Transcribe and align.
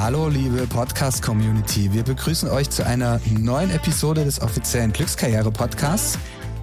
Hallo 0.00 0.30
liebe 0.30 0.66
Podcast-Community, 0.66 1.92
wir 1.92 2.02
begrüßen 2.02 2.48
euch 2.48 2.70
zu 2.70 2.86
einer 2.86 3.20
neuen 3.38 3.68
Episode 3.70 4.24
des 4.24 4.40
offiziellen 4.40 4.94
Glückskarriere-Podcasts. 4.94 6.18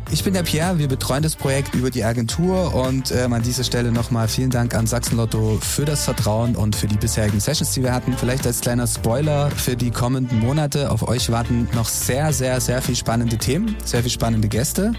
Ich 0.10 0.24
bin 0.24 0.34
der 0.34 0.42
Pierre, 0.42 0.80
wir 0.80 0.88
betreuen 0.88 1.22
das 1.22 1.36
Projekt 1.36 1.76
über 1.76 1.92
die 1.92 2.04
Agentur 2.04 2.74
und 2.74 3.12
ähm, 3.12 3.34
an 3.34 3.44
dieser 3.44 3.64
Stelle 3.64 3.92
nochmal 3.92 4.28
vielen 4.28 4.50
Dank 4.50 4.74
an 4.74 4.88
Sachsenlotto 4.88 5.60
für 5.62 5.86
das 5.86 6.04
Vertrauen 6.04 6.56
und 6.56 6.76
für 6.76 6.88
die 6.88 6.98
bisherigen 6.98 7.40
Sessions, 7.40 7.74
die 7.74 7.84
wir 7.84 7.94
hatten. 7.94 8.14
Vielleicht 8.14 8.48
als 8.48 8.60
kleiner 8.62 8.88
Spoiler 8.88 9.52
für 9.52 9.76
die 9.76 9.92
kommenden 9.92 10.40
Monate. 10.40 10.90
Auf 10.90 11.08
euch 11.08 11.32
warten 11.32 11.70
noch 11.76 11.88
sehr, 11.88 12.34
sehr, 12.34 12.60
sehr 12.60 12.82
viel 12.82 12.96
spannende 12.96 13.38
Themen, 13.38 13.76
sehr 13.86 14.02
viel 14.02 14.12
spannende 14.12 14.48
Gäste. 14.48 14.94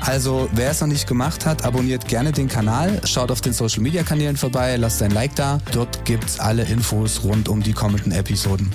Also, 0.00 0.48
wer 0.52 0.70
es 0.70 0.80
noch 0.80 0.88
nicht 0.88 1.06
gemacht 1.06 1.46
hat, 1.46 1.64
abonniert 1.64 2.06
gerne 2.06 2.32
den 2.32 2.48
Kanal, 2.48 3.00
schaut 3.04 3.30
auf 3.30 3.40
den 3.40 3.52
Social 3.52 3.82
Media 3.82 4.02
Kanälen 4.02 4.36
vorbei, 4.36 4.76
lasst 4.76 5.02
ein 5.02 5.10
Like 5.10 5.34
da. 5.34 5.58
Dort 5.72 6.04
gibt's 6.04 6.38
alle 6.38 6.64
Infos 6.64 7.22
rund 7.24 7.48
um 7.48 7.62
die 7.62 7.72
kommenden 7.72 8.12
Episoden. 8.12 8.70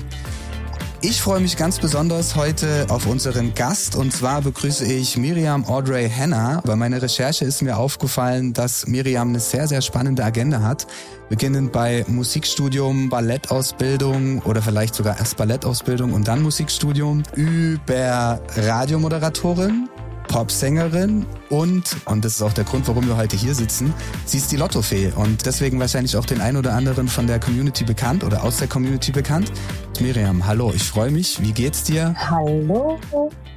Ich 1.03 1.19
freue 1.19 1.39
mich 1.39 1.57
ganz 1.57 1.79
besonders 1.79 2.35
heute 2.35 2.85
auf 2.89 3.07
unseren 3.07 3.55
Gast 3.55 3.95
und 3.95 4.13
zwar 4.13 4.43
begrüße 4.43 4.85
ich 4.85 5.17
Miriam 5.17 5.65
Audrey 5.65 6.07
Hanna. 6.07 6.61
Bei 6.63 6.75
meiner 6.75 7.01
Recherche 7.01 7.43
ist 7.43 7.63
mir 7.63 7.77
aufgefallen, 7.77 8.53
dass 8.53 8.85
Miriam 8.85 9.29
eine 9.29 9.39
sehr, 9.39 9.67
sehr 9.67 9.81
spannende 9.81 10.23
Agenda 10.23 10.61
hat. 10.61 10.85
Beginnend 11.27 11.71
bei 11.71 12.05
Musikstudium, 12.07 13.09
Ballettausbildung 13.09 14.43
oder 14.43 14.61
vielleicht 14.61 14.93
sogar 14.93 15.17
erst 15.17 15.37
Ballettausbildung 15.37 16.13
und 16.13 16.27
dann 16.27 16.43
Musikstudium, 16.43 17.23
über 17.33 18.39
Radiomoderatorin, 18.55 19.89
Popsängerin 20.27 21.25
und, 21.49 21.97
und 22.05 22.25
das 22.25 22.35
ist 22.35 22.41
auch 22.41 22.53
der 22.53 22.63
Grund, 22.63 22.87
warum 22.87 23.07
wir 23.07 23.17
heute 23.17 23.35
hier 23.35 23.53
sitzen, 23.53 23.93
sie 24.25 24.37
ist 24.37 24.51
die 24.51 24.57
Lottofee 24.57 25.11
und 25.15 25.45
deswegen 25.45 25.79
wahrscheinlich 25.79 26.15
auch 26.17 26.25
den 26.25 26.41
ein 26.41 26.57
oder 26.57 26.73
anderen 26.73 27.07
von 27.07 27.27
der 27.27 27.39
Community 27.39 27.83
bekannt 27.83 28.23
oder 28.23 28.43
aus 28.43 28.57
der 28.57 28.67
Community 28.67 29.11
bekannt. 29.11 29.51
Miriam, 29.99 30.45
hallo, 30.45 30.71
ich 30.73 30.83
freue 30.83 31.11
mich. 31.11 31.41
Wie 31.41 31.51
geht's 31.51 31.83
dir? 31.83 32.15
Hallo, 32.17 32.99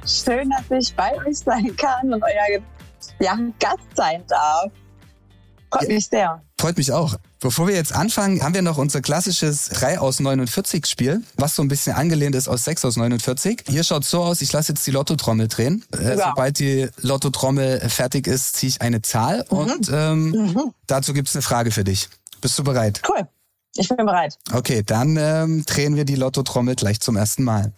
schön, 0.05 0.49
dass 0.49 0.79
ich 0.79 0.95
bei 0.95 1.15
euch 1.25 1.39
sein 1.39 1.75
kann 1.77 2.13
und 2.13 2.23
euer 2.23 2.61
ja, 3.19 3.37
Gast 3.59 3.79
sein 3.95 4.23
darf. 4.27 4.71
Freut 5.71 5.87
mich 5.87 6.05
sehr. 6.05 6.41
Freut 6.59 6.77
mich 6.77 6.91
auch. 6.91 7.15
Bevor 7.45 7.67
wir 7.67 7.75
jetzt 7.75 7.93
anfangen, 7.93 8.41
haben 8.41 8.55
wir 8.55 8.63
noch 8.63 8.79
unser 8.79 9.01
klassisches 9.01 9.69
3 9.69 9.99
aus 9.99 10.19
49 10.19 10.87
Spiel, 10.87 11.21
was 11.37 11.55
so 11.55 11.61
ein 11.61 11.67
bisschen 11.67 11.95
angelehnt 11.95 12.33
ist 12.33 12.47
aus 12.47 12.63
6 12.63 12.85
aus 12.85 12.97
49. 12.97 13.65
Hier 13.67 13.83
schaut 13.83 14.03
so 14.03 14.23
aus, 14.23 14.41
ich 14.41 14.51
lasse 14.51 14.71
jetzt 14.71 14.87
die 14.87 14.89
Lottotrommel 14.89 15.47
drehen. 15.47 15.85
Äh, 15.95 16.17
ja. 16.17 16.29
Sobald 16.29 16.57
die 16.57 16.89
Lottotrommel 17.01 17.87
fertig 17.87 18.25
ist, 18.25 18.55
ziehe 18.55 18.69
ich 18.71 18.81
eine 18.81 19.03
Zahl 19.03 19.45
mhm. 19.51 19.57
und 19.57 19.91
ähm, 19.93 20.29
mhm. 20.31 20.73
dazu 20.87 21.13
gibt 21.13 21.27
es 21.27 21.35
eine 21.35 21.43
Frage 21.43 21.69
für 21.69 21.83
dich. 21.83 22.09
Bist 22.41 22.57
du 22.57 22.63
bereit? 22.63 23.03
Cool. 23.07 23.27
Ich 23.75 23.89
bin 23.89 23.97
bereit. 23.97 24.39
Okay, 24.51 24.81
dann 24.83 25.15
ähm, 25.15 25.65
drehen 25.67 25.95
wir 25.95 26.05
die 26.05 26.15
Lottotrommel 26.15 26.73
gleich 26.73 26.99
zum 26.99 27.15
ersten 27.15 27.43
Mal. 27.43 27.73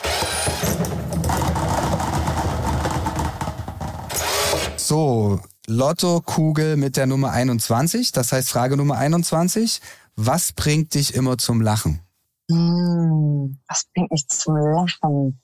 So, 4.78 5.42
Lottokugel 5.70 6.78
mit 6.78 6.96
der 6.96 7.08
Nummer 7.08 7.32
21. 7.32 8.14
Das 8.14 8.32
heißt 8.32 8.50
Frage 8.50 8.78
Nummer 8.78 8.98
21. 8.98 9.82
Was 10.16 10.54
bringt 10.54 10.94
dich 10.94 11.14
immer 11.14 11.38
zum 11.38 11.62
Lachen? 11.62 12.02
Hm, 12.50 13.60
was 13.68 13.86
bringt 13.94 14.12
mich 14.12 14.28
zum 14.30 14.56
Lachen? 14.56 15.42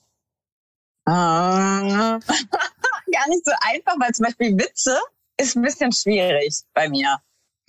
Ah, 1.06 2.20
gar 3.12 3.28
nicht 3.28 3.46
so 3.46 3.52
einfach, 3.60 3.96
weil 4.00 4.14
zum 4.14 4.24
Beispiel 4.26 4.58
Witze 4.58 4.98
ist 5.38 5.58
ein 5.58 5.62
bisschen 5.62 5.92
schwierig 5.92 6.64
bei 6.74 6.88
mir. 6.88 7.18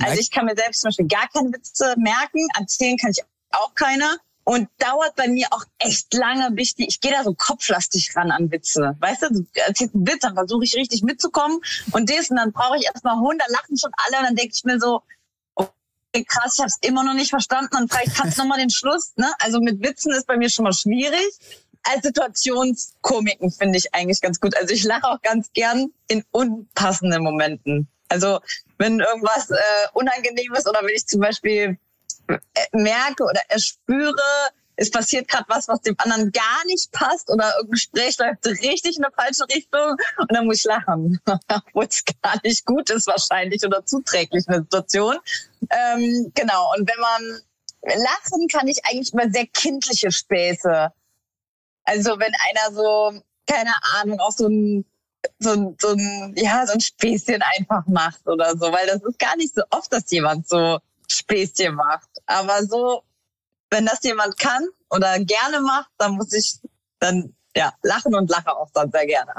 Also 0.00 0.20
ich 0.20 0.30
kann 0.30 0.46
mir 0.46 0.54
selbst 0.56 0.80
zum 0.80 0.88
Beispiel 0.88 1.08
gar 1.08 1.28
keine 1.28 1.52
Witze 1.52 1.94
merken, 1.98 2.46
erzählen 2.56 2.96
kann 2.96 3.10
ich 3.10 3.22
auch 3.50 3.74
keine 3.74 4.18
und 4.44 4.68
dauert 4.78 5.16
bei 5.16 5.26
mir 5.28 5.46
auch 5.50 5.64
echt 5.78 6.12
lange, 6.14 6.50
bis 6.50 6.74
die, 6.74 6.86
ich 6.86 7.00
gehe 7.00 7.12
da 7.12 7.24
so 7.24 7.34
kopflastig 7.34 8.14
ran 8.14 8.30
an 8.30 8.50
Witze. 8.50 8.96
Weißt 9.00 9.22
du, 9.22 9.28
du 9.30 9.46
erzählst 9.54 9.94
einen 9.94 10.06
Witz, 10.06 10.20
dann 10.20 10.34
versuche 10.34 10.64
ich 10.64 10.76
richtig 10.76 11.02
mitzukommen 11.02 11.60
und 11.92 12.10
das 12.10 12.30
und 12.30 12.36
dann 12.36 12.52
brauche 12.52 12.76
ich 12.76 12.84
erstmal 12.84 13.14
100, 13.14 13.48
lachen 13.48 13.78
schon 13.78 13.90
alle 13.96 14.18
und 14.18 14.24
dann 14.24 14.36
denke 14.36 14.52
ich 14.54 14.64
mir 14.64 14.78
so, 14.78 15.02
okay, 15.54 16.24
krass, 16.24 16.54
ich 16.54 16.58
habe 16.60 16.68
es 16.68 16.78
immer 16.82 17.02
noch 17.02 17.14
nicht 17.14 17.30
verstanden 17.30 17.76
und 17.76 17.92
vielleicht 17.92 18.16
kannst 18.16 18.38
du 18.38 18.42
nochmal 18.42 18.58
den 18.58 18.70
Schluss. 18.70 19.12
Ne? 19.16 19.32
Also 19.38 19.60
mit 19.60 19.82
Witzen 19.82 20.12
ist 20.12 20.26
bei 20.26 20.36
mir 20.36 20.50
schon 20.50 20.64
mal 20.64 20.72
schwierig. 20.72 21.38
Als 21.82 22.02
Situationskomiken 22.02 23.50
finde 23.50 23.78
ich 23.78 23.94
eigentlich 23.94 24.20
ganz 24.20 24.40
gut. 24.40 24.56
Also 24.56 24.72
ich 24.72 24.84
lache 24.84 25.04
auch 25.04 25.20
ganz 25.20 25.52
gern 25.52 25.92
in 26.08 26.24
unpassenden 26.30 27.22
Momenten. 27.22 27.88
Also 28.08 28.40
wenn 28.78 29.00
irgendwas 29.00 29.50
äh, 29.50 29.56
unangenehm 29.92 30.54
ist 30.54 30.68
oder 30.68 30.80
wenn 30.82 30.94
ich 30.94 31.06
zum 31.06 31.20
Beispiel 31.20 31.78
merke 32.72 33.24
oder 33.24 33.40
erspüre, 33.48 34.50
es 34.76 34.90
passiert 34.90 35.28
gerade 35.28 35.44
was, 35.48 35.68
was 35.68 35.82
dem 35.82 35.94
anderen 35.98 36.32
gar 36.32 36.64
nicht 36.66 36.90
passt 36.90 37.30
oder 37.30 37.52
irgendein 37.56 37.70
Gespräch 37.70 38.18
läuft 38.18 38.46
richtig 38.46 38.96
in 38.96 39.04
eine 39.04 39.12
falsche 39.14 39.44
Richtung 39.54 39.96
und 40.18 40.32
dann 40.32 40.46
muss 40.46 40.58
ich 40.58 40.64
lachen, 40.64 41.20
obwohl 41.26 41.86
es 41.86 42.04
gar 42.22 42.40
nicht 42.42 42.64
gut 42.64 42.90
ist 42.90 43.06
wahrscheinlich 43.06 43.64
oder 43.64 43.84
zuträglich 43.86 44.44
in 44.46 44.52
der 44.52 44.62
Situation. 44.62 45.16
Ähm, 45.70 46.32
genau, 46.34 46.72
und 46.76 46.88
wenn 46.88 47.00
man 47.00 47.40
lachen 47.82 48.48
kann 48.48 48.66
ich 48.66 48.84
eigentlich 48.84 49.12
über 49.12 49.30
sehr 49.30 49.46
kindliche 49.46 50.10
Späße. 50.10 50.92
Also 51.84 52.18
wenn 52.18 52.32
einer 52.50 52.74
so, 52.74 53.20
keine 53.46 53.72
Ahnung, 53.94 54.18
auch 54.20 54.32
so 54.32 54.48
ein 54.48 54.84
so 55.38 55.52
ein, 55.52 55.76
so 55.80 55.88
ein, 55.88 56.34
ja, 56.36 56.66
so 56.66 56.74
ein 56.74 56.80
Späßchen 56.80 57.42
einfach 57.56 57.86
macht 57.86 58.26
oder 58.26 58.56
so, 58.58 58.70
weil 58.72 58.86
das 58.86 59.02
ist 59.02 59.18
gar 59.18 59.36
nicht 59.36 59.54
so 59.54 59.62
oft, 59.70 59.90
dass 59.90 60.10
jemand 60.10 60.46
so 60.48 60.78
Späßchen 61.14 61.74
macht. 61.74 62.08
Aber 62.26 62.64
so, 62.64 63.02
wenn 63.70 63.86
das 63.86 64.02
jemand 64.02 64.38
kann 64.38 64.66
oder 64.90 65.18
gerne 65.20 65.60
macht, 65.60 65.90
dann 65.98 66.12
muss 66.12 66.32
ich 66.32 66.58
dann 66.98 67.34
ja 67.56 67.72
lachen 67.82 68.14
und 68.14 68.30
lache 68.30 68.54
auch 68.54 68.70
dann 68.72 68.90
sehr 68.90 69.06
gerne. 69.06 69.32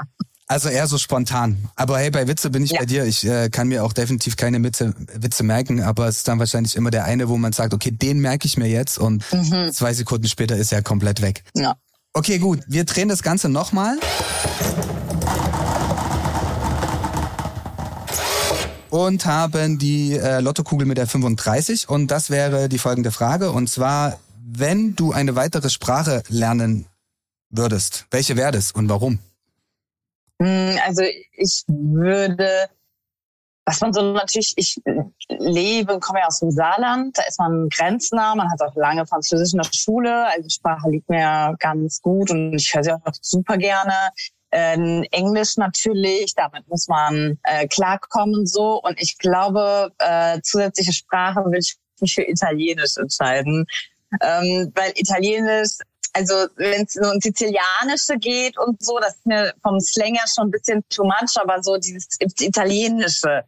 Also 0.48 0.68
eher 0.68 0.86
so 0.86 0.96
spontan. 0.96 1.68
Aber 1.74 1.98
hey, 1.98 2.10
bei 2.10 2.28
Witze 2.28 2.50
bin 2.50 2.62
ich 2.62 2.70
ja. 2.70 2.78
bei 2.78 2.86
dir. 2.86 3.04
Ich 3.04 3.26
äh, 3.26 3.48
kann 3.50 3.66
mir 3.66 3.84
auch 3.84 3.92
definitiv 3.92 4.36
keine 4.36 4.62
Witze, 4.62 4.94
Witze 5.14 5.42
merken, 5.42 5.82
aber 5.82 6.06
es 6.06 6.18
ist 6.18 6.28
dann 6.28 6.38
wahrscheinlich 6.38 6.76
immer 6.76 6.92
der 6.92 7.04
eine, 7.04 7.28
wo 7.28 7.36
man 7.36 7.52
sagt, 7.52 7.74
okay, 7.74 7.90
den 7.90 8.20
merke 8.20 8.46
ich 8.46 8.56
mir 8.56 8.68
jetzt 8.68 8.96
und 8.96 9.24
mhm. 9.32 9.72
zwei 9.72 9.92
Sekunden 9.92 10.28
später 10.28 10.56
ist 10.56 10.72
er 10.72 10.82
komplett 10.82 11.20
weg. 11.20 11.42
Ja. 11.54 11.76
Okay, 12.12 12.38
gut. 12.38 12.60
Wir 12.68 12.84
drehen 12.84 13.08
das 13.08 13.22
Ganze 13.24 13.48
nochmal. 13.48 13.98
Und 18.96 19.26
haben 19.26 19.78
die 19.78 20.14
äh, 20.14 20.40
Lottokugel 20.40 20.86
mit 20.86 20.96
der 20.96 21.06
35. 21.06 21.88
Und 21.88 22.10
das 22.10 22.30
wäre 22.30 22.68
die 22.70 22.78
folgende 22.78 23.10
Frage. 23.10 23.52
Und 23.52 23.68
zwar, 23.68 24.18
wenn 24.42 24.96
du 24.96 25.12
eine 25.12 25.36
weitere 25.36 25.68
Sprache 25.68 26.22
lernen 26.28 26.86
würdest, 27.50 28.06
welche 28.10 28.36
wäre 28.36 28.52
das 28.52 28.72
und 28.72 28.88
warum? 28.88 29.18
Hm, 30.40 30.78
also 30.86 31.02
ich 31.32 31.64
würde, 31.68 32.68
was 33.66 33.80
man 33.82 33.92
so 33.92 34.12
natürlich, 34.14 34.54
ich 34.56 34.80
lebe 35.28 36.00
komme 36.00 36.20
ja 36.20 36.26
aus 36.26 36.40
dem 36.40 36.50
Saarland, 36.50 37.18
da 37.18 37.22
ist 37.28 37.38
man 37.38 37.68
grenznah, 37.68 38.34
man 38.34 38.50
hat 38.50 38.62
auch 38.62 38.74
lange 38.76 39.06
Französisch 39.06 39.52
in 39.52 39.58
der 39.58 39.70
Schule, 39.74 40.26
also 40.26 40.42
die 40.42 40.54
Sprache 40.54 40.88
liegt 40.90 41.10
mir 41.10 41.54
ganz 41.58 42.00
gut 42.00 42.30
und 42.30 42.54
ich 42.54 42.74
höre 42.74 42.84
sie 42.84 42.92
auch 42.92 43.00
super 43.20 43.58
gerne. 43.58 43.92
Ähm, 44.58 45.04
Englisch 45.10 45.58
natürlich, 45.58 46.34
damit 46.34 46.66
muss 46.66 46.88
man 46.88 47.38
äh, 47.42 47.68
klarkommen 47.68 48.46
so. 48.46 48.80
Und 48.82 48.98
ich 48.98 49.18
glaube, 49.18 49.92
äh, 49.98 50.40
zusätzliche 50.40 50.94
Sprache 50.94 51.44
will 51.44 51.58
ich 51.58 51.76
mich 52.00 52.14
für 52.14 52.22
Italienisch 52.22 52.96
entscheiden. 52.96 53.66
Ähm, 54.22 54.72
weil 54.74 54.92
Italienisch, 54.94 55.72
also 56.14 56.46
wenn 56.56 56.84
es 56.86 56.94
so 56.94 57.10
ins 57.10 57.24
Sizilianische 57.24 58.16
geht 58.18 58.56
und 58.56 58.82
so, 58.82 58.98
das 58.98 59.16
ist 59.16 59.26
mir 59.26 59.52
vom 59.62 59.78
Slang 59.78 60.14
her 60.14 60.24
schon 60.34 60.48
ein 60.48 60.52
bisschen 60.52 60.82
too 60.88 61.04
much, 61.04 61.36
aber 61.38 61.62
so 61.62 61.76
dieses 61.76 62.06
Italienische, 62.18 63.44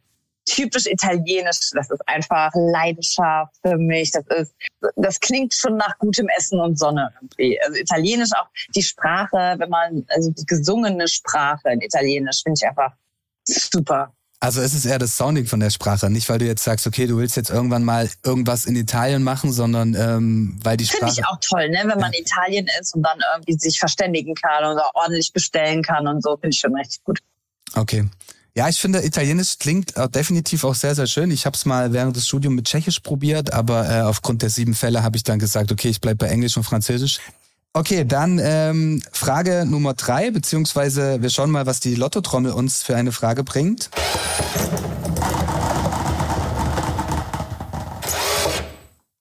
typisch 0.49 0.85
italienisch. 0.85 1.71
Das 1.73 1.89
ist 1.89 2.07
einfach 2.07 2.51
Leidenschaft 2.53 3.55
für 3.61 3.77
mich. 3.77 4.11
Das 4.11 4.25
ist, 4.27 4.53
das 4.95 5.19
klingt 5.19 5.53
schon 5.53 5.77
nach 5.77 5.97
gutem 5.99 6.27
Essen 6.37 6.59
und 6.59 6.77
Sonne 6.77 7.11
irgendwie. 7.21 7.59
Also 7.61 7.79
italienisch 7.79 8.31
auch 8.33 8.47
die 8.75 8.83
Sprache, 8.83 9.55
wenn 9.57 9.69
man, 9.69 10.05
also 10.09 10.31
die 10.31 10.45
gesungene 10.45 11.07
Sprache 11.07 11.69
in 11.69 11.81
Italienisch 11.81 12.43
finde 12.43 12.59
ich 12.61 12.67
einfach 12.67 12.93
super. 13.45 14.13
Also 14.41 14.61
es 14.61 14.73
ist 14.73 14.85
eher 14.85 14.99
das 14.99 15.17
Sounding 15.17 15.45
von 15.45 15.59
der 15.59 15.69
Sprache, 15.69 16.09
nicht 16.09 16.29
weil 16.29 16.39
du 16.39 16.45
jetzt 16.45 16.63
sagst, 16.63 16.87
okay, 16.87 17.07
du 17.07 17.17
willst 17.17 17.35
jetzt 17.35 17.49
irgendwann 17.49 17.83
mal 17.83 18.09
irgendwas 18.23 18.65
in 18.65 18.75
Italien 18.77 19.21
machen, 19.21 19.51
sondern 19.51 19.95
ähm, 19.95 20.57
weil 20.63 20.77
die 20.77 20.85
Sprache... 20.85 21.07
Finde 21.07 21.13
ich 21.19 21.27
auch 21.27 21.37
toll, 21.41 21.69
ne? 21.69 21.79
wenn 21.83 21.99
man 21.99 22.13
ja. 22.13 22.21
Italien 22.21 22.67
ist 22.79 22.95
und 22.95 23.03
dann 23.03 23.19
irgendwie 23.35 23.59
sich 23.59 23.77
verständigen 23.79 24.35
kann 24.35 24.63
oder 24.63 24.91
ordentlich 24.93 25.33
bestellen 25.33 25.83
kann 25.83 26.07
und 26.07 26.23
so, 26.23 26.37
finde 26.37 26.53
ich 26.53 26.59
schon 26.59 26.73
richtig 26.73 27.03
gut. 27.03 27.19
Okay. 27.75 28.05
Ja, 28.55 28.67
ich 28.67 28.79
finde, 28.79 29.05
Italienisch 29.05 29.57
klingt 29.59 29.95
äh, 29.95 30.09
definitiv 30.09 30.63
auch 30.63 30.75
sehr, 30.75 30.95
sehr 30.95 31.07
schön. 31.07 31.31
Ich 31.31 31.45
habe 31.45 31.55
es 31.55 31.65
mal 31.65 31.93
während 31.93 32.15
des 32.15 32.27
Studiums 32.27 32.55
mit 32.55 32.65
Tschechisch 32.65 32.99
probiert, 32.99 33.53
aber 33.53 33.89
äh, 33.89 34.01
aufgrund 34.01 34.41
der 34.41 34.49
sieben 34.49 34.73
Fälle 34.73 35.03
habe 35.03 35.17
ich 35.17 35.23
dann 35.23 35.39
gesagt, 35.39 35.71
okay, 35.71 35.89
ich 35.89 36.01
bleibe 36.01 36.17
bei 36.17 36.27
Englisch 36.27 36.57
und 36.57 36.63
Französisch. 36.63 37.19
Okay, 37.73 38.03
dann 38.03 38.39
ähm, 38.41 39.01
Frage 39.11 39.65
Nummer 39.65 39.93
drei, 39.93 40.31
beziehungsweise 40.31 41.21
wir 41.21 41.29
schauen 41.29 41.51
mal, 41.51 41.67
was 41.67 41.79
die 41.79 41.93
Lottotrommel 41.93 42.51
uns 42.51 42.81
für 42.81 42.95
eine 42.95 43.11
Frage 43.11 43.43
bringt. 43.43 43.91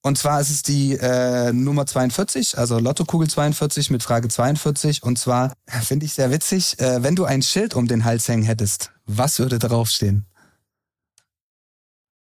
Und 0.09 0.17
zwar 0.17 0.41
ist 0.41 0.49
es 0.49 0.63
die 0.63 0.95
äh, 0.95 1.53
Nummer 1.53 1.85
42, 1.85 2.57
also 2.57 2.79
Lottokugel 2.79 3.29
42 3.29 3.91
mit 3.91 4.03
Frage 4.03 4.29
42. 4.29 5.03
Und 5.03 5.19
zwar 5.19 5.53
finde 5.83 6.07
ich 6.07 6.15
sehr 6.15 6.31
witzig, 6.31 6.81
äh, 6.81 7.03
wenn 7.03 7.15
du 7.15 7.27
ein 7.27 7.43
Schild 7.43 7.75
um 7.75 7.87
den 7.87 8.07
Hals 8.07 8.27
hängen 8.27 8.43
hättest, 8.43 8.91
was 9.05 9.39
würde 9.39 9.59
draufstehen? 9.59 10.25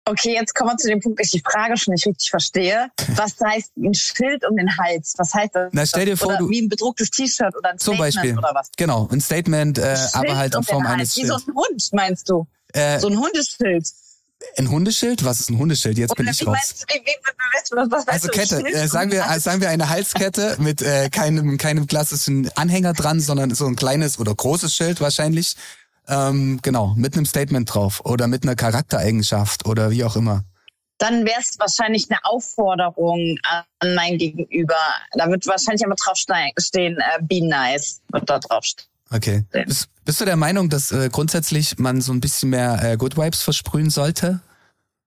Okay, 0.06 0.34
jetzt 0.34 0.56
kommen 0.56 0.70
wir 0.72 0.76
zu 0.76 0.88
dem 0.88 0.98
Punkt, 1.00 1.20
dass 1.20 1.26
ich 1.26 1.42
die 1.42 1.50
Frage 1.50 1.76
schon 1.76 1.92
nicht 1.92 2.06
richtig 2.06 2.30
verstehe. 2.30 2.88
Was 3.16 3.34
heißt 3.44 3.72
ein 3.76 3.92
Schild 3.92 4.42
um 4.48 4.56
den 4.56 4.74
Hals? 4.78 5.12
Was 5.18 5.34
heißt 5.34 5.54
das? 5.54 5.68
Na, 5.72 5.84
stell 5.84 6.06
dir 6.06 6.16
vor, 6.16 6.28
oder 6.28 6.38
du, 6.38 6.48
wie 6.48 6.62
ein 6.62 6.68
bedrucktes 6.70 7.10
T-Shirt 7.10 7.54
oder 7.58 7.72
ein 7.72 7.78
zum 7.78 7.94
Statement 7.96 8.14
Beispiel, 8.16 8.38
oder 8.38 8.52
was? 8.54 8.70
Genau, 8.78 9.06
ein 9.12 9.20
Statement, 9.20 9.76
äh, 9.76 9.82
Ein 9.82 9.98
aber 10.14 10.36
halt 10.38 10.54
in 10.54 10.58
um 10.60 10.64
Form 10.64 10.84
Hals. 10.88 10.94
eines 10.94 11.16
Wie 11.18 11.26
so 11.26 11.34
Schilds. 11.34 11.48
ein 11.48 11.54
Hund, 11.54 11.88
meinst 11.92 12.30
du? 12.30 12.46
Äh, 12.72 12.98
So 13.00 13.08
ein 13.08 13.18
Hundeschild. 13.18 13.86
Ein 14.56 14.70
Hundeschild? 14.70 15.24
Was 15.24 15.40
ist 15.40 15.50
ein 15.50 15.58
Hundeschild? 15.58 15.98
Jetzt 15.98 16.14
bin 16.16 16.26
Oder 16.26 16.32
ich 16.32 16.40
wie 16.40 16.44
raus. 16.44 16.54
meinst 16.56 16.86
wie, 16.88 17.00
wie, 17.00 17.14
was, 17.76 17.90
was, 17.90 18.08
Also 18.08 18.28
Kette, 18.28 18.64
äh, 18.66 18.86
sagen 18.86 19.10
wir, 19.10 19.26
Hals? 19.26 19.38
äh, 19.38 19.40
sagen 19.40 19.60
wir 19.60 19.68
eine 19.68 19.88
Halskette 19.88 20.56
mit 20.60 20.80
äh, 20.82 21.08
keinem, 21.10 21.58
keinem 21.58 21.86
klassischen 21.86 22.50
Anhänger 22.56 22.92
dran, 22.92 23.20
sondern 23.20 23.54
so 23.54 23.66
ein 23.66 23.76
kleines 23.76 24.18
oder 24.18 24.34
großes 24.34 24.74
Schild 24.74 25.00
wahrscheinlich. 25.00 25.56
Ähm, 26.08 26.60
genau, 26.62 26.94
mit 26.96 27.14
einem 27.16 27.26
Statement 27.26 27.72
drauf 27.74 28.00
oder 28.04 28.28
mit 28.28 28.42
einer 28.44 28.56
Charaktereigenschaft 28.56 29.66
oder 29.66 29.90
wie 29.90 30.04
auch 30.04 30.16
immer. 30.16 30.44
Dann 31.00 31.24
wäre 31.26 31.40
es 31.40 31.56
wahrscheinlich 31.58 32.06
eine 32.10 32.18
Aufforderung 32.24 33.36
an 33.42 33.94
mein 33.94 34.18
Gegenüber. 34.18 34.74
Da 35.12 35.30
wird 35.30 35.46
wahrscheinlich 35.46 35.84
aber 35.86 35.94
drauf 35.94 36.16
ste- 36.16 36.50
stehen, 36.58 36.96
äh, 36.98 37.22
be 37.22 37.46
nice, 37.46 38.00
wird 38.10 38.28
da 38.28 38.38
drauf 38.40 38.64
stehen. 38.64 38.87
Okay. 39.10 39.44
Bist, 39.50 39.88
bist 40.04 40.20
du 40.20 40.24
der 40.24 40.36
Meinung, 40.36 40.68
dass 40.68 40.92
äh, 40.92 41.08
grundsätzlich 41.10 41.78
man 41.78 42.00
so 42.00 42.12
ein 42.12 42.20
bisschen 42.20 42.50
mehr 42.50 42.78
äh, 42.82 42.96
Good 42.96 43.16
Vibes 43.16 43.42
versprühen 43.42 43.90
sollte? 43.90 44.40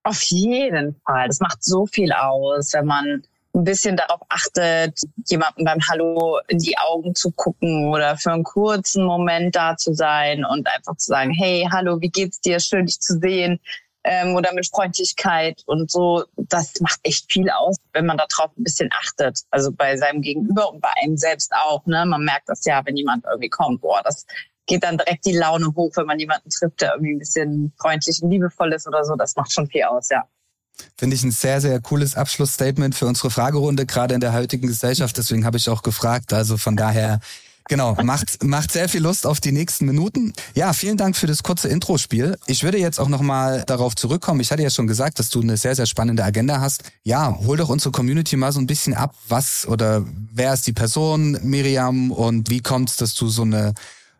Auf 0.04 0.22
jeden 0.24 0.96
Fall. 1.06 1.28
Das 1.28 1.40
macht 1.40 1.64
so 1.64 1.86
viel 1.86 2.12
aus, 2.12 2.74
wenn 2.74 2.86
man 2.86 3.24
ein 3.54 3.64
bisschen 3.64 3.98
darauf 3.98 4.22
achtet, 4.30 5.00
jemandem 5.28 5.66
beim 5.66 5.80
Hallo 5.90 6.40
in 6.48 6.58
die 6.58 6.78
Augen 6.78 7.14
zu 7.14 7.32
gucken 7.32 7.90
oder 7.90 8.18
für 8.18 8.32
einen 8.32 8.44
kurzen 8.44 9.06
Moment 9.06 9.56
da 9.56 9.76
zu 9.76 9.94
sein 9.94 10.46
und 10.46 10.68
einfach 10.68 10.96
zu 10.98 11.08
sagen, 11.08 11.32
hey, 11.32 11.68
hallo, 11.72 12.00
wie 12.00 12.10
geht's 12.10 12.40
dir? 12.40 12.60
Schön, 12.60 12.86
dich 12.86 13.00
zu 13.00 13.20
sehen. 13.20 13.60
Ähm, 14.04 14.36
oder 14.36 14.54
mit 14.54 14.68
Freundlichkeit 14.68 15.62
und 15.68 15.92
so. 15.92 16.24
Das 16.36 16.74
macht 16.80 17.00
echt 17.04 17.32
viel 17.32 17.50
aus, 17.50 17.78
wenn 17.94 18.06
man 18.06 18.18
darauf 18.18 18.52
ein 18.58 18.64
bisschen 18.64 18.90
achtet. 18.92 19.42
Also 19.52 19.72
bei 19.72 19.96
seinem 19.98 20.22
Gegenüber 20.22 20.72
und 20.72 20.82
bei 20.82 20.90
einem 21.04 21.18
selbst 21.18 21.52
auch. 21.54 21.86
Ne? 21.86 22.06
Man 22.06 22.24
merkt 22.24 22.50
das 22.50 22.66
ja, 22.66 22.82
wenn 22.86 22.98
jemand 22.98 23.26
irgendwie 23.26 23.50
kommt. 23.50 23.82
Boah, 23.82 24.02
das 24.04 24.26
geht 24.66 24.84
dann 24.84 24.98
direkt 24.98 25.26
die 25.26 25.36
Laune 25.38 25.68
hoch, 25.76 25.92
wenn 25.96 26.06
man 26.06 26.20
jemanden 26.20 26.50
trifft, 26.50 26.82
der 26.82 26.94
irgendwie 26.94 27.14
ein 27.14 27.20
bisschen 27.20 27.74
freundlich 27.80 28.20
und 28.22 28.32
liebevoll 28.32 28.74
ist 28.74 28.88
oder 28.88 29.04
so. 29.04 29.16
Das 29.16 29.36
macht 29.36 29.52
schon 29.52 29.68
viel 29.68 29.84
aus, 29.84 30.10
ja. 30.10 30.24
Finde 30.98 31.16
ich 31.16 31.24
ein 31.24 31.32
sehr, 31.32 31.62
sehr 31.62 31.80
cooles 31.82 32.16
Abschlussstatement 32.16 32.96
für 32.96 33.06
unsere 33.06 33.30
Fragerunde, 33.30 33.86
gerade 33.86 34.16
in 34.16 34.22
der 34.22 34.34
heutigen 34.34 34.68
Gesellschaft. 34.68 35.18
Deswegen 35.18 35.46
habe 35.46 35.58
ich 35.58 35.70
auch 35.70 35.84
gefragt. 35.84 36.34
Also 36.34 36.58
von 36.58 36.76
daher, 36.76 37.20
genau, 37.72 37.96
macht, 38.04 38.44
macht 38.44 38.70
sehr 38.74 38.90
viel 38.90 39.02
Lust 39.02 39.26
auf 39.26 39.40
die 39.40 39.54
nächsten 39.54 39.86
Minuten. 39.86 40.34
Ja, 40.56 40.74
vielen 40.74 40.98
Dank 40.98 41.16
für 41.16 41.26
das 41.26 41.42
kurze 41.42 41.70
Intro-Spiel. 41.70 42.38
Ich 42.46 42.64
würde 42.64 42.78
jetzt 42.78 43.00
auch 43.00 43.08
nochmal 43.08 43.64
darauf 43.66 43.96
zurückkommen. 43.96 44.42
Ich 44.42 44.52
hatte 44.52 44.62
ja 44.62 44.70
schon 44.70 44.88
gesagt, 44.88 45.20
dass 45.20 45.30
du 45.30 45.42
eine 45.42 45.56
sehr, 45.56 45.74
sehr 45.74 45.86
spannende 45.86 46.26
Agenda 46.26 46.60
hast. 46.60 46.84
Ja, 47.04 47.40
hol 47.40 47.56
doch 47.56 47.70
unsere 47.70 47.92
Community 47.92 48.36
mal 48.36 48.52
so 48.52 48.60
ein 48.60 48.68
bisschen 48.68 48.94
ab. 48.94 49.16
Was 49.30 49.66
oder 49.66 50.04
wer 50.34 50.54
ist 50.54 50.68
die 50.68 50.74
Person, 50.74 51.40
Miriam, 51.44 52.12
und 52.12 52.50
wie 52.50 52.60
kommt 52.60 52.90
es, 52.90 52.98
dass 52.98 53.16
du 53.16 53.30
so 53.30 53.44
eine 53.44 53.74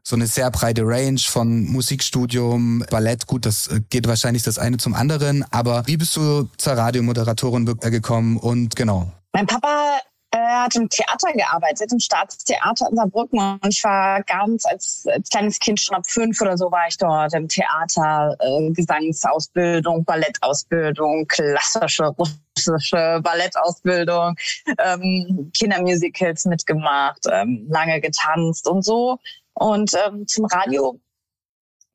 so 0.04 0.16
eine 0.16 0.26
sehr 0.26 0.50
breite 0.50 0.84
Range 0.84 1.20
von 1.20 1.66
Musikstudium, 1.66 2.84
Ballett, 2.90 3.28
gut, 3.28 3.46
das 3.46 3.70
geht 3.92 4.08
wahrscheinlich 4.08 4.42
das 4.42 4.58
eine 4.58 4.78
zum 4.78 4.96
anderen, 4.96 5.46
aber 5.52 5.84
wie 5.86 5.98
bist 5.98 6.16
du 6.16 6.50
zur 6.58 6.74
Radiomoderatorin 6.74 7.68
äh, 7.82 7.92
gekommen 7.92 8.38
und 8.38 8.76
genau. 8.76 9.12
Mein 9.34 9.46
Papa 9.46 10.00
äh, 10.32 10.38
hat 10.38 10.76
im 10.76 10.90
Theater 10.90 11.32
gearbeitet, 11.34 11.92
im 11.92 12.00
Staatstheater 12.00 12.88
in 12.90 12.96
Saarbrücken. 12.96 13.60
Und 13.62 13.68
ich 13.68 13.84
war 13.84 14.24
ganz 14.24 14.66
als, 14.66 15.06
als 15.08 15.30
kleines 15.30 15.60
Kind, 15.60 15.80
schon 15.80 15.96
ab 15.96 16.08
fünf 16.08 16.40
oder 16.42 16.58
so, 16.58 16.72
war 16.72 16.88
ich 16.88 16.98
dort 16.98 17.34
im 17.34 17.48
Theater, 17.48 18.36
äh, 18.40 18.72
Gesangsausbildung, 18.72 20.06
Ballettausbildung, 20.06 21.28
klassische 21.28 22.06
russische 22.06 23.20
Ballettausbildung, 23.22 24.36
ähm, 24.78 25.52
Kindermusicals 25.56 26.46
mitgemacht, 26.46 27.26
ähm, 27.30 27.68
lange 27.70 28.00
getanzt 28.02 28.68
und 28.68 28.84
so. 28.84 29.18
Und 29.54 29.94
ähm, 30.06 30.26
zum 30.28 30.46
Radio 30.46 31.00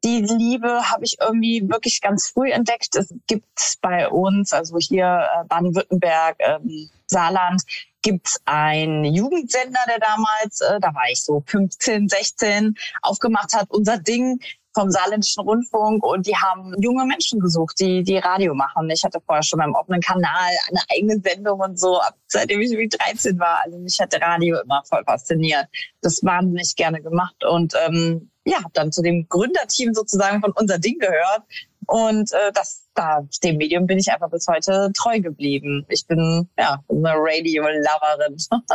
die 0.04 0.20
Liebe 0.20 0.90
habe 0.90 1.04
ich 1.04 1.16
irgendwie 1.20 1.68
wirklich 1.68 2.00
ganz 2.00 2.28
früh 2.28 2.50
entdeckt. 2.52 2.94
Es 2.94 3.12
gibt 3.26 3.78
bei 3.80 4.08
uns, 4.08 4.52
also 4.52 4.76
hier 4.78 5.26
äh, 5.34 5.44
Baden-Württemberg, 5.48 6.36
ähm, 6.38 6.90
Saarland, 7.06 7.62
gibt's 8.06 8.40
einen 8.44 9.04
Jugendsender, 9.04 9.80
der 9.88 9.98
damals, 9.98 10.60
äh, 10.60 10.78
da 10.78 10.94
war 10.94 11.10
ich 11.10 11.24
so 11.24 11.42
15, 11.44 12.08
16, 12.08 12.76
aufgemacht 13.02 13.52
hat, 13.52 13.68
unser 13.70 13.98
Ding 13.98 14.38
vom 14.74 14.92
Saarländischen 14.92 15.42
Rundfunk 15.42 16.04
und 16.04 16.28
die 16.28 16.36
haben 16.36 16.72
junge 16.80 17.04
Menschen 17.04 17.40
gesucht, 17.40 17.80
die 17.80 18.04
die 18.04 18.18
Radio 18.18 18.54
machen. 18.54 18.88
Ich 18.90 19.02
hatte 19.02 19.18
vorher 19.26 19.42
schon 19.42 19.58
beim 19.58 19.74
offenen 19.74 20.00
Kanal 20.00 20.50
eine 20.68 20.80
eigene 20.94 21.20
Sendung 21.20 21.58
und 21.58 21.80
so, 21.80 21.98
ab 21.98 22.14
seitdem 22.28 22.60
ich 22.60 22.70
wie 22.78 22.88
13 22.88 23.40
war. 23.40 23.62
Also 23.64 23.76
mich 23.78 23.98
hat 23.98 24.14
Radio 24.20 24.60
immer 24.60 24.84
voll 24.88 25.02
fasziniert. 25.04 25.66
Das 26.00 26.22
wahnsinnig 26.22 26.76
gerne 26.76 27.02
gemacht 27.02 27.42
und 27.44 27.74
ähm, 27.88 28.30
ja, 28.44 28.62
hab 28.62 28.72
dann 28.74 28.92
zu 28.92 29.02
dem 29.02 29.26
Gründerteam 29.28 29.94
sozusagen 29.94 30.40
von 30.40 30.52
unser 30.52 30.78
Ding 30.78 31.00
gehört 31.00 31.42
und 31.86 32.32
äh, 32.32 32.52
das 32.54 32.82
da 32.94 33.20
dem 33.42 33.56
Medium 33.58 33.86
bin 33.86 33.98
ich 33.98 34.10
einfach 34.10 34.30
bis 34.30 34.46
heute 34.48 34.90
treu 34.94 35.20
geblieben. 35.20 35.84
Ich 35.88 36.06
bin 36.06 36.48
ja 36.58 36.82
eine 36.88 37.12
Radio-Loverin. 37.14 38.36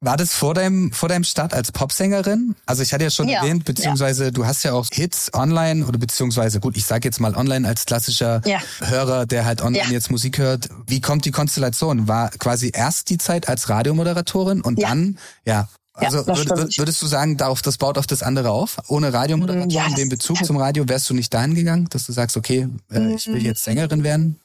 War 0.00 0.18
das 0.18 0.34
vor 0.34 0.52
deinem, 0.52 0.92
vor 0.92 1.08
deinem 1.08 1.24
Start 1.24 1.54
als 1.54 1.72
Popsängerin? 1.72 2.54
Also 2.66 2.82
ich 2.82 2.92
hatte 2.92 3.04
ja 3.04 3.10
schon 3.10 3.26
Ja, 3.26 3.38
erwähnt, 3.40 3.64
beziehungsweise 3.64 4.32
du 4.32 4.44
hast 4.44 4.62
ja 4.62 4.74
auch 4.74 4.86
Hits 4.92 5.32
online 5.32 5.86
oder 5.86 5.96
beziehungsweise 5.98 6.60
gut, 6.60 6.76
ich 6.76 6.84
sage 6.84 7.08
jetzt 7.08 7.20
mal 7.20 7.34
online 7.34 7.66
als 7.66 7.86
klassischer 7.86 8.42
Ja. 8.44 8.58
Hörer, 8.80 9.24
der 9.24 9.46
halt 9.46 9.62
online 9.62 9.86
Ja. 9.86 9.90
jetzt 9.92 10.10
Musik 10.10 10.36
hört. 10.36 10.68
Wie 10.86 11.00
kommt 11.00 11.24
die 11.24 11.30
Konstellation? 11.30 12.06
War 12.06 12.28
quasi 12.32 12.70
erst 12.74 13.08
die 13.08 13.16
Zeit 13.16 13.48
als 13.48 13.70
Radiomoderatorin 13.70 14.60
und 14.60 14.78
Ja. 14.78 14.88
dann, 14.88 15.18
ja. 15.46 15.68
Ja, 15.96 16.08
Also 16.08 16.22
das 16.22 16.46
würd, 16.46 16.78
würdest 16.78 17.02
du 17.02 17.06
sagen, 17.06 17.36
darauf, 17.36 17.62
das 17.62 17.78
baut 17.78 17.98
auf 17.98 18.06
das 18.06 18.22
andere 18.22 18.50
auf? 18.50 18.78
Ohne 18.88 19.12
Radiomoderatorin, 19.12 19.70
Ja, 19.70 19.88
den 19.90 20.08
Bezug 20.08 20.44
zum 20.44 20.56
Radio, 20.56 20.88
wärst 20.88 21.08
du 21.08 21.14
nicht 21.14 21.32
dahin 21.32 21.54
gegangen, 21.54 21.88
dass 21.90 22.06
du 22.06 22.12
sagst, 22.12 22.36
okay, 22.36 22.68
äh, 22.90 23.14
ich 23.14 23.26
will 23.28 23.44
jetzt 23.44 23.62
Sängerin 23.62 24.02
werden? 24.02 24.40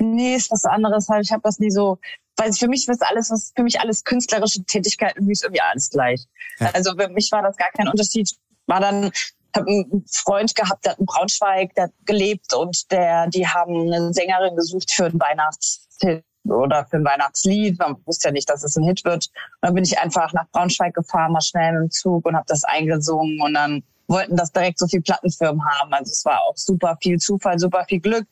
Nee, 0.00 0.36
ist 0.36 0.50
was 0.50 0.64
anderes. 0.64 1.08
Ich 1.20 1.32
habe 1.32 1.42
das 1.42 1.58
nie 1.58 1.70
so, 1.70 1.98
weil 2.36 2.52
für 2.52 2.68
mich 2.68 2.88
ist 2.88 3.02
alles, 3.02 3.30
was 3.30 3.52
für 3.54 3.62
mich 3.62 3.80
alles 3.80 4.04
künstlerische 4.04 4.62
Tätigkeit 4.64 5.16
irgendwie 5.16 5.32
ist 5.32 5.42
irgendwie 5.42 5.60
alles 5.60 5.90
gleich. 5.90 6.24
Ja. 6.58 6.70
Also 6.72 6.94
für 6.96 7.08
mich 7.08 7.30
war 7.32 7.42
das 7.42 7.56
gar 7.56 7.70
kein 7.72 7.88
Unterschied. 7.88 8.30
War 8.66 8.80
dann 8.80 9.10
habe 9.56 9.70
einen 9.70 10.04
Freund 10.06 10.54
gehabt, 10.54 10.84
der 10.84 10.92
hat 10.92 10.98
in 10.98 11.06
Braunschweig, 11.06 11.74
der 11.74 11.84
hat 11.84 11.92
gelebt 12.04 12.54
und 12.54 12.90
der, 12.90 13.26
die 13.28 13.46
haben 13.46 13.92
eine 13.92 14.12
Sängerin 14.12 14.56
gesucht 14.56 14.90
für 14.90 15.06
einen 15.06 15.20
Weihnachtshit 15.20 16.24
oder 16.50 16.86
für 16.86 16.96
ein 16.96 17.04
Weihnachtslied. 17.04 17.78
Man 17.78 17.96
wusste 18.04 18.28
ja 18.28 18.32
nicht, 18.32 18.48
dass 18.48 18.64
es 18.64 18.76
ein 18.76 18.84
Hit 18.84 19.04
wird. 19.04 19.26
Und 19.26 19.32
dann 19.62 19.74
bin 19.74 19.84
ich 19.84 19.98
einfach 19.98 20.32
nach 20.32 20.48
Braunschweig 20.52 20.94
gefahren, 20.94 21.32
mal 21.32 21.40
schnell 21.40 21.72
mit 21.72 21.82
dem 21.82 21.90
Zug 21.90 22.26
und 22.26 22.36
habe 22.36 22.46
das 22.48 22.64
eingesungen 22.64 23.40
und 23.40 23.54
dann 23.54 23.82
wollten 24.08 24.36
das 24.36 24.52
direkt 24.52 24.78
so 24.78 24.86
viel 24.86 25.02
Plattenfirmen 25.02 25.62
haben. 25.64 25.92
Also 25.92 26.10
es 26.10 26.24
war 26.24 26.40
auch 26.42 26.56
super 26.56 26.96
viel 27.02 27.18
Zufall, 27.18 27.58
super 27.58 27.84
viel 27.88 28.00
Glück. 28.00 28.26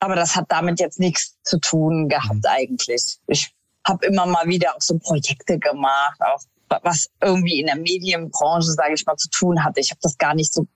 Aber 0.00 0.14
das 0.14 0.36
hat 0.36 0.46
damit 0.48 0.80
jetzt 0.80 1.00
nichts 1.00 1.36
zu 1.42 1.58
tun 1.58 2.08
gehabt 2.08 2.46
eigentlich. 2.48 3.18
Ich 3.26 3.52
habe 3.86 4.06
immer 4.06 4.26
mal 4.26 4.46
wieder 4.46 4.74
auch 4.74 4.80
so 4.80 4.98
Projekte 4.98 5.58
gemacht, 5.58 6.20
auch 6.20 6.40
was 6.82 7.08
irgendwie 7.22 7.60
in 7.60 7.66
der 7.66 7.76
Medienbranche, 7.76 8.72
sage 8.72 8.94
ich 8.94 9.04
mal, 9.06 9.16
zu 9.16 9.28
tun 9.30 9.64
hatte. 9.64 9.80
Ich 9.80 9.90
habe 9.90 10.00
das 10.02 10.16
gar 10.18 10.34
nicht 10.34 10.52
so 10.52 10.66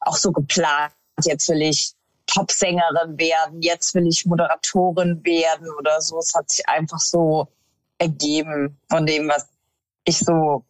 auch 0.00 0.16
so 0.16 0.32
geplant. 0.32 0.92
Jetzt 1.22 1.48
will 1.48 1.62
ich 1.62 1.93
Popsängerin 2.34 3.18
werden, 3.18 3.62
jetzt 3.62 3.94
will 3.94 4.06
ich 4.06 4.26
Moderatorin 4.26 5.24
werden 5.24 5.68
oder 5.78 6.00
so. 6.00 6.18
Es 6.18 6.32
hat 6.34 6.50
sich 6.50 6.68
einfach 6.68 7.00
so 7.00 7.48
ergeben 7.98 8.76
von 8.90 9.06
dem, 9.06 9.28
was 9.28 9.46
ich 10.04 10.18
so 10.18 10.64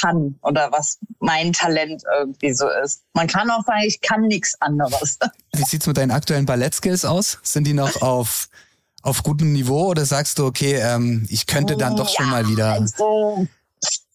kann 0.00 0.38
oder 0.42 0.70
was 0.72 0.98
mein 1.18 1.52
Talent 1.52 2.02
irgendwie 2.18 2.52
so 2.52 2.68
ist. 2.84 3.02
Man 3.12 3.26
kann 3.26 3.50
auch 3.50 3.64
sagen, 3.64 3.82
ich 3.84 4.00
kann 4.00 4.22
nichts 4.22 4.54
anderes. 4.60 5.18
Wie 5.52 5.64
sieht's 5.64 5.86
mit 5.86 5.96
deinen 5.96 6.12
aktuellen 6.12 6.46
Ballettskills 6.46 7.04
aus? 7.04 7.38
Sind 7.42 7.66
die 7.66 7.74
noch 7.74 8.00
auf, 8.02 8.48
auf 9.02 9.22
gutem 9.22 9.52
Niveau 9.52 9.88
oder 9.88 10.06
sagst 10.06 10.38
du, 10.38 10.46
okay, 10.46 10.76
ähm, 10.76 11.26
ich 11.28 11.46
könnte 11.46 11.76
dann 11.76 11.96
doch 11.96 12.08
schon 12.08 12.30
mal 12.30 12.46
wieder. 12.48 12.72
Also, 12.74 13.48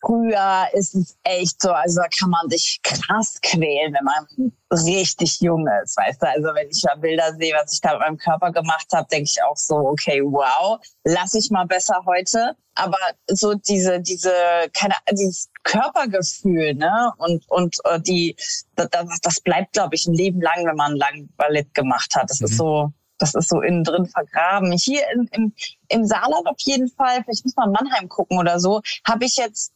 früher 0.06 0.68
ist 0.74 0.96
es 0.96 1.18
echt 1.24 1.62
so, 1.62 1.72
also 1.72 2.02
da 2.02 2.08
kann 2.20 2.30
man 2.30 2.50
sich 2.50 2.80
krass 2.84 3.40
quälen, 3.42 3.94
wenn 3.94 4.04
man 4.04 4.52
richtig 4.72 5.40
jung 5.42 5.66
ist, 5.84 5.98
weißt 5.98 6.22
du? 6.22 6.28
Also 6.28 6.48
wenn 6.54 6.70
ich 6.70 6.82
da 6.82 6.96
Bilder 6.96 7.34
sehe, 7.36 7.54
was 7.56 7.74
ich 7.74 7.82
da 7.82 7.92
mit 7.94 8.02
meinem 8.02 8.18
Körper 8.18 8.52
gemacht 8.52 8.88
habe, 8.94 9.08
denke 9.12 9.30
ich 9.34 9.42
auch 9.44 9.56
so, 9.58 9.76
okay, 9.76 10.22
wow, 10.24 10.80
lass 11.04 11.34
ich 11.34 11.50
mal 11.50 11.66
besser 11.66 12.02
heute. 12.06 12.56
Aber 12.76 12.98
so 13.28 13.54
diese, 13.54 14.02
diese, 14.02 14.34
keine, 14.74 14.96
dieses 15.12 15.50
Körpergefühl, 15.64 16.74
ne? 16.76 17.14
Und 17.18 17.50
und 17.50 17.78
äh, 17.86 18.02
die, 18.02 18.36
das, 18.76 18.90
das 19.22 19.40
bleibt, 19.40 19.74
glaube 19.74 19.96
ich, 19.96 20.06
ein 20.08 20.14
Leben 20.14 20.42
lang, 20.42 20.66
wenn 20.66 20.76
man 20.76 20.96
lang 20.98 21.30
Ballett 21.38 21.74
gemacht 21.74 22.14
hat. 22.16 22.30
Das 22.30 22.42
Mhm. 22.42 22.46
ist 22.48 22.58
so, 22.58 22.92
das 23.18 23.34
ist 23.34 23.48
so 23.50 23.62
innen 23.62 23.86
drin 23.86 24.06
vergraben. 24.08 24.74
Hier 24.74 25.04
in, 25.14 25.28
im, 25.32 25.54
im 25.88 26.06
Saarland 26.06 26.48
auf 26.48 26.58
jeden 26.60 26.90
Fall, 26.90 27.24
vielleicht 27.24 27.46
muss 27.46 27.56
man 27.56 27.72
Mannheim 27.72 28.10
gucken 28.10 28.38
oder 28.38 28.60
so, 28.60 28.82
habe 29.08 29.24
ich 29.24 29.38
jetzt 29.38 29.72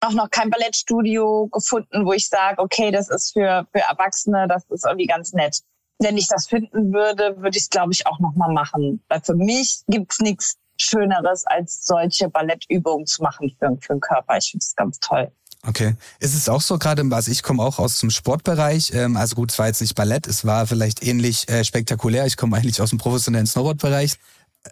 auch 0.00 0.12
noch 0.12 0.30
kein 0.30 0.50
Ballettstudio 0.50 1.48
gefunden, 1.48 2.06
wo 2.06 2.12
ich 2.12 2.28
sage, 2.28 2.60
okay, 2.60 2.90
das 2.90 3.08
ist 3.08 3.32
für, 3.32 3.66
für 3.72 3.80
Erwachsene, 3.80 4.46
das 4.48 4.64
ist 4.70 4.86
irgendwie 4.86 5.06
ganz 5.06 5.32
nett. 5.32 5.60
Wenn 5.98 6.16
ich 6.16 6.28
das 6.28 6.46
finden 6.46 6.92
würde, 6.92 7.36
würde 7.38 7.56
ich 7.56 7.64
es, 7.64 7.70
glaube 7.70 7.92
ich, 7.92 8.06
auch 8.06 8.20
nochmal 8.20 8.52
machen. 8.52 9.02
Weil 9.08 9.20
für 9.20 9.34
mich 9.34 9.82
gibt's 9.88 10.20
nichts 10.20 10.56
Schöneres, 10.80 11.44
als 11.46 11.84
solche 11.84 12.28
Ballettübungen 12.28 13.06
zu 13.06 13.22
machen 13.22 13.54
für, 13.58 13.76
für 13.80 13.94
den 13.94 14.00
Körper. 14.00 14.36
Ich 14.36 14.50
finde 14.52 14.62
es 14.62 14.76
ganz 14.76 15.00
toll. 15.00 15.32
Okay. 15.66 15.96
Ist 16.20 16.34
es 16.34 16.48
auch 16.48 16.60
so 16.60 16.78
gerade, 16.78 17.02
also 17.10 17.32
ich 17.32 17.42
komme 17.42 17.64
auch 17.64 17.80
aus 17.80 17.98
dem 17.98 18.10
Sportbereich, 18.10 18.92
ähm, 18.94 19.16
also 19.16 19.34
gut, 19.34 19.50
es 19.50 19.58
war 19.58 19.66
jetzt 19.66 19.80
nicht 19.80 19.96
Ballett, 19.96 20.28
es 20.28 20.44
war 20.44 20.68
vielleicht 20.68 21.04
ähnlich 21.04 21.48
äh, 21.48 21.64
spektakulär, 21.64 22.26
ich 22.26 22.36
komme 22.36 22.56
eigentlich 22.56 22.80
aus 22.80 22.90
dem 22.90 22.98
professionellen 22.98 23.46
Snowboardbereich. 23.46 24.18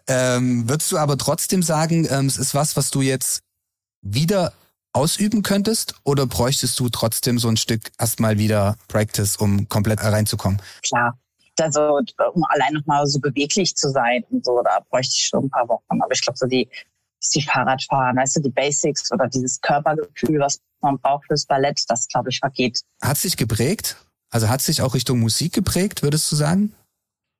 Ähm, 0.07 0.69
würdest 0.69 0.91
du 0.91 0.97
aber 0.97 1.17
trotzdem 1.17 1.61
sagen, 1.61 2.07
ähm, 2.09 2.27
es 2.27 2.37
ist 2.37 2.55
was, 2.55 2.77
was 2.77 2.89
du 2.89 3.01
jetzt 3.01 3.41
wieder 4.01 4.53
ausüben 4.93 5.43
könntest 5.43 5.95
oder 6.03 6.25
bräuchtest 6.25 6.79
du 6.79 6.89
trotzdem 6.89 7.39
so 7.39 7.47
ein 7.47 7.57
Stück 7.57 7.91
erstmal 7.99 8.37
wieder 8.37 8.77
Practice, 8.87 9.35
um 9.37 9.69
komplett 9.69 10.03
reinzukommen? 10.03 10.61
Klar. 10.83 11.17
Also 11.59 11.99
um 12.33 12.43
allein 12.49 12.73
nochmal 12.73 13.07
so 13.07 13.19
beweglich 13.19 13.75
zu 13.75 13.89
sein 13.89 14.23
und 14.29 14.45
so, 14.45 14.61
da 14.63 14.79
bräuchte 14.89 15.15
ich 15.15 15.27
schon 15.27 15.45
ein 15.45 15.49
paar 15.49 15.67
Wochen. 15.67 16.01
Aber 16.01 16.11
ich 16.11 16.21
glaube, 16.21 16.37
so 16.37 16.45
die, 16.45 16.69
die 17.33 17.41
Fahrradfahren, 17.41 18.17
weißt 18.17 18.37
du, 18.37 18.41
die 18.41 18.49
Basics 18.51 19.11
oder 19.11 19.27
dieses 19.27 19.59
Körpergefühl, 19.61 20.39
was 20.39 20.59
man 20.81 20.99
braucht 20.99 21.25
fürs 21.25 21.45
Ballett, 21.45 21.83
das 21.87 22.07
glaube 22.07 22.29
ich 22.29 22.39
vergeht. 22.39 22.81
Hat 23.01 23.17
sich 23.17 23.37
geprägt? 23.37 23.97
Also 24.29 24.49
hat 24.49 24.61
sich 24.61 24.81
auch 24.81 24.93
Richtung 24.93 25.19
Musik 25.19 25.53
geprägt, 25.53 26.03
würdest 26.03 26.31
du 26.31 26.35
sagen? 26.35 26.75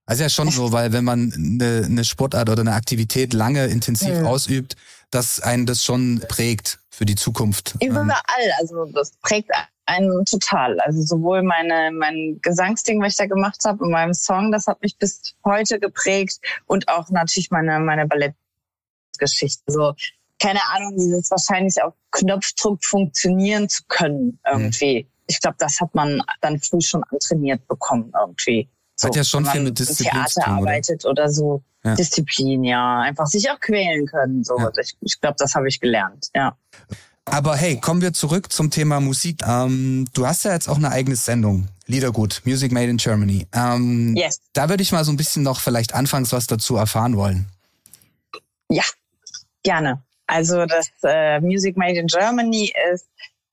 Also 0.07 0.23
ja 0.23 0.29
schon 0.29 0.49
so, 0.49 0.71
weil 0.71 0.93
wenn 0.93 1.03
man 1.03 1.33
eine, 1.33 1.83
eine 1.85 2.05
Sportart 2.05 2.49
oder 2.49 2.61
eine 2.61 2.73
Aktivität 2.73 3.33
lange 3.33 3.65
intensiv 3.67 4.19
mhm. 4.19 4.25
ausübt, 4.25 4.77
dass 5.11 5.39
einen 5.39 5.65
das 5.65 5.83
schon 5.83 6.23
prägt 6.27 6.79
für 6.89 7.05
die 7.05 7.15
Zukunft. 7.15 7.75
Überall, 7.81 8.51
also 8.59 8.85
das 8.85 9.11
prägt 9.21 9.51
einen 9.85 10.25
total. 10.25 10.79
Also 10.81 11.01
sowohl 11.01 11.43
meine 11.43 11.91
mein 11.91 12.39
Gesangsding, 12.41 13.01
was 13.01 13.13
ich 13.13 13.17
da 13.17 13.25
gemacht 13.25 13.61
habe, 13.65 13.85
in 13.85 13.91
meinem 13.91 14.13
Song, 14.13 14.51
das 14.51 14.67
hat 14.67 14.81
mich 14.81 14.97
bis 14.97 15.35
heute 15.45 15.79
geprägt 15.79 16.39
und 16.65 16.87
auch 16.89 17.09
natürlich 17.09 17.51
meine 17.51 17.79
meine 17.79 18.05
Ballettgeschichte. 18.05 19.71
So 19.71 19.93
keine 20.39 20.59
Ahnung, 20.73 20.95
dieses 20.97 21.31
wahrscheinlich 21.31 21.81
auf 21.81 21.93
Knopfdruck 22.11 22.83
funktionieren 22.83 23.69
zu 23.69 23.83
können 23.87 24.39
irgendwie. 24.49 25.03
Mhm. 25.03 25.09
Ich 25.27 25.41
glaube, 25.41 25.57
das 25.59 25.81
hat 25.81 25.93
man 25.93 26.21
dann 26.41 26.59
früh 26.59 26.81
schon 26.81 27.03
antrainiert 27.05 27.67
bekommen 27.67 28.13
irgendwie. 28.19 28.69
So, 28.99 29.07
Hat 29.07 29.15
ja 29.15 29.23
schon 29.23 29.45
viel 29.45 29.61
mit 29.61 29.77
Disziplin 29.77 30.11
Theater 30.11 30.27
zu 30.27 30.41
tun, 30.41 30.53
oder? 30.53 30.57
arbeitet 30.57 31.05
oder 31.05 31.29
so. 31.29 31.61
Ja. 31.83 31.95
Disziplin, 31.95 32.63
ja. 32.63 33.01
Einfach 33.01 33.27
sich 33.27 33.49
auch 33.51 33.59
quälen 33.59 34.07
können. 34.07 34.43
So. 34.43 34.57
Ja. 34.57 34.71
Ich, 34.81 34.97
ich 35.01 35.21
glaube, 35.21 35.35
das 35.37 35.53
habe 35.53 35.67
ich 35.67 35.79
gelernt, 35.79 36.29
ja. 36.35 36.57
Aber 37.25 37.55
hey, 37.55 37.79
kommen 37.79 38.01
wir 38.01 38.13
zurück 38.13 38.51
zum 38.51 38.71
Thema 38.71 38.99
Musik. 38.99 39.41
Ähm, 39.45 40.05
du 40.13 40.25
hast 40.25 40.45
ja 40.45 40.53
jetzt 40.53 40.67
auch 40.67 40.77
eine 40.77 40.89
eigene 40.91 41.15
Sendung, 41.15 41.67
Liedergut, 41.85 42.41
Music 42.45 42.71
Made 42.71 42.89
in 42.89 42.97
Germany. 42.97 43.45
Ähm, 43.53 44.15
yes. 44.15 44.39
Da 44.53 44.69
würde 44.69 44.81
ich 44.81 44.91
mal 44.91 45.03
so 45.03 45.11
ein 45.11 45.17
bisschen 45.17 45.43
noch 45.43 45.59
vielleicht 45.59 45.93
anfangs 45.93 46.31
was 46.31 46.47
dazu 46.47 46.77
erfahren 46.77 47.17
wollen. 47.17 47.47
Ja, 48.69 48.83
gerne. 49.63 50.01
Also 50.25 50.65
das 50.65 50.89
äh, 51.03 51.39
Music 51.41 51.77
Made 51.77 51.99
in 51.99 52.07
Germany 52.07 52.73
ist 52.93 53.07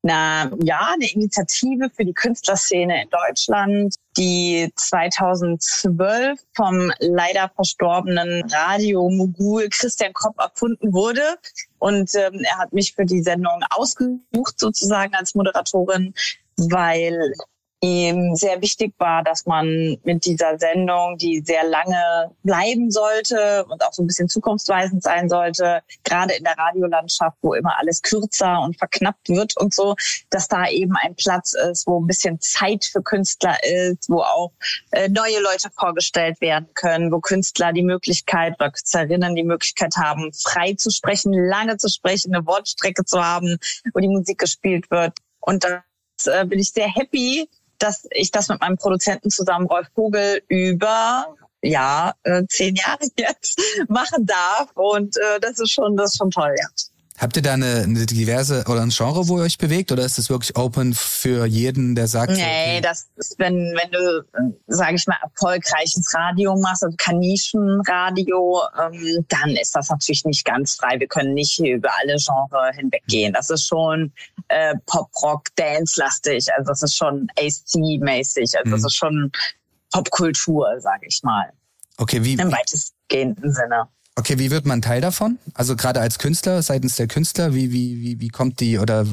eine, 0.04 0.56
ja, 0.62 0.90
eine 0.94 1.11
Initiative 1.11 1.90
für 1.90 2.04
die 2.04 2.12
Künstlerszene 2.12 3.02
in 3.02 3.08
Deutschland, 3.11 3.96
die 4.16 4.70
2012 4.76 6.38
vom 6.54 6.92
leider 7.00 7.50
verstorbenen 7.54 8.44
Radiomogul 8.50 9.68
Christian 9.70 10.12
Kopp 10.12 10.38
erfunden 10.38 10.92
wurde. 10.92 11.38
Und 11.78 12.14
ähm, 12.14 12.40
er 12.44 12.58
hat 12.58 12.73
mich 12.73 12.94
für 12.94 13.04
die 13.04 13.23
Sendung 13.23 13.62
ausgesucht, 13.70 14.58
sozusagen 14.58 15.14
als 15.14 15.34
Moderatorin, 15.34 16.14
weil 16.56 17.34
ihm 17.84 18.34
sehr 18.34 18.62
wichtig 18.62 18.94
war, 18.98 19.22
dass 19.22 19.44
man 19.44 19.98
mit 20.04 20.24
dieser 20.24 20.58
Sendung, 20.58 21.18
die 21.18 21.40
sehr 21.40 21.64
lange 21.64 22.30
bleiben 22.42 22.90
sollte 22.90 23.64
und 23.68 23.84
auch 23.84 23.92
so 23.92 24.02
ein 24.02 24.06
bisschen 24.06 24.28
zukunftsweisend 24.28 25.02
sein 25.02 25.28
sollte, 25.28 25.82
gerade 26.02 26.34
in 26.34 26.44
der 26.44 26.56
Radiolandschaft, 26.56 27.36
wo 27.42 27.52
immer 27.52 27.78
alles 27.78 28.00
kürzer 28.00 28.60
und 28.62 28.78
verknappt 28.78 29.28
wird 29.28 29.56
und 29.58 29.74
so, 29.74 29.96
dass 30.30 30.48
da 30.48 30.66
eben 30.68 30.94
ein 31.02 31.14
Platz 31.14 31.52
ist, 31.52 31.86
wo 31.86 32.00
ein 32.00 32.06
bisschen 32.06 32.40
Zeit 32.40 32.86
für 32.86 33.02
Künstler 33.02 33.56
ist, 33.62 34.08
wo 34.08 34.20
auch 34.22 34.52
äh, 34.92 35.08
neue 35.10 35.40
Leute 35.42 35.68
vorgestellt 35.76 36.40
werden 36.40 36.68
können, 36.74 37.12
wo 37.12 37.20
Künstler 37.20 37.72
die 37.72 37.82
Möglichkeit 37.82 38.54
oder 38.58 38.70
Künstlerinnen 38.70 39.34
die 39.34 39.44
Möglichkeit 39.44 39.94
haben, 39.96 40.32
frei 40.32 40.74
zu 40.74 40.90
sprechen, 40.90 41.32
lange 41.34 41.76
zu 41.76 41.88
sprechen, 41.88 42.34
eine 42.34 42.46
Wortstrecke 42.46 43.04
zu 43.04 43.22
haben, 43.22 43.58
wo 43.92 44.00
die 44.00 44.08
Musik 44.08 44.38
gespielt 44.38 44.90
wird. 44.90 45.12
Und 45.40 45.64
das 45.64 46.26
äh, 46.26 46.46
bin 46.46 46.58
ich 46.58 46.70
sehr 46.70 46.88
happy, 46.88 47.48
dass 47.84 48.06
ich 48.10 48.30
das 48.30 48.48
mit 48.48 48.60
meinem 48.60 48.76
Produzenten 48.76 49.30
zusammen, 49.30 49.66
Rolf 49.66 49.88
Vogel, 49.94 50.42
über 50.48 51.26
ja 51.62 52.14
äh, 52.22 52.42
zehn 52.48 52.74
Jahre 52.74 53.06
jetzt 53.18 53.60
machen 53.88 54.26
darf. 54.26 54.70
Und 54.74 55.16
äh, 55.16 55.40
das 55.40 55.60
ist 55.60 55.70
schon, 55.70 55.96
das 55.96 56.12
ist 56.12 56.18
schon 56.18 56.30
toll, 56.30 56.54
ja. 56.58 56.68
Habt 57.16 57.37
ihr 57.37 57.42
da 57.42 57.52
eine, 57.52 57.83
eine 57.85 58.06
diverse 58.06 58.64
oder 58.66 58.83
ein 58.83 58.90
Genre, 58.90 59.28
wo 59.28 59.38
ihr 59.38 59.44
euch 59.44 59.56
bewegt, 59.56 59.92
oder 59.92 60.04
ist 60.04 60.18
es 60.18 60.30
wirklich 60.30 60.56
open 60.56 60.94
für 60.94 61.47
jeden, 61.47 61.94
der 61.94 62.09
sagt? 62.09 62.33
Nee, 62.33 62.42
okay. 62.42 62.80
das 62.83 63.09
ist, 63.14 63.38
wenn, 63.38 63.54
wenn 63.54 63.90
du, 63.92 64.52
sage 64.66 64.97
ich 64.97 65.06
mal, 65.06 65.18
erfolgreiches 65.23 66.12
Radio 66.12 66.56
machst, 66.56 66.83
also 66.83 66.97
Kanischenradio, 66.99 68.62
ähm, 68.83 69.25
dann 69.28 69.50
ist 69.50 69.76
das 69.76 69.90
natürlich 69.90 70.25
nicht 70.25 70.44
ganz 70.44 70.75
frei. 70.75 70.99
Wir 70.99 71.06
können 71.06 71.35
nicht 71.35 71.61
über 71.61 71.90
alle 72.00 72.16
Genres 72.16 72.76
hinweggehen. 72.76 73.33
Das 73.33 73.49
ist 73.49 73.68
schon 73.68 74.12
äh, 74.49 74.75
Pop-Rock, 74.87 75.44
Dance-lastig, 75.54 76.52
also 76.56 76.68
das 76.68 76.83
ist 76.83 76.97
schon 76.97 77.28
AC-mäßig, 77.38 78.56
also 78.59 78.68
mhm. 78.68 78.71
das 78.73 78.85
ist 78.85 78.97
schon 78.97 79.30
Popkultur, 79.92 80.66
sage 80.80 81.06
ich 81.06 81.21
mal. 81.23 81.52
Okay, 81.97 82.25
wie? 82.25 82.35
Im 82.35 82.50
weitestgehenden 82.50 83.52
Sinne. 83.52 83.88
Okay, 84.16 84.38
wie 84.38 84.50
wird 84.50 84.64
man 84.64 84.80
Teil 84.80 85.00
davon? 85.00 85.38
Also 85.54 85.75
gerade 85.75 86.00
als 86.00 86.18
Künstler, 86.18 86.62
seitens 86.62 86.97
der 86.97 87.09
Künstler, 87.09 87.54
wie, 87.54 87.73
wie, 87.73 88.00
wie, 88.00 88.21
wie 88.21 88.28
kommt 88.28 88.61
die 88.61 88.78
oder 88.78 89.06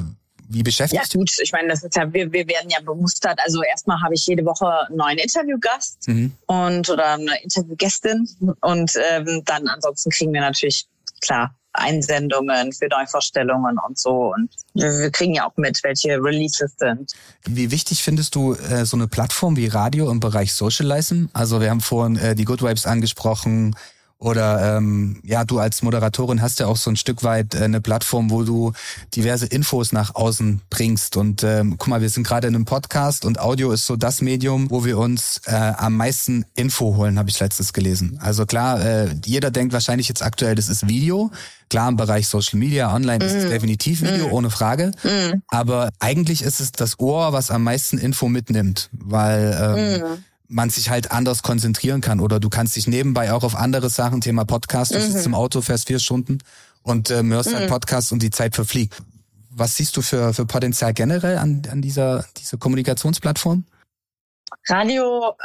wie 0.48 0.64
beschäftigt? 0.64 1.14
Ja 1.14 1.20
gut, 1.20 1.32
ich 1.42 1.52
meine, 1.52 1.70
das 1.70 1.84
ist 1.84 1.96
ja, 1.96 2.12
wir, 2.14 2.32
wir 2.32 2.48
werden 2.48 2.70
ja 2.70 2.80
bemustert. 2.82 3.40
Also 3.44 3.64
erstmal 3.64 4.02
habe 4.02 4.14
ich 4.14 4.28
jede 4.28 4.46
Woche 4.46 4.68
einen 4.88 4.98
neuen 4.98 5.18
Interviewgast 5.18 6.08
mhm. 6.08 6.34
und 6.46 6.90
oder 6.90 7.14
eine 7.14 7.42
Interviewgästin 7.42 8.30
und 8.62 8.92
ähm, 9.12 9.42
dann 9.46 9.68
ansonsten 9.68 10.12
kriegen 10.12 10.34
wir 10.34 10.42
natürlich 10.42 10.88
klar 11.22 11.56
Einsendungen 11.74 12.74
für 12.74 12.88
Neuvorstellungen 12.88 13.78
und 13.88 13.98
so. 13.98 14.34
Und 14.34 14.50
wir, 14.74 14.92
wir 15.00 15.10
kriegen 15.10 15.34
ja 15.34 15.48
auch 15.48 15.56
mit, 15.56 15.82
welche 15.84 16.22
Releases 16.22 16.74
sind. 16.78 17.14
Wie 17.46 17.72
wichtig 17.72 18.04
findest 18.04 18.36
du 18.36 18.54
äh, 18.56 18.86
so 18.86 18.98
eine 18.98 19.08
Plattform 19.08 19.56
wie 19.56 19.68
Radio 19.68 20.12
im 20.12 20.20
Bereich 20.20 20.54
Socializing? 20.54 21.30
Also 21.34 21.62
wir 21.62 21.70
haben 21.70 21.82
vorhin 21.82 22.18
äh, 22.18 22.36
die 22.36 22.46
Good 22.46 22.62
Vibes 22.62 22.86
angesprochen 22.86 23.76
oder 24.22 24.78
ähm, 24.78 25.20
ja, 25.24 25.44
du 25.44 25.58
als 25.58 25.82
Moderatorin 25.82 26.44
hast 26.44 26.60
ja 26.60 26.68
auch 26.68 26.78
so 26.78 26.92
ein 26.92 26.96
Stück 26.96 27.24
weit 27.24 27.56
äh, 27.56 27.64
eine 27.64 27.82
Plattform, 27.82 28.30
wo 28.30 28.44
du 28.44 28.72
diverse 29.16 29.48
Infos 29.48 29.92
nach 29.94 30.14
außen 30.14 30.62
bringst. 30.70 31.18
Und 31.18 31.44
ähm, 31.44 31.76
guck 31.80 31.88
mal, 31.88 32.02
wir 32.02 32.10
sind 32.10 32.28
gerade 32.28 32.48
in 32.48 32.54
einem 32.54 32.66
Podcast 32.66 33.26
und 33.26 33.40
Audio 33.40 33.72
ist 33.72 33.88
so 33.88 33.96
das 33.96 34.22
Medium, 34.22 34.70
wo 34.70 34.86
wir 34.86 35.00
uns 35.00 35.42
äh, 35.48 35.56
am 35.56 35.98
meisten 35.98 36.46
Info 36.54 36.96
holen, 36.98 37.18
habe 37.18 37.32
ich 37.32 37.40
letztes 37.40 37.74
gelesen. 37.74 38.20
Also 38.22 38.46
klar, 38.46 38.80
äh, 38.86 39.10
jeder 39.26 39.50
denkt 39.50 39.74
wahrscheinlich 39.74 40.08
jetzt 40.08 40.22
aktuell, 40.22 40.54
das 40.54 40.70
ist 40.70 40.88
Video. 40.88 41.32
Klar, 41.72 41.90
im 41.90 41.96
Bereich 41.96 42.28
Social 42.28 42.60
Media, 42.60 42.94
online 42.94 43.24
mm. 43.24 43.28
ist 43.28 43.34
es 43.34 43.50
definitiv 43.50 44.02
Video, 44.02 44.28
mm. 44.28 44.34
ohne 44.34 44.50
Frage. 44.52 44.92
Mm. 45.04 45.42
Aber 45.48 45.90
eigentlich 46.00 46.44
ist 46.44 46.60
es 46.60 46.74
das 46.74 47.00
Ohr, 47.00 47.34
was 47.34 47.50
am 47.50 47.64
meisten 47.64 47.98
Info 47.98 48.28
mitnimmt, 48.28 48.90
weil 48.92 49.58
ähm, 49.60 50.02
mhm 50.02 50.24
man 50.52 50.70
sich 50.70 50.90
halt 50.90 51.12
anders 51.12 51.44
konzentrieren 51.44 52.02
kann 52.02 52.20
oder 52.20 52.40
du 52.40 52.50
kannst 52.50 52.76
dich 52.76 52.88
nebenbei 52.88 53.32
auch 53.32 53.44
auf 53.44 53.56
andere 53.56 53.90
Sachen, 53.90 54.22
Thema 54.22 54.46
Podcast, 54.46 54.94
du 54.94 55.00
mhm. 55.00 55.04
sitzt 55.04 55.26
im 55.26 55.34
Auto, 55.34 55.62
fährst 55.62 55.88
vier 55.88 56.00
Stunden 56.00 56.40
und 56.84 57.10
ähm, 57.10 57.32
hörst 57.32 57.52
mhm. 57.52 57.58
einen 57.58 57.70
Podcast 57.70 58.12
und 58.12 58.22
die 58.22 58.30
Zeit 58.30 58.56
verfliegt. 58.56 59.02
Was 59.50 59.76
siehst 59.76 59.96
du 59.98 60.02
für, 60.02 60.34
für 60.34 60.46
Potenzial 60.46 60.94
generell 60.94 61.38
an, 61.38 61.64
an 61.70 61.82
dieser, 61.82 62.26
dieser 62.38 62.58
Kommunikationsplattform? 62.58 63.66
Radio 64.68 65.36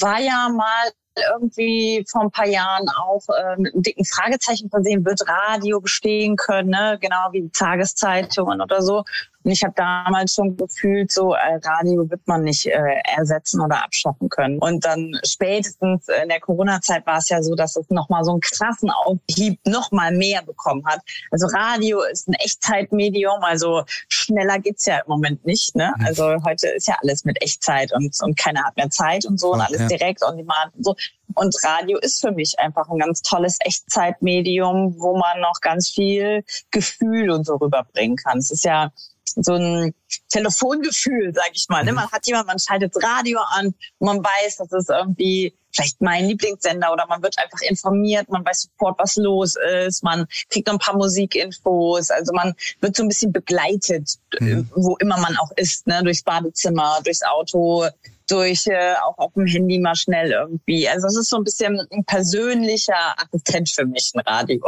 war 0.00 0.20
ja 0.20 0.48
mal 0.48 0.90
irgendwie 1.32 2.04
vor 2.10 2.22
ein 2.22 2.30
paar 2.30 2.46
Jahren 2.46 2.88
auch 2.88 3.22
äh, 3.28 3.56
mit 3.56 3.74
einem 3.74 3.82
dicken 3.82 4.04
Fragezeichen 4.04 4.68
versehen, 4.68 5.04
wird 5.04 5.20
Radio 5.28 5.80
bestehen 5.80 6.36
können, 6.36 6.70
ne? 6.70 6.98
genau 7.00 7.28
wie 7.32 7.48
Tageszeitungen 7.50 8.60
oder 8.60 8.82
so. 8.82 9.04
Und 9.44 9.50
ich 9.50 9.62
habe 9.62 9.74
damals 9.76 10.34
schon 10.34 10.56
gefühlt, 10.56 11.12
so 11.12 11.34
äh, 11.34 11.60
Radio 11.62 12.08
wird 12.08 12.26
man 12.26 12.42
nicht 12.42 12.66
äh, 12.66 13.02
ersetzen 13.16 13.60
oder 13.60 13.84
abschaffen 13.84 14.30
können. 14.30 14.58
Und 14.58 14.84
dann 14.84 15.12
spätestens 15.24 16.08
in 16.22 16.30
der 16.30 16.40
Corona-Zeit 16.40 17.06
war 17.06 17.18
es 17.18 17.28
ja 17.28 17.42
so, 17.42 17.54
dass 17.54 17.76
es 17.76 17.88
nochmal 17.90 18.24
so 18.24 18.32
einen 18.32 18.40
krassen 18.40 18.90
Aufhieb 18.90 19.60
nochmal 19.66 20.12
mehr 20.12 20.42
bekommen 20.42 20.84
hat. 20.86 21.00
Also 21.30 21.46
Radio 21.46 22.02
ist 22.02 22.26
ein 22.28 22.34
Echtzeitmedium, 22.34 23.42
also 23.42 23.84
schneller 24.08 24.58
geht's 24.58 24.86
ja 24.86 24.98
im 24.98 25.08
Moment 25.08 25.44
nicht. 25.44 25.76
Ne? 25.76 25.92
Mhm. 25.98 26.06
Also 26.06 26.36
heute 26.44 26.68
ist 26.68 26.88
ja 26.88 26.96
alles 27.02 27.24
mit 27.24 27.40
Echtzeit 27.42 27.92
und, 27.92 28.16
und 28.22 28.38
keiner 28.38 28.64
hat 28.64 28.76
mehr 28.76 28.90
Zeit 28.90 29.26
und 29.26 29.38
so 29.38 29.52
und 29.52 29.60
alles 29.60 29.80
ja. 29.80 29.88
direkt 29.88 30.22
on 30.24 30.38
demand 30.38 30.74
und 30.74 30.84
so. 30.84 30.96
Und 31.34 31.54
Radio 31.64 31.98
ist 31.98 32.20
für 32.20 32.32
mich 32.32 32.58
einfach 32.58 32.88
ein 32.88 32.98
ganz 32.98 33.20
tolles 33.22 33.58
Echtzeitmedium, 33.60 34.94
wo 34.98 35.16
man 35.16 35.40
noch 35.40 35.60
ganz 35.60 35.90
viel 35.90 36.44
Gefühl 36.70 37.30
und 37.30 37.44
so 37.44 37.56
rüberbringen 37.56 38.16
kann. 38.16 38.38
Es 38.38 38.50
ist 38.50 38.64
ja 38.64 38.92
so 39.36 39.54
ein 39.54 39.94
Telefongefühl, 40.28 41.32
sag 41.34 41.50
ich 41.52 41.66
mal. 41.68 41.84
Ne? 41.84 41.92
Mhm. 41.92 41.96
Man 41.96 42.10
hat 42.10 42.26
jemand, 42.26 42.46
man 42.46 42.58
schaltet 42.58 42.94
Radio 43.02 43.40
an 43.40 43.66
und 43.98 44.06
man 44.06 44.18
weiß, 44.18 44.56
das 44.58 44.72
ist 44.72 44.90
irgendwie 44.90 45.54
vielleicht 45.74 46.00
mein 46.00 46.26
Lieblingssender 46.26 46.92
oder 46.92 47.06
man 47.06 47.22
wird 47.22 47.36
einfach 47.38 47.60
informiert, 47.62 48.28
man 48.28 48.44
weiß 48.44 48.68
sofort, 48.70 48.98
was 48.98 49.16
los 49.16 49.56
ist, 49.86 50.04
man 50.04 50.26
kriegt 50.48 50.68
noch 50.68 50.74
ein 50.74 50.78
paar 50.78 50.96
Musikinfos, 50.96 52.10
also 52.10 52.32
man 52.32 52.54
wird 52.80 52.94
so 52.96 53.02
ein 53.02 53.08
bisschen 53.08 53.32
begleitet, 53.32 54.14
mhm. 54.38 54.70
wo 54.74 54.96
immer 54.98 55.18
man 55.18 55.36
auch 55.36 55.50
ist, 55.56 55.86
ne? 55.86 56.00
durchs 56.04 56.22
Badezimmer, 56.22 57.00
durchs 57.02 57.22
Auto, 57.22 57.86
durch 58.28 58.66
äh, 58.66 58.94
auch 59.04 59.18
auf 59.18 59.32
dem 59.34 59.46
Handy 59.46 59.78
mal 59.78 59.96
schnell 59.96 60.30
irgendwie. 60.30 60.88
Also 60.88 61.08
es 61.08 61.16
ist 61.16 61.28
so 61.28 61.36
ein 61.36 61.44
bisschen 61.44 61.78
ein 61.90 62.04
persönlicher 62.04 63.14
Assistent 63.18 63.70
für 63.70 63.84
mich, 63.84 64.12
ein 64.14 64.20
Radio, 64.20 64.60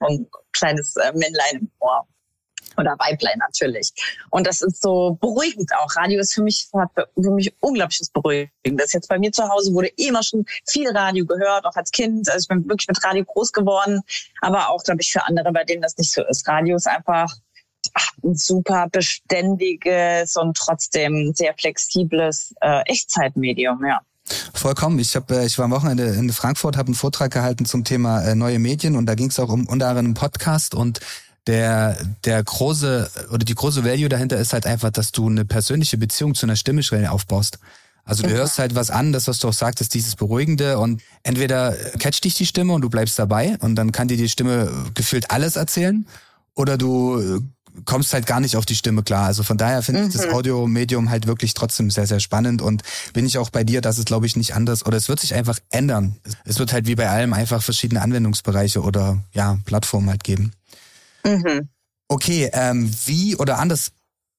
ein 0.00 0.26
kleines 0.52 0.96
äh, 0.96 1.12
Männlein 1.12 1.60
im 1.60 1.70
Ohr 1.78 2.06
oder 2.78 2.96
Weiblein 2.98 3.38
natürlich. 3.38 3.92
Und 4.30 4.46
das 4.46 4.62
ist 4.62 4.82
so 4.82 5.18
beruhigend 5.20 5.70
auch. 5.78 5.94
Radio 5.96 6.20
ist 6.20 6.34
für 6.34 6.42
mich, 6.42 6.68
für 6.70 7.30
mich 7.30 7.52
unglaubliches 7.60 8.10
Beruhigend. 8.10 8.50
Das 8.80 8.92
jetzt 8.92 9.08
bei 9.08 9.18
mir 9.18 9.32
zu 9.32 9.48
Hause 9.48 9.72
wurde 9.72 9.88
immer 9.96 10.22
schon 10.22 10.44
viel 10.66 10.90
Radio 10.90 11.26
gehört, 11.26 11.64
auch 11.64 11.76
als 11.76 11.90
Kind. 11.90 12.28
Also 12.28 12.44
ich 12.44 12.48
bin 12.48 12.68
wirklich 12.68 12.88
mit 12.88 13.04
Radio 13.04 13.24
groß 13.24 13.52
geworden, 13.52 14.00
aber 14.40 14.70
auch, 14.70 14.82
glaube 14.84 15.02
ich, 15.02 15.12
für 15.12 15.24
andere, 15.26 15.52
bei 15.52 15.64
denen 15.64 15.82
das 15.82 15.96
nicht 15.96 16.12
so 16.12 16.22
ist. 16.24 16.46
Radio 16.46 16.76
ist 16.76 16.86
einfach 16.86 17.34
ein 18.22 18.36
super 18.36 18.88
beständiges 18.90 20.36
und 20.36 20.56
trotzdem 20.56 21.32
sehr 21.34 21.54
flexibles 21.54 22.54
äh, 22.60 22.82
Echtzeitmedium, 22.82 23.84
ja. 23.86 24.00
Vollkommen. 24.52 24.98
Ich 24.98 25.16
habe, 25.16 25.36
äh, 25.36 25.46
ich 25.46 25.58
war 25.58 25.64
am 25.64 25.70
Wochenende 25.70 26.04
in 26.04 26.30
Frankfurt, 26.32 26.76
habe 26.76 26.88
einen 26.88 26.94
Vortrag 26.94 27.32
gehalten 27.32 27.64
zum 27.64 27.84
Thema 27.84 28.22
äh, 28.22 28.34
neue 28.34 28.58
Medien 28.58 28.96
und 28.96 29.06
da 29.06 29.14
ging 29.14 29.28
es 29.28 29.38
auch 29.38 29.48
um 29.48 29.66
unter 29.66 29.88
anderem 29.88 30.14
Podcast 30.14 30.74
und 30.74 31.00
der, 31.48 31.96
der 32.24 32.44
große 32.44 33.10
oder 33.32 33.44
die 33.44 33.54
große 33.54 33.82
Value 33.82 34.08
dahinter 34.08 34.36
ist 34.36 34.52
halt 34.52 34.66
einfach, 34.66 34.90
dass 34.90 35.10
du 35.12 35.28
eine 35.28 35.44
persönliche 35.44 35.96
Beziehung 35.96 36.34
zu 36.34 36.46
einer 36.46 36.56
Stimme 36.56 36.82
schnell 36.82 37.06
aufbaust. 37.06 37.58
Also 38.04 38.22
du 38.22 38.30
hörst 38.30 38.58
halt 38.58 38.74
was 38.74 38.90
an, 38.90 39.12
das, 39.12 39.28
was 39.28 39.38
du 39.38 39.48
auch 39.48 39.52
sagtest, 39.52 39.92
dieses 39.92 40.16
Beruhigende 40.16 40.78
und 40.78 41.02
entweder 41.24 41.74
catcht 41.98 42.24
dich 42.24 42.34
die 42.34 42.46
Stimme 42.46 42.72
und 42.72 42.80
du 42.80 42.88
bleibst 42.88 43.18
dabei 43.18 43.58
und 43.60 43.74
dann 43.76 43.92
kann 43.92 44.08
dir 44.08 44.16
die 44.16 44.30
Stimme 44.30 44.70
gefühlt 44.94 45.30
alles 45.30 45.56
erzählen 45.56 46.06
oder 46.54 46.78
du 46.78 47.42
kommst 47.84 48.12
halt 48.12 48.26
gar 48.26 48.40
nicht 48.40 48.56
auf 48.56 48.66
die 48.66 48.74
Stimme 48.74 49.02
klar. 49.02 49.26
Also 49.26 49.42
von 49.42 49.58
daher 49.58 49.82
finde 49.82 50.02
mhm. 50.02 50.08
ich 50.08 50.14
das 50.14 50.26
mhm. 50.26 50.32
Audiomedium 50.32 51.10
halt 51.10 51.26
wirklich 51.26 51.54
trotzdem 51.54 51.90
sehr, 51.90 52.06
sehr 52.06 52.20
spannend 52.20 52.62
und 52.62 52.82
bin 53.12 53.26
ich 53.26 53.38
auch 53.38 53.50
bei 53.50 53.64
dir, 53.64 53.80
dass 53.80 53.98
es 53.98 54.06
glaube 54.06 54.26
ich 54.26 54.36
nicht 54.36 54.54
anders 54.54 54.84
oder 54.86 54.96
es 54.96 55.08
wird 55.08 55.20
sich 55.20 55.34
einfach 55.34 55.58
ändern. 55.70 56.16
Es 56.44 56.58
wird 56.58 56.72
halt 56.72 56.86
wie 56.86 56.94
bei 56.94 57.08
allem 57.08 57.32
einfach 57.32 57.62
verschiedene 57.62 58.00
Anwendungsbereiche 58.00 58.80
oder 58.82 59.22
ja, 59.32 59.58
Plattformen 59.64 60.08
halt 60.08 60.24
geben. 60.24 60.52
Mhm. 61.28 61.68
Okay, 62.08 62.50
ähm, 62.52 62.90
wie 63.06 63.36
oder 63.36 63.58
anders, 63.58 63.92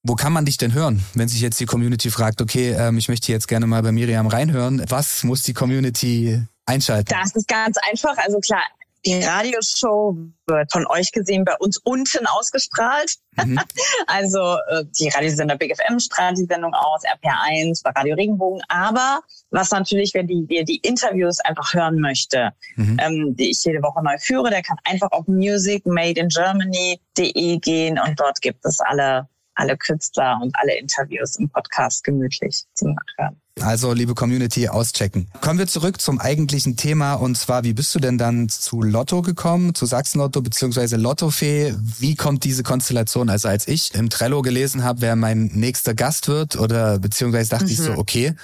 wo 0.03 0.15
kann 0.15 0.33
man 0.33 0.45
dich 0.45 0.57
denn 0.57 0.73
hören, 0.73 1.03
wenn 1.13 1.27
sich 1.27 1.41
jetzt 1.41 1.59
die 1.59 1.65
Community 1.65 2.09
fragt, 2.09 2.41
okay, 2.41 2.71
ähm, 2.71 2.97
ich 2.97 3.09
möchte 3.09 3.31
jetzt 3.31 3.47
gerne 3.47 3.67
mal 3.67 3.83
bei 3.83 3.91
Miriam 3.91 4.27
reinhören, 4.27 4.83
was 4.89 5.23
muss 5.23 5.43
die 5.43 5.53
Community 5.53 6.41
einschalten? 6.65 7.09
Das 7.09 7.35
ist 7.35 7.47
ganz 7.47 7.77
einfach. 7.89 8.17
Also 8.17 8.39
klar, 8.39 8.63
die 9.05 9.23
Radioshow 9.23 10.17
wird 10.47 10.71
von 10.71 10.85
euch 10.87 11.11
gesehen 11.11 11.45
bei 11.45 11.55
uns 11.57 11.77
unten 11.77 12.25
ausgestrahlt. 12.27 13.15
Mhm. 13.35 13.59
Also 14.07 14.57
äh, 14.69 14.83
die 14.99 15.09
Radiosender 15.09 15.55
Big 15.55 15.75
FM 15.75 15.99
strahlt 15.99 16.37
die 16.37 16.45
Sendung 16.45 16.73
aus, 16.73 17.03
RPR1 17.03 17.83
bei 17.83 17.91
Radio 17.91 18.15
Regenbogen. 18.15 18.61
Aber 18.67 19.21
was 19.51 19.71
natürlich, 19.71 20.13
wenn 20.13 20.27
die, 20.27 20.45
wer 20.47 20.63
die 20.63 20.77
Interviews 20.77 21.39
einfach 21.39 21.73
hören 21.73 21.99
möchte, 21.99 22.51
mhm. 22.75 22.97
ähm, 23.01 23.35
die 23.35 23.49
ich 23.51 23.63
jede 23.63 23.81
Woche 23.81 24.03
neu 24.03 24.17
führe, 24.19 24.49
der 24.49 24.61
kann 24.61 24.77
einfach 24.83 25.11
auf 25.11 25.27
musicmadeingermany.de 25.27 27.57
gehen 27.57 27.99
und 27.99 28.19
dort 28.19 28.41
gibt 28.41 28.65
es 28.65 28.79
alle 28.79 29.27
alle 29.59 29.77
Künstler 29.77 30.39
und 30.41 30.55
alle 30.55 30.79
Interviews 30.79 31.35
im 31.35 31.49
Podcast 31.49 32.03
gemütlich 32.05 32.63
zum 32.73 32.95
Nachhören. 32.95 33.35
Also, 33.61 33.91
liebe 33.91 34.15
Community, 34.15 34.69
auschecken. 34.69 35.27
Kommen 35.41 35.59
wir 35.59 35.67
zurück 35.67 35.99
zum 35.99 36.17
eigentlichen 36.17 36.77
Thema 36.77 37.15
und 37.15 37.37
zwar, 37.37 37.65
wie 37.65 37.73
bist 37.73 37.93
du 37.93 37.99
denn 37.99 38.17
dann 38.17 38.47
zu 38.47 38.81
Lotto 38.81 39.21
gekommen, 39.21 39.75
zu 39.75 39.85
Sachsen-Lotto 39.85 40.41
beziehungsweise 40.41 40.95
Lottofee? 40.95 41.75
Wie 41.99 42.15
kommt 42.15 42.45
diese 42.45 42.63
Konstellation? 42.63 43.29
Also, 43.29 43.49
als 43.49 43.67
ich 43.67 43.93
im 43.95 44.09
Trello 44.09 44.41
gelesen 44.41 44.85
habe, 44.85 45.01
wer 45.01 45.17
mein 45.17 45.47
nächster 45.47 45.93
Gast 45.93 46.29
wird 46.29 46.55
oder 46.55 46.99
beziehungsweise 46.99 47.49
dachte 47.49 47.65
mhm. 47.65 47.71
ich 47.71 47.77
so, 47.77 47.91
mhm. 47.91 47.97
okay, 47.97 48.35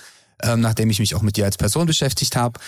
ähm, 0.43 0.61
nachdem 0.61 0.89
ich 0.89 0.99
mich 0.99 1.15
auch 1.15 1.21
mit 1.21 1.37
dir 1.37 1.45
als 1.45 1.57
Person 1.57 1.85
beschäftigt 1.85 2.35
habe, 2.35 2.59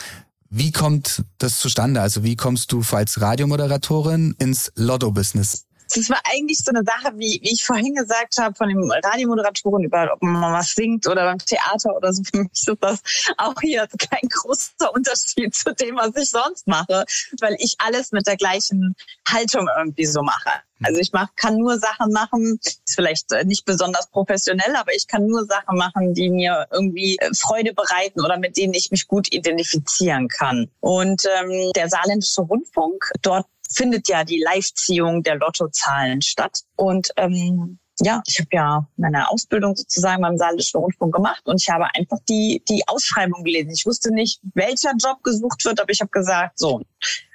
wie 0.49 0.71
kommt 0.71 1.23
das 1.39 1.59
zustande? 1.59 2.01
Also, 2.01 2.23
wie 2.23 2.35
kommst 2.35 2.71
du 2.71 2.81
als 2.91 3.19
Radiomoderatorin 3.19 4.35
ins 4.39 4.71
Lotto-Business? 4.75 5.66
Das 5.95 6.09
war 6.09 6.19
eigentlich 6.31 6.59
so 6.59 6.71
eine 6.71 6.83
Sache, 6.83 7.13
wie, 7.15 7.39
wie 7.41 7.53
ich 7.53 7.65
vorhin 7.65 7.95
gesagt 7.95 8.37
habe, 8.37 8.55
von 8.55 8.69
den 8.69 8.91
Radiomoderatoren 8.91 9.83
über, 9.83 10.11
ob 10.13 10.21
man 10.21 10.53
was 10.53 10.73
singt 10.73 11.07
oder 11.07 11.23
beim 11.25 11.39
Theater 11.39 11.95
oder 11.95 12.13
so. 12.13 12.23
Für 12.31 12.39
mich 12.39 12.51
ist 12.53 12.77
das 12.81 13.01
auch 13.37 13.55
hier 13.61 13.87
kein 13.97 14.27
großer 14.29 14.93
Unterschied 14.93 15.55
zu 15.55 15.73
dem, 15.73 15.95
was 15.95 16.15
ich 16.15 16.29
sonst 16.29 16.67
mache, 16.67 17.05
weil 17.39 17.55
ich 17.59 17.75
alles 17.79 18.11
mit 18.11 18.27
der 18.27 18.37
gleichen 18.37 18.95
Haltung 19.27 19.67
irgendwie 19.77 20.05
so 20.05 20.21
mache. 20.21 20.51
Also 20.83 21.01
ich 21.01 21.11
mach, 21.11 21.29
kann 21.35 21.57
nur 21.57 21.79
Sachen 21.79 22.11
machen, 22.11 22.59
ist 22.63 22.81
vielleicht 22.93 23.31
äh, 23.31 23.43
nicht 23.45 23.65
besonders 23.65 24.09
professionell, 24.11 24.75
aber 24.75 24.93
ich 24.93 25.07
kann 25.07 25.25
nur 25.25 25.45
Sachen 25.45 25.77
machen, 25.77 26.13
die 26.13 26.29
mir 26.29 26.67
irgendwie 26.71 27.17
äh, 27.17 27.33
Freude 27.33 27.73
bereiten 27.73 28.21
oder 28.23 28.37
mit 28.37 28.57
denen 28.57 28.73
ich 28.73 28.91
mich 28.91 29.07
gut 29.07 29.33
identifizieren 29.33 30.27
kann. 30.27 30.69
Und 30.79 31.23
ähm, 31.39 31.71
der 31.75 31.89
Saarländische 31.89 32.41
Rundfunk, 32.41 33.11
dort 33.21 33.47
findet 33.67 34.07
ja 34.09 34.23
die 34.23 34.41
Live-Ziehung 34.41 35.23
der 35.23 35.35
Lottozahlen 35.35 36.21
statt. 36.21 36.61
Und 36.75 37.09
ähm, 37.17 37.79
ja, 37.99 38.21
ich 38.27 38.39
habe 38.39 38.49
ja 38.51 38.87
meine 38.97 39.29
Ausbildung 39.29 39.75
sozusagen 39.75 40.21
beim 40.21 40.37
Saarländischen 40.37 40.79
Rundfunk 40.79 41.15
gemacht 41.15 41.41
und 41.45 41.61
ich 41.61 41.69
habe 41.69 41.85
einfach 41.95 42.19
die, 42.29 42.63
die 42.69 42.83
Ausschreibung 42.87 43.43
gelesen. 43.43 43.71
Ich 43.71 43.85
wusste 43.85 44.13
nicht, 44.13 44.39
welcher 44.53 44.91
Job 45.01 45.23
gesucht 45.23 45.65
wird, 45.65 45.79
aber 45.79 45.91
ich 45.91 45.99
habe 45.99 46.11
gesagt, 46.11 46.59
so, 46.59 46.81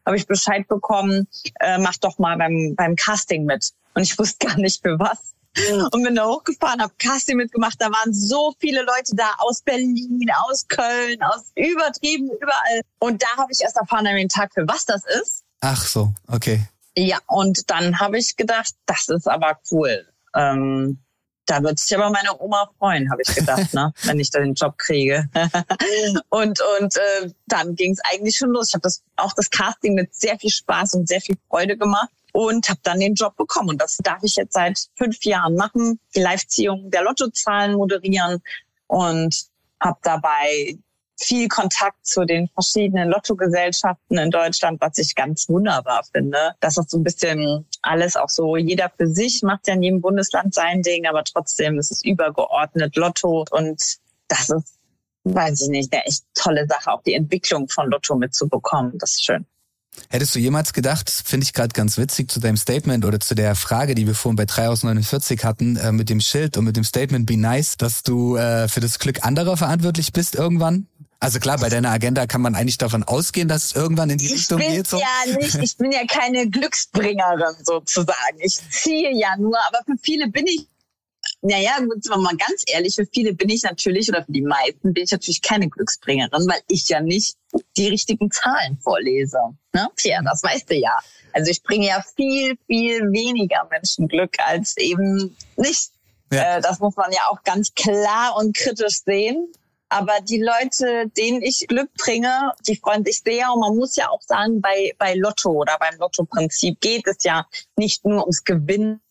habe 0.06 0.16
ich 0.16 0.26
Bescheid 0.26 0.66
bekommen, 0.68 1.26
äh, 1.60 1.78
mach 1.78 1.96
doch 1.96 2.18
mal 2.18 2.36
beim, 2.36 2.74
beim 2.76 2.96
Casting 2.96 3.44
mit. 3.44 3.70
Und 3.94 4.02
ich 4.02 4.18
wusste 4.18 4.46
gar 4.46 4.58
nicht 4.58 4.82
für 4.82 4.98
was. 4.98 5.34
Und 5.92 6.02
bin 6.02 6.14
da 6.14 6.26
hochgefahren, 6.26 6.80
habe 6.80 6.94
Casting 6.98 7.36
mitgemacht. 7.36 7.76
Da 7.78 7.90
waren 7.90 8.14
so 8.14 8.54
viele 8.58 8.82
Leute 8.82 9.14
da 9.14 9.34
aus 9.38 9.60
Berlin, 9.60 10.30
aus 10.48 10.66
Köln, 10.66 11.22
aus 11.22 11.52
übertrieben, 11.54 12.30
überall. 12.40 12.80
Und 13.00 13.22
da 13.22 13.26
habe 13.36 13.52
ich 13.52 13.60
erst 13.60 13.76
erfahren 13.76 14.06
an 14.06 14.16
dem 14.16 14.30
Tag, 14.30 14.54
für 14.54 14.66
was 14.66 14.86
das 14.86 15.04
ist. 15.20 15.41
Ach 15.62 15.86
so, 15.86 16.12
okay. 16.26 16.60
Ja, 16.96 17.18
und 17.26 17.70
dann 17.70 18.00
habe 18.00 18.18
ich 18.18 18.36
gedacht, 18.36 18.74
das 18.84 19.08
ist 19.08 19.28
aber 19.28 19.58
cool. 19.70 20.06
Ähm, 20.34 20.98
da 21.46 21.62
wird 21.62 21.78
sich 21.78 21.96
aber 21.96 22.10
meine 22.10 22.38
Oma 22.40 22.68
freuen, 22.78 23.10
habe 23.10 23.22
ich 23.22 23.34
gedacht, 23.34 23.72
ne, 23.72 23.92
wenn 24.02 24.18
ich 24.18 24.30
da 24.30 24.40
den 24.40 24.54
Job 24.54 24.76
kriege. 24.76 25.28
und 26.30 26.60
und 26.80 26.96
äh, 26.96 27.30
dann 27.46 27.76
ging 27.76 27.92
es 27.92 28.00
eigentlich 28.12 28.36
schon 28.36 28.50
los. 28.50 28.68
Ich 28.68 28.74
habe 28.74 28.82
das 28.82 29.02
auch 29.16 29.32
das 29.34 29.50
Casting 29.50 29.94
mit 29.94 30.14
sehr 30.14 30.38
viel 30.38 30.50
Spaß 30.50 30.94
und 30.94 31.08
sehr 31.08 31.20
viel 31.20 31.36
Freude 31.48 31.76
gemacht 31.76 32.10
und 32.32 32.68
habe 32.68 32.80
dann 32.82 32.98
den 32.98 33.14
Job 33.14 33.36
bekommen. 33.36 33.70
Und 33.70 33.80
das 33.80 33.98
darf 33.98 34.22
ich 34.22 34.34
jetzt 34.34 34.54
seit 34.54 34.78
fünf 34.96 35.24
Jahren 35.24 35.54
machen, 35.54 36.00
die 36.14 36.20
Live-Ziehung 36.20 36.90
der 36.90 37.04
Lottozahlen 37.04 37.76
moderieren 37.76 38.42
und 38.88 39.46
habe 39.80 39.98
dabei 40.02 40.76
viel 41.18 41.48
Kontakt 41.48 42.06
zu 42.06 42.24
den 42.24 42.48
verschiedenen 42.48 43.08
Lottogesellschaften 43.08 44.18
in 44.18 44.30
Deutschland, 44.30 44.80
was 44.80 44.98
ich 44.98 45.14
ganz 45.14 45.48
wunderbar 45.48 46.02
finde. 46.12 46.54
Das 46.60 46.76
ist 46.78 46.90
so 46.90 46.98
ein 46.98 47.04
bisschen 47.04 47.66
alles 47.82 48.16
auch 48.16 48.28
so, 48.28 48.56
jeder 48.56 48.90
für 48.96 49.08
sich 49.08 49.42
macht 49.42 49.68
ja 49.68 49.74
in 49.74 49.82
jedem 49.82 50.00
Bundesland 50.00 50.54
sein 50.54 50.82
Ding, 50.82 51.06
aber 51.06 51.24
trotzdem 51.24 51.78
ist 51.78 51.90
es 51.90 52.04
übergeordnet 52.04 52.96
Lotto 52.96 53.44
und 53.50 53.80
das 54.28 54.50
ist, 54.50 54.78
weiß 55.24 55.62
ich 55.62 55.68
nicht, 55.68 55.92
eine 55.92 56.04
echt 56.06 56.24
tolle 56.34 56.66
Sache, 56.66 56.92
auch 56.92 57.02
die 57.02 57.14
Entwicklung 57.14 57.68
von 57.68 57.90
Lotto 57.90 58.16
mitzubekommen. 58.16 58.98
Das 58.98 59.12
ist 59.12 59.24
schön. 59.24 59.46
Hättest 60.08 60.34
du 60.34 60.38
jemals 60.38 60.72
gedacht, 60.72 61.10
finde 61.10 61.44
ich 61.44 61.52
gerade 61.52 61.72
ganz 61.72 61.98
witzig 61.98 62.30
zu 62.30 62.40
deinem 62.40 62.56
Statement 62.56 63.04
oder 63.04 63.20
zu 63.20 63.34
der 63.34 63.54
Frage, 63.54 63.94
die 63.94 64.06
wir 64.06 64.14
vorhin 64.14 64.36
bei 64.36 64.46
3 64.46 64.68
aus 64.68 64.82
49 64.84 65.44
hatten, 65.44 65.76
äh, 65.76 65.92
mit 65.92 66.08
dem 66.08 66.20
Schild 66.20 66.56
und 66.56 66.64
mit 66.64 66.76
dem 66.76 66.84
Statement 66.84 67.26
Be 67.26 67.36
Nice, 67.36 67.76
dass 67.76 68.02
du 68.02 68.36
äh, 68.36 68.68
für 68.68 68.80
das 68.80 68.98
Glück 68.98 69.24
anderer 69.24 69.56
verantwortlich 69.56 70.12
bist 70.12 70.34
irgendwann? 70.34 70.86
Also 71.22 71.38
klar, 71.38 71.56
bei 71.58 71.68
deiner 71.68 71.90
Agenda 71.90 72.26
kann 72.26 72.40
man 72.40 72.56
eigentlich 72.56 72.78
davon 72.78 73.04
ausgehen, 73.04 73.46
dass 73.46 73.66
es 73.66 73.76
irgendwann 73.76 74.10
in 74.10 74.18
die 74.18 74.26
ich 74.26 74.32
Richtung 74.32 74.58
geht. 74.58 74.88
So. 74.88 74.98
Ja, 74.98 75.36
nicht, 75.38 75.54
ich 75.54 75.76
bin 75.76 75.92
ja 75.92 76.04
keine 76.04 76.50
Glücksbringerin 76.50 77.54
sozusagen. 77.62 78.40
Ich 78.40 78.58
ziehe 78.70 79.16
ja 79.16 79.36
nur, 79.38 79.56
aber 79.68 79.78
für 79.86 79.96
viele 80.02 80.26
bin 80.26 80.48
ich 80.48 80.66
naja, 81.42 81.78
gut, 81.78 82.04
wenn 82.10 82.20
man 82.22 82.36
ganz 82.36 82.64
ehrlich, 82.66 82.96
für 82.96 83.06
viele 83.06 83.34
bin 83.34 83.48
ich 83.48 83.62
natürlich, 83.62 84.08
oder 84.08 84.24
für 84.24 84.32
die 84.32 84.42
meisten 84.42 84.92
bin 84.92 85.04
ich 85.04 85.12
natürlich 85.12 85.40
keine 85.42 85.68
Glücksbringerin, 85.68 86.48
weil 86.48 86.60
ich 86.66 86.88
ja 86.88 87.00
nicht 87.00 87.36
die 87.76 87.86
richtigen 87.86 88.28
Zahlen 88.32 88.78
vorlese. 88.82 89.38
Ne? 89.72 89.88
Tja, 89.96 90.20
das 90.24 90.42
weißt 90.42 90.70
du 90.70 90.74
ja. 90.74 90.98
Also 91.32 91.52
ich 91.52 91.62
bringe 91.62 91.86
ja 91.86 92.04
viel, 92.16 92.58
viel 92.66 93.12
weniger 93.12 93.68
Menschen 93.70 94.08
Glück 94.08 94.34
als 94.40 94.76
eben 94.76 95.36
nicht. 95.56 95.92
Ja. 96.32 96.56
Äh, 96.56 96.60
das 96.60 96.80
muss 96.80 96.96
man 96.96 97.12
ja 97.12 97.28
auch 97.28 97.44
ganz 97.44 97.72
klar 97.74 98.34
und 98.36 98.56
kritisch 98.56 99.02
sehen. 99.04 99.52
Aber 99.92 100.20
die 100.22 100.42
Leute, 100.42 101.10
denen 101.18 101.42
ich 101.42 101.66
Glück 101.68 101.90
bringe, 102.02 102.52
die 102.66 102.76
freuen 102.76 103.04
sich 103.04 103.20
sehr. 103.22 103.52
Und 103.52 103.60
man 103.60 103.76
muss 103.76 103.94
ja 103.94 104.08
auch 104.08 104.22
sagen, 104.22 104.62
bei, 104.62 104.94
bei 104.98 105.14
Lotto 105.14 105.50
oder 105.50 105.76
beim 105.78 105.98
Lotto-Prinzip 105.98 106.80
geht 106.80 107.06
es 107.06 107.24
ja 107.24 107.46
nicht 107.76 108.06
nur 108.06 108.22
ums 108.22 108.42
Gewinnen 108.42 109.02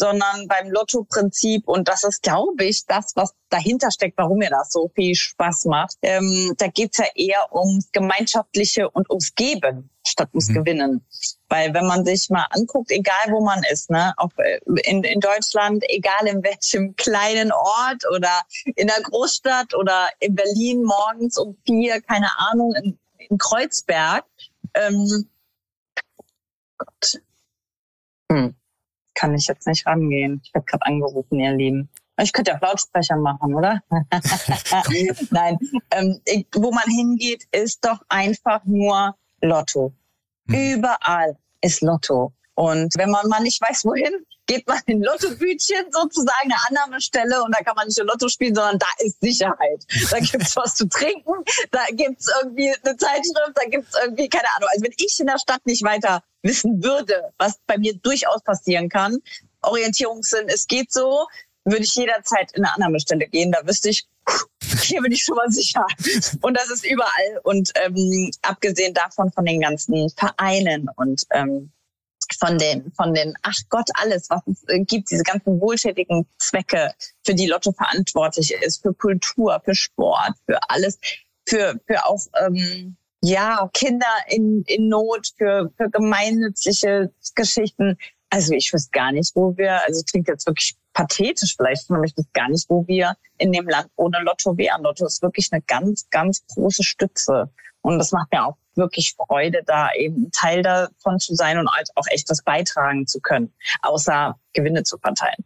sondern 0.00 0.48
beim 0.48 0.70
Lotto-Prinzip. 0.70 1.68
Und 1.68 1.86
das 1.86 2.04
ist, 2.04 2.22
glaube 2.22 2.64
ich, 2.64 2.86
das, 2.86 3.12
was 3.16 3.34
dahinter 3.50 3.90
steckt, 3.90 4.16
warum 4.16 4.38
mir 4.38 4.48
das 4.48 4.72
so 4.72 4.90
viel 4.94 5.14
Spaß 5.14 5.66
macht. 5.66 5.96
Ähm, 6.00 6.54
da 6.56 6.68
geht's 6.68 6.96
ja 6.96 7.04
eher 7.14 7.54
ums 7.54 7.92
Gemeinschaftliche 7.92 8.88
und 8.88 9.10
ums 9.10 9.34
Geben 9.34 9.90
statt 10.06 10.30
ums 10.32 10.48
mhm. 10.48 10.54
Gewinnen. 10.54 11.06
Weil 11.48 11.74
wenn 11.74 11.86
man 11.86 12.06
sich 12.06 12.30
mal 12.30 12.46
anguckt, 12.48 12.90
egal 12.90 13.26
wo 13.28 13.44
man 13.44 13.62
ist, 13.70 13.90
ne, 13.90 14.14
auch 14.16 14.30
äh, 14.38 14.60
in, 14.84 15.04
in 15.04 15.20
Deutschland, 15.20 15.84
egal 15.88 16.26
in 16.26 16.42
welchem 16.42 16.96
kleinen 16.96 17.52
Ort 17.52 18.02
oder 18.10 18.40
in 18.76 18.86
der 18.86 19.02
Großstadt 19.02 19.74
oder 19.74 20.08
in 20.20 20.34
Berlin 20.34 20.82
morgens 20.82 21.36
um 21.36 21.58
vier, 21.66 22.00
keine 22.00 22.30
Ahnung, 22.38 22.74
in, 22.74 22.98
in 23.18 23.36
Kreuzberg, 23.36 24.24
ähm, 24.74 25.28
Gott. 26.78 27.20
Hm 28.32 28.54
kann 29.14 29.34
ich 29.34 29.46
jetzt 29.46 29.66
nicht 29.66 29.86
rangehen. 29.86 30.40
Ich 30.44 30.54
werde 30.54 30.66
gerade 30.66 30.86
angerufen, 30.86 31.38
ihr 31.40 31.52
Lieben. 31.52 31.88
Ich 32.20 32.32
könnte 32.32 32.52
ja 32.52 32.58
Lautsprecher 32.60 33.16
machen, 33.16 33.54
oder? 33.54 33.82
Nein, 35.30 35.58
ähm, 35.90 36.20
ich, 36.26 36.46
wo 36.54 36.70
man 36.70 36.84
hingeht, 36.88 37.46
ist 37.52 37.84
doch 37.84 38.00
einfach 38.08 38.64
nur 38.64 39.16
Lotto. 39.40 39.92
Hm. 40.48 40.74
Überall 40.74 41.36
ist 41.60 41.80
Lotto. 41.80 42.32
Und 42.60 42.92
wenn 42.98 43.08
man 43.08 43.26
mal 43.28 43.40
nicht 43.40 43.58
weiß, 43.58 43.86
wohin, 43.86 44.12
geht 44.46 44.68
man 44.68 44.80
in 44.84 45.02
Lottobütchen 45.02 45.90
sozusagen 45.90 46.52
eine 46.52 46.56
Annahmestelle 46.68 47.42
und 47.42 47.54
da 47.54 47.64
kann 47.64 47.74
man 47.74 47.86
nicht 47.86 47.96
nur 47.96 48.08
Lotto 48.08 48.28
spielen, 48.28 48.54
sondern 48.54 48.78
da 48.78 48.86
ist 48.98 49.18
Sicherheit. 49.18 49.82
Da 50.10 50.18
gibt's 50.18 50.54
was 50.56 50.74
zu 50.74 50.86
trinken, 50.86 51.32
da 51.70 51.86
gibt's 51.92 52.30
irgendwie 52.42 52.68
eine 52.84 52.98
Zeitschrift, 52.98 53.52
da 53.54 53.64
gibt's 53.66 53.96
irgendwie, 54.04 54.28
keine 54.28 54.44
Ahnung. 54.54 54.68
Also 54.72 54.84
wenn 54.84 54.92
ich 54.94 55.18
in 55.18 55.28
der 55.28 55.38
Stadt 55.38 55.64
nicht 55.64 55.82
weiter 55.84 56.22
wissen 56.42 56.84
würde, 56.84 57.32
was 57.38 57.58
bei 57.66 57.78
mir 57.78 57.94
durchaus 57.94 58.42
passieren 58.42 58.90
kann. 58.90 59.16
Orientierungssinn, 59.62 60.50
es 60.50 60.66
geht 60.66 60.92
so, 60.92 61.26
würde 61.64 61.84
ich 61.84 61.94
jederzeit 61.94 62.52
in 62.52 62.66
eine 62.66 62.74
Annahmestelle 62.74 63.26
gehen. 63.26 63.52
Da 63.52 63.66
wüsste 63.66 63.88
ich, 63.88 64.06
hier 64.82 65.00
bin 65.00 65.12
ich 65.12 65.24
schon 65.24 65.36
mal 65.36 65.50
sicher. 65.50 65.86
Und 66.42 66.58
das 66.58 66.68
ist 66.68 66.84
überall. 66.84 67.40
Und 67.42 67.70
ähm, 67.76 68.30
abgesehen 68.42 68.92
davon 68.92 69.32
von 69.32 69.46
den 69.46 69.62
ganzen 69.62 70.10
Vereinen 70.10 70.90
und 70.96 71.22
ähm, 71.32 71.72
von 72.38 72.58
den, 72.58 72.92
von 72.92 73.14
den, 73.14 73.34
ach 73.42 73.58
Gott, 73.68 73.88
alles, 73.94 74.28
was 74.30 74.42
es 74.46 74.64
äh, 74.68 74.80
gibt, 74.80 75.10
diese 75.10 75.22
ganzen 75.22 75.60
wohltätigen 75.60 76.26
Zwecke, 76.38 76.92
für 77.24 77.34
die 77.34 77.46
Lotto 77.46 77.72
verantwortlich 77.72 78.52
ist, 78.52 78.82
für 78.82 78.94
Kultur, 78.94 79.60
für 79.64 79.74
Sport, 79.74 80.32
für 80.46 80.58
alles, 80.68 80.98
für, 81.46 81.80
für 81.86 82.06
auch 82.06 82.20
ähm, 82.44 82.96
ja, 83.22 83.68
Kinder 83.72 84.06
in, 84.28 84.62
in 84.66 84.88
Not, 84.88 85.32
für, 85.36 85.70
für 85.76 85.90
gemeinnützliche 85.90 87.12
Geschichten. 87.34 87.98
Also 88.30 88.54
ich 88.54 88.72
wüsste 88.72 88.90
gar 88.92 89.12
nicht, 89.12 89.34
wo 89.34 89.56
wir, 89.56 89.82
also 89.84 90.02
klingt 90.04 90.28
jetzt 90.28 90.46
wirklich 90.46 90.76
pathetisch 90.92 91.56
vielleicht, 91.56 91.84
ich 91.84 91.90
wüsste 91.90 92.24
gar 92.32 92.48
nicht, 92.48 92.68
wo 92.68 92.86
wir 92.86 93.14
in 93.38 93.52
dem 93.52 93.68
Land 93.68 93.88
ohne 93.96 94.20
Lotto 94.22 94.56
wären. 94.56 94.82
Lotto 94.82 95.06
ist 95.06 95.22
wirklich 95.22 95.48
eine 95.52 95.62
ganz, 95.62 96.06
ganz 96.10 96.44
große 96.54 96.82
Stütze. 96.82 97.50
Und 97.82 97.98
das 97.98 98.12
macht 98.12 98.30
mir 98.32 98.44
auch 98.44 98.56
wirklich 98.74 99.14
Freude, 99.16 99.62
da 99.66 99.90
eben 99.98 100.30
Teil 100.32 100.62
davon 100.62 101.18
zu 101.18 101.34
sein 101.34 101.58
und 101.58 101.70
halt 101.70 101.90
auch 101.94 102.06
echt 102.10 102.28
was 102.30 102.42
beitragen 102.42 103.06
zu 103.06 103.20
können, 103.20 103.52
außer 103.82 104.38
Gewinne 104.52 104.82
zu 104.82 104.98
verteilen. 104.98 105.44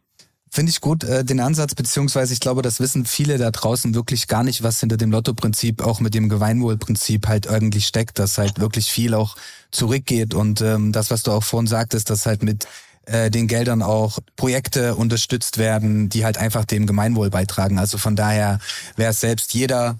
Finde 0.51 0.69
ich 0.69 0.79
gut, 0.79 1.03
äh, 1.03 1.25
den 1.25 1.41
Ansatz, 1.41 1.75
beziehungsweise 1.75 2.31
ich 2.31 2.39
glaube, 2.39 2.61
das 2.61 2.79
wissen 2.79 3.05
viele 3.05 3.37
da 3.37 3.51
draußen 3.51 3.93
wirklich 3.93 4.29
gar 4.29 4.43
nicht, 4.43 4.63
was 4.63 4.79
hinter 4.79 4.95
dem 4.95 5.11
Lotto-Prinzip, 5.11 5.83
auch 5.83 5.99
mit 5.99 6.13
dem 6.13 6.29
Gemeinwohl-Prinzip 6.29 7.27
halt 7.27 7.45
irgendwie 7.45 7.81
steckt, 7.81 8.19
dass 8.19 8.37
halt 8.37 8.59
wirklich 8.59 8.89
viel 8.89 9.15
auch 9.15 9.35
zurückgeht 9.71 10.33
und 10.33 10.61
ähm, 10.61 10.93
das, 10.93 11.11
was 11.11 11.23
du 11.23 11.31
auch 11.31 11.43
vorhin 11.43 11.67
sagtest, 11.67 12.09
dass 12.09 12.25
halt 12.25 12.41
mit 12.41 12.67
äh, 13.05 13.29
den 13.31 13.47
Geldern 13.47 13.81
auch 13.81 14.19
Projekte 14.35 14.95
unterstützt 14.95 15.57
werden, 15.57 16.09
die 16.09 16.25
halt 16.25 16.37
einfach 16.37 16.65
dem 16.65 16.87
Gemeinwohl 16.87 17.29
beitragen. 17.29 17.79
Also 17.79 17.97
von 17.97 18.15
daher 18.15 18.59
wäre 18.95 19.11
es 19.11 19.21
selbst 19.21 19.53
jeder 19.53 19.97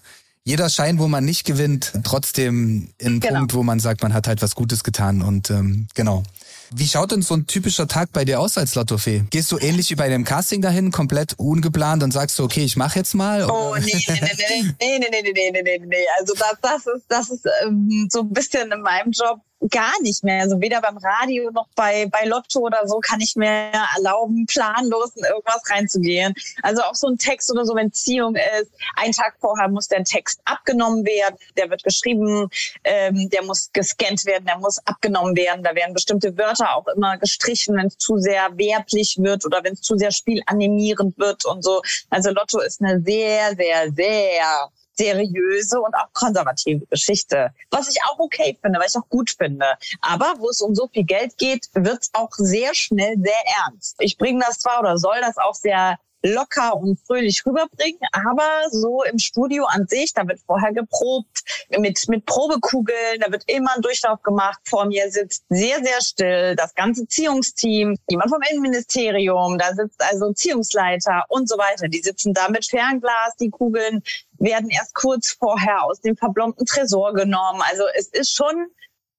jeder 0.48 0.70
Schein, 0.70 1.00
wo 1.00 1.08
man 1.08 1.26
nicht 1.26 1.44
gewinnt, 1.44 1.92
trotzdem 2.04 2.90
ein 3.02 3.20
genau. 3.20 3.40
Punkt, 3.40 3.54
wo 3.56 3.64
man 3.64 3.80
sagt, 3.80 4.04
man 4.04 4.14
hat 4.14 4.28
halt 4.28 4.44
was 4.44 4.54
Gutes 4.54 4.84
getan 4.84 5.24
und 5.24 5.50
ähm, 5.50 5.88
genau. 5.96 6.24
Wie 6.72 6.88
schaut 6.88 7.12
denn 7.12 7.22
so 7.22 7.36
ein 7.36 7.48
typischer 7.48 7.88
Tag 7.88 8.12
bei 8.12 8.26
dir 8.26 8.40
aus 8.40 8.58
als 8.58 8.76
Lottofee? 8.76 9.24
Gehst 9.30 9.52
du 9.52 9.58
ähnlich 9.58 9.90
wie 9.90 9.96
bei 9.96 10.10
dem 10.10 10.24
Casting 10.24 10.62
dahin, 10.62 10.92
komplett 10.92 11.34
ungeplant 11.38 12.04
und 12.04 12.12
sagst 12.12 12.38
du, 12.38 12.44
okay, 12.44 12.64
ich 12.64 12.76
mache 12.76 13.00
jetzt 13.00 13.14
mal? 13.16 13.50
Oh, 13.50 13.76
nee, 13.76 13.86
nee, 13.86 14.20
nee, 14.20 14.76
nee, 14.80 15.00
nee, 15.00 15.10
nee, 15.10 15.32
nee, 15.32 15.52
nee, 15.52 15.62
nee, 15.64 15.86
nee. 15.86 15.96
Also 16.20 16.34
das, 16.34 16.58
das 16.62 16.96
ist, 16.96 17.06
das 17.08 17.30
ist 17.30 17.46
ähm, 17.64 18.08
so 18.12 18.22
ein 18.22 18.34
bisschen 18.34 18.72
in 18.72 18.82
meinem 18.82 19.12
Job 19.12 19.42
gar 19.70 19.94
nicht 20.02 20.24
mehr. 20.24 20.42
Also 20.42 20.60
weder 20.62 20.82
beim 20.82 20.98
Radio 20.98 21.50
noch 21.52 21.68
bei, 21.76 22.08
bei 22.08 22.26
Lotto 22.26 22.60
oder 22.60 22.88
so 22.88 23.00
kann 23.00 23.22
ich 23.22 23.36
mir 23.36 23.72
erlauben, 23.96 24.46
planlos 24.46 25.12
in 25.16 25.24
irgendwas 25.24 25.62
reinzugehen. 25.70 26.34
Also 26.62 26.82
auch 26.84 26.96
so 26.96 27.08
ein 27.08 27.18
Text 27.18 27.52
oder 27.52 27.66
so, 27.66 27.76
wenn 27.76 27.92
Ziehung 27.92 28.36
ist, 28.36 28.72
ein 28.96 29.12
Tag 29.12 29.36
vorher 29.40 29.68
muss 29.68 29.88
der 29.88 30.04
Text 30.04 30.40
abgenommen 30.46 31.06
werden, 31.06 31.36
der 31.58 31.70
wird 31.70 31.84
geschrieben, 31.84 32.50
ähm, 32.84 33.30
der 33.30 33.44
muss 33.44 33.72
gescannt 33.74 34.26
werden, 34.26 34.46
der 34.46 34.58
muss 34.60 34.80
abgenommen 34.86 35.36
werden. 35.36 35.64
Da 35.64 35.74
werden 35.76 35.94
bestimmte 35.94 36.38
Wörter 36.38 36.76
auch 36.76 36.88
immer 36.96 37.18
gestrichen, 37.18 37.76
wenn 37.76 37.88
es 37.88 37.98
zu 37.98 38.18
sehr 38.18 38.58
werblich 38.58 39.18
wird 39.20 39.46
oder 39.46 39.64
wenn 39.64 39.74
es 39.74 39.82
zu 39.82 39.98
sehr 39.98 40.12
spielanimierend 40.12 41.18
wird 41.18 41.46
und 41.46 41.64
so. 41.64 41.82
Also 42.10 42.32
Lotto 42.32 42.60
ist 42.60 42.82
eine 42.82 43.02
sehr, 43.02 43.56
sehr, 43.56 43.92
sehr 43.92 44.70
seriöse 44.98 45.80
und 45.80 45.94
auch 45.96 46.12
konservative 46.14 46.86
Geschichte. 46.88 47.52
Was 47.70 47.90
ich 47.90 47.98
auch 48.06 48.20
okay 48.20 48.58
finde, 48.62 48.80
was 48.80 48.96
ich 48.96 49.02
auch 49.02 49.10
gut 49.10 49.32
finde. 49.32 49.66
Aber 50.02 50.36
wo 50.38 50.50
es 50.50 50.62
um 50.62 50.76
so 50.76 50.88
viel 50.88 51.04
Geld 51.04 51.38
geht, 51.38 51.70
wird 51.74 52.04
es 52.04 52.10
auch 52.14 52.32
sehr 52.32 52.74
schnell 52.74 53.16
sehr 53.18 53.66
ernst. 53.66 53.96
Ich 54.00 54.18
bringe 54.18 54.44
das 54.46 54.60
zwar 54.60 54.80
oder 54.80 54.98
soll 54.98 55.20
das 55.22 55.38
auch 55.38 55.56
sehr 55.56 55.98
locker 56.26 56.76
und 56.76 57.00
fröhlich 57.06 57.46
rüberbringen. 57.46 58.00
Aber 58.12 58.50
so 58.72 59.04
im 59.04 59.20
Studio 59.20 59.66
an 59.66 59.88
sich, 59.88 60.14
da 60.14 60.28
wird 60.28 60.40
vorher 60.46 60.74
geprobt 60.74 61.44
mit, 61.78 62.08
mit 62.08 62.26
Probekugeln, 62.26 63.20
da 63.20 63.32
wird 63.32 63.44
immer 63.48 63.76
ein 63.76 63.82
Durchlauf 63.82 64.22
gemacht. 64.24 64.60
Vor 64.66 64.86
mir 64.86 65.10
sitzt 65.12 65.44
sehr, 65.50 65.84
sehr 65.84 66.02
still 66.02 66.56
das 66.56 66.74
ganze 66.74 67.08
Ziehungsteam, 67.08 67.98
jemand 68.10 68.30
vom 68.30 68.42
Innenministerium, 68.50 69.58
da 69.58 69.74
sitzt 69.74 70.02
also 70.02 70.28
ein 70.28 70.36
Ziehungsleiter 70.36 71.24
und 71.30 71.48
so 71.48 71.58
weiter. 71.58 71.88
Die 71.88 72.02
sitzen 72.02 72.34
da 72.34 72.50
mit 72.50 72.66
Fernglas, 72.66 73.36
die 73.40 73.50
Kugeln 73.50 74.02
werden 74.38 74.70
erst 74.70 74.94
kurz 74.96 75.32
vorher 75.32 75.84
aus 75.84 76.02
dem 76.02 76.18
verblombten 76.18 76.66
Tresor 76.66 77.14
genommen. 77.14 77.62
Also 77.70 77.84
es 77.98 78.08
ist 78.08 78.36
schon, 78.36 78.68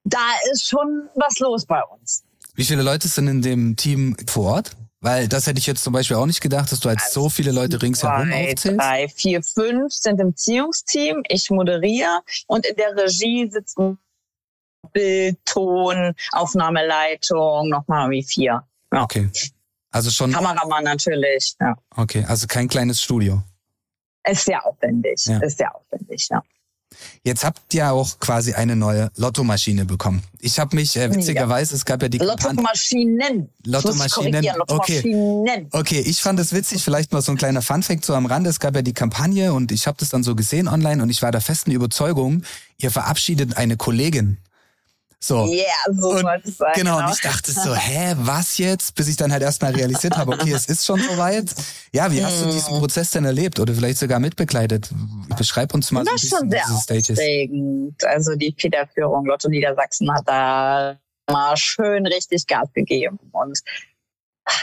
da 0.04 0.18
ist 0.52 0.68
schon 0.68 1.08
was 1.14 1.38
los 1.38 1.66
bei 1.66 1.82
uns. 1.82 2.24
Wie 2.54 2.64
viele 2.64 2.82
Leute 2.82 3.08
sind 3.08 3.28
in 3.28 3.42
dem 3.42 3.76
Team 3.76 4.16
vor 4.26 4.54
Ort? 4.54 4.76
Weil 5.06 5.28
das 5.28 5.46
hätte 5.46 5.60
ich 5.60 5.68
jetzt 5.68 5.84
zum 5.84 5.92
Beispiel 5.92 6.16
auch 6.16 6.26
nicht 6.26 6.40
gedacht, 6.40 6.72
dass 6.72 6.80
du 6.80 6.88
halt 6.88 7.00
so 7.00 7.28
viele 7.28 7.52
Leute 7.52 7.80
ringsherum 7.80 8.28
zwei, 8.28 8.50
aufzählst. 8.50 8.80
Drei, 8.80 9.06
vier, 9.06 9.40
fünf 9.40 9.92
sind 9.92 10.20
im 10.20 10.34
Ziehungsteam. 10.34 11.22
Ich 11.28 11.48
moderiere 11.48 12.22
und 12.48 12.66
in 12.66 12.74
der 12.74 12.96
Regie 12.96 13.48
sitzen 13.48 13.98
Bild, 14.92 15.38
Ton, 15.44 16.12
Aufnahmeleitung, 16.32 17.68
nochmal 17.68 18.10
wie 18.10 18.24
vier. 18.24 18.64
Ja. 18.92 19.02
Okay. 19.04 19.30
Also 19.92 20.10
schon. 20.10 20.32
Kameramann 20.32 20.82
natürlich, 20.82 21.54
ja. 21.60 21.76
Okay, 21.96 22.24
also 22.26 22.48
kein 22.48 22.66
kleines 22.66 23.00
Studio. 23.00 23.44
Ist 24.28 24.46
sehr 24.46 24.66
aufwendig. 24.66 25.24
Ja. 25.26 25.38
Ist 25.38 25.58
sehr 25.58 25.72
aufwendig, 25.72 26.26
ja. 26.32 26.42
Jetzt 27.22 27.44
habt 27.44 27.74
ihr 27.74 27.92
auch 27.92 28.18
quasi 28.20 28.54
eine 28.54 28.76
neue 28.76 29.10
Lottomaschine 29.16 29.84
bekommen. 29.84 30.22
Ich 30.40 30.58
habe 30.58 30.76
mich 30.76 30.96
äh, 30.96 31.12
witzigerweise, 31.12 31.72
ja. 31.72 31.76
es 31.76 31.84
gab 31.84 32.02
ja 32.02 32.08
die 32.08 32.18
Lottomaschinen. 32.18 33.48
Lottomaschinen. 33.64 34.46
Okay. 34.68 35.66
Okay, 35.72 36.00
ich 36.00 36.20
fand 36.22 36.38
es 36.38 36.52
witzig, 36.52 36.82
vielleicht 36.82 37.12
mal 37.12 37.22
so 37.22 37.32
ein 37.32 37.38
kleiner 37.38 37.62
Funfact 37.62 38.04
so 38.04 38.14
am 38.14 38.26
Rande. 38.26 38.50
Es 38.50 38.60
gab 38.60 38.74
ja 38.74 38.82
die 38.82 38.92
Kampagne 38.92 39.52
und 39.52 39.72
ich 39.72 39.86
habe 39.86 39.96
das 39.98 40.10
dann 40.10 40.22
so 40.22 40.34
gesehen 40.34 40.68
online 40.68 41.02
und 41.02 41.10
ich 41.10 41.22
war 41.22 41.32
der 41.32 41.40
festen 41.40 41.70
Überzeugung, 41.72 42.42
ihr 42.78 42.90
verabschiedet 42.90 43.56
eine 43.56 43.76
Kollegin. 43.76 44.38
So. 45.18 45.46
Yeah, 45.46 45.64
so 45.92 46.10
und, 46.10 46.26
es 46.44 46.58
sein. 46.58 46.72
Genau, 46.74 46.96
genau, 46.96 47.06
und 47.08 47.14
ich 47.14 47.20
dachte 47.20 47.50
so, 47.50 47.74
hä, 47.74 48.14
was 48.18 48.58
jetzt? 48.58 48.94
Bis 48.94 49.08
ich 49.08 49.16
dann 49.16 49.32
halt 49.32 49.42
erstmal 49.42 49.74
realisiert 49.74 50.16
habe, 50.16 50.32
okay, 50.32 50.52
es 50.52 50.66
ist 50.66 50.84
schon 50.84 51.00
soweit. 51.00 51.54
Ja, 51.92 52.12
wie 52.12 52.24
hast 52.24 52.44
du 52.44 52.50
diesen 52.50 52.76
mm. 52.76 52.78
Prozess 52.80 53.10
denn 53.12 53.24
erlebt 53.24 53.58
oder 53.58 53.74
vielleicht 53.74 53.98
sogar 53.98 54.20
mitbegleitet? 54.20 54.90
Beschreib 55.36 55.74
uns 55.74 55.90
mal 55.90 56.04
das 56.04 56.22
so 56.22 56.36
ein 56.36 56.48
bisschen 56.48 56.66
diese 56.68 56.82
Stages. 56.82 57.10
Aufregend. 57.18 58.04
Also 58.04 58.34
die 58.36 58.54
Federführung 58.56 59.26
Lotto 59.26 59.48
Niedersachsen 59.48 60.12
hat 60.12 60.22
da 60.26 60.98
mal 61.30 61.56
schön 61.56 62.06
richtig 62.06 62.46
Gas 62.46 62.72
gegeben 62.72 63.18
und 63.32 63.58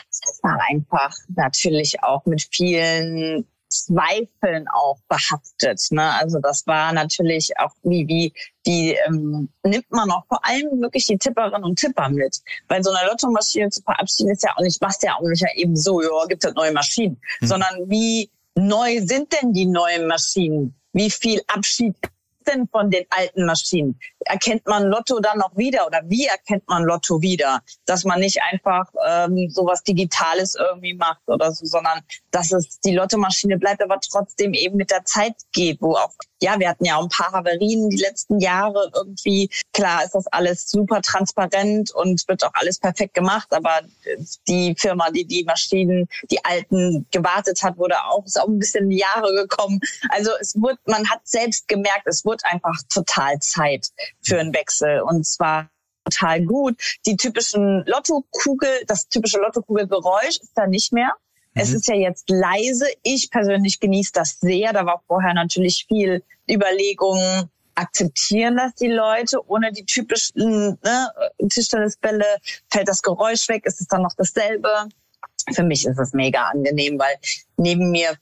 es 0.10 0.40
war 0.42 0.60
einfach 0.70 1.14
natürlich 1.36 2.02
auch 2.04 2.26
mit 2.26 2.48
vielen 2.52 3.46
Zweifeln 3.74 4.68
auch 4.74 5.00
behaftet. 5.08 5.82
Ne? 5.92 6.14
Also 6.20 6.40
das 6.40 6.66
war 6.68 6.94
natürlich 6.94 7.52
auch 7.58 7.74
wie 7.84 8.06
wie 8.08 8.34
die 8.66 8.98
ähm, 9.08 9.50
nimmt 9.64 9.92
man 9.92 10.10
auch 10.12 10.26
vor 10.28 10.46
allem 10.46 10.82
wirklich 10.82 11.08
die 11.08 11.18
Tipperinnen 11.18 11.64
und 11.64 11.78
Tipper 11.78 12.10
mit, 12.10 12.40
weil 12.68 12.84
so 12.84 12.92
eine 12.92 13.08
Lottomaschine 13.10 13.70
zu 13.70 13.82
verabschieden 13.82 14.32
ist 14.32 14.44
ja 14.44 14.52
auch 14.56 14.62
nicht 14.62 14.82
machst 14.82 15.04
ja 15.04 15.16
auch 15.16 15.28
nicht 15.28 15.42
ja 15.42 15.50
eben 15.56 15.76
so, 15.76 16.02
ja 16.02 16.10
gibt 16.28 16.46
es 16.46 16.54
neue 16.54 16.72
Maschinen, 16.72 17.20
hm. 17.40 17.48
sondern 17.48 17.90
wie 17.90 18.30
neu 18.56 19.02
sind 19.02 19.34
denn 19.34 19.54
die 19.54 19.66
neuen 19.66 20.08
Maschinen? 20.08 20.76
Wie 20.94 21.10
viel 21.10 21.42
Abschied 21.48 21.96
denn 22.48 22.68
von 22.68 22.90
den 22.90 23.06
alten 23.10 23.46
Maschinen? 23.46 24.00
Erkennt 24.26 24.66
man 24.66 24.84
Lotto 24.84 25.20
dann 25.20 25.40
noch 25.40 25.56
wieder 25.56 25.86
oder 25.88 26.02
wie 26.06 26.26
erkennt 26.26 26.68
man 26.68 26.84
Lotto 26.84 27.22
wieder? 27.22 27.62
Dass 27.86 28.04
man 28.04 28.20
nicht 28.20 28.40
einfach 28.52 28.86
ähm, 29.06 29.50
sowas 29.50 29.84
Digitales 29.84 30.56
irgendwie 30.56 30.94
macht 30.94 31.22
oder 31.28 31.52
so, 31.52 31.66
sondern 31.66 32.02
dass 32.32 32.52
es 32.52 32.80
die 32.80 32.96
Lottomaschine 32.96 33.58
bleibt, 33.58 33.82
aber 33.84 34.00
trotzdem 34.00 34.54
eben 34.54 34.78
mit 34.78 34.92
der 34.92 35.06
Zeit 35.06 35.36
geht, 35.52 35.82
wo 35.82 35.96
auch 35.96 36.14
ja, 36.44 36.60
wir 36.60 36.70
hatten 36.70 36.84
ja 36.84 36.98
auch 36.98 37.04
ein 37.04 37.10
paar 37.10 37.32
Haverien 37.32 37.90
die 37.90 37.98
letzten 37.98 38.38
Jahre 38.40 38.92
irgendwie. 38.94 39.50
Klar 39.72 40.04
ist 40.04 40.14
das 40.14 40.28
alles 40.28 40.70
super 40.70 41.02
transparent 41.02 41.92
und 41.96 42.28
wird 42.28 42.44
auch 42.44 42.52
alles 42.54 42.80
perfekt 42.80 43.14
gemacht, 43.14 43.48
aber 43.52 43.80
die 44.50 44.76
Firma, 44.78 45.10
die 45.10 45.26
die 45.26 45.46
Maschinen, 45.46 46.06
die 46.30 46.44
alten 46.44 47.08
gewartet 47.12 47.64
hat, 47.64 47.78
wurde 47.78 47.96
auch, 48.04 48.26
ist 48.26 48.40
auch 48.40 48.50
ein 48.50 48.60
bisschen 48.60 48.92
Jahre 48.92 49.34
gekommen. 49.34 49.80
Also 50.10 50.32
es 50.42 50.54
wurde, 50.56 50.78
man 50.86 51.10
hat 51.10 51.22
selbst 51.24 51.70
gemerkt, 51.70 52.08
es 52.08 52.26
wurde 52.26 52.33
einfach 52.44 52.76
total 52.90 53.40
Zeit 53.40 53.88
für 54.22 54.40
einen 54.40 54.54
Wechsel 54.54 55.02
und 55.02 55.26
zwar 55.26 55.70
total 56.06 56.44
gut. 56.46 56.76
Die 57.06 57.16
typischen 57.16 57.84
Lottokugel, 57.86 58.70
das 58.88 59.08
typische 59.08 59.40
Lottokugelgeräusch 59.40 60.40
ist 60.42 60.52
da 60.56 60.68
nicht 60.68 60.92
mehr. 60.94 61.14
Es 61.54 61.70
mhm. 61.70 61.76
ist 61.76 61.88
ja 61.88 61.96
jetzt 61.96 62.30
leise. 62.30 62.88
Ich 63.04 63.30
persönlich 63.30 63.80
genieße 63.80 64.12
das 64.14 64.40
sehr. 64.40 64.74
Da 64.74 64.86
war 64.86 65.04
vorher 65.08 65.34
natürlich 65.34 65.86
viel 65.88 66.24
Überlegung, 66.50 67.50
akzeptieren 67.76 68.58
das 68.58 68.76
die 68.76 68.88
Leute 68.88 69.46
ohne 69.48 69.72
die 69.72 69.86
typischen 69.86 70.78
ne, 70.84 71.10
Tischtennisbälle? 71.50 72.26
Fällt 72.70 72.88
das 72.88 73.02
Geräusch 73.02 73.48
weg? 73.50 73.66
Ist 73.66 73.82
es 73.82 73.88
dann 73.88 74.02
noch 74.02 74.14
dasselbe? 74.16 74.90
Für 75.52 75.64
mich 75.64 75.86
ist 75.86 76.00
es 76.00 76.14
mega 76.14 76.46
angenehm, 76.46 76.98
weil 77.00 77.16
neben 77.58 77.92
mir 77.92 78.18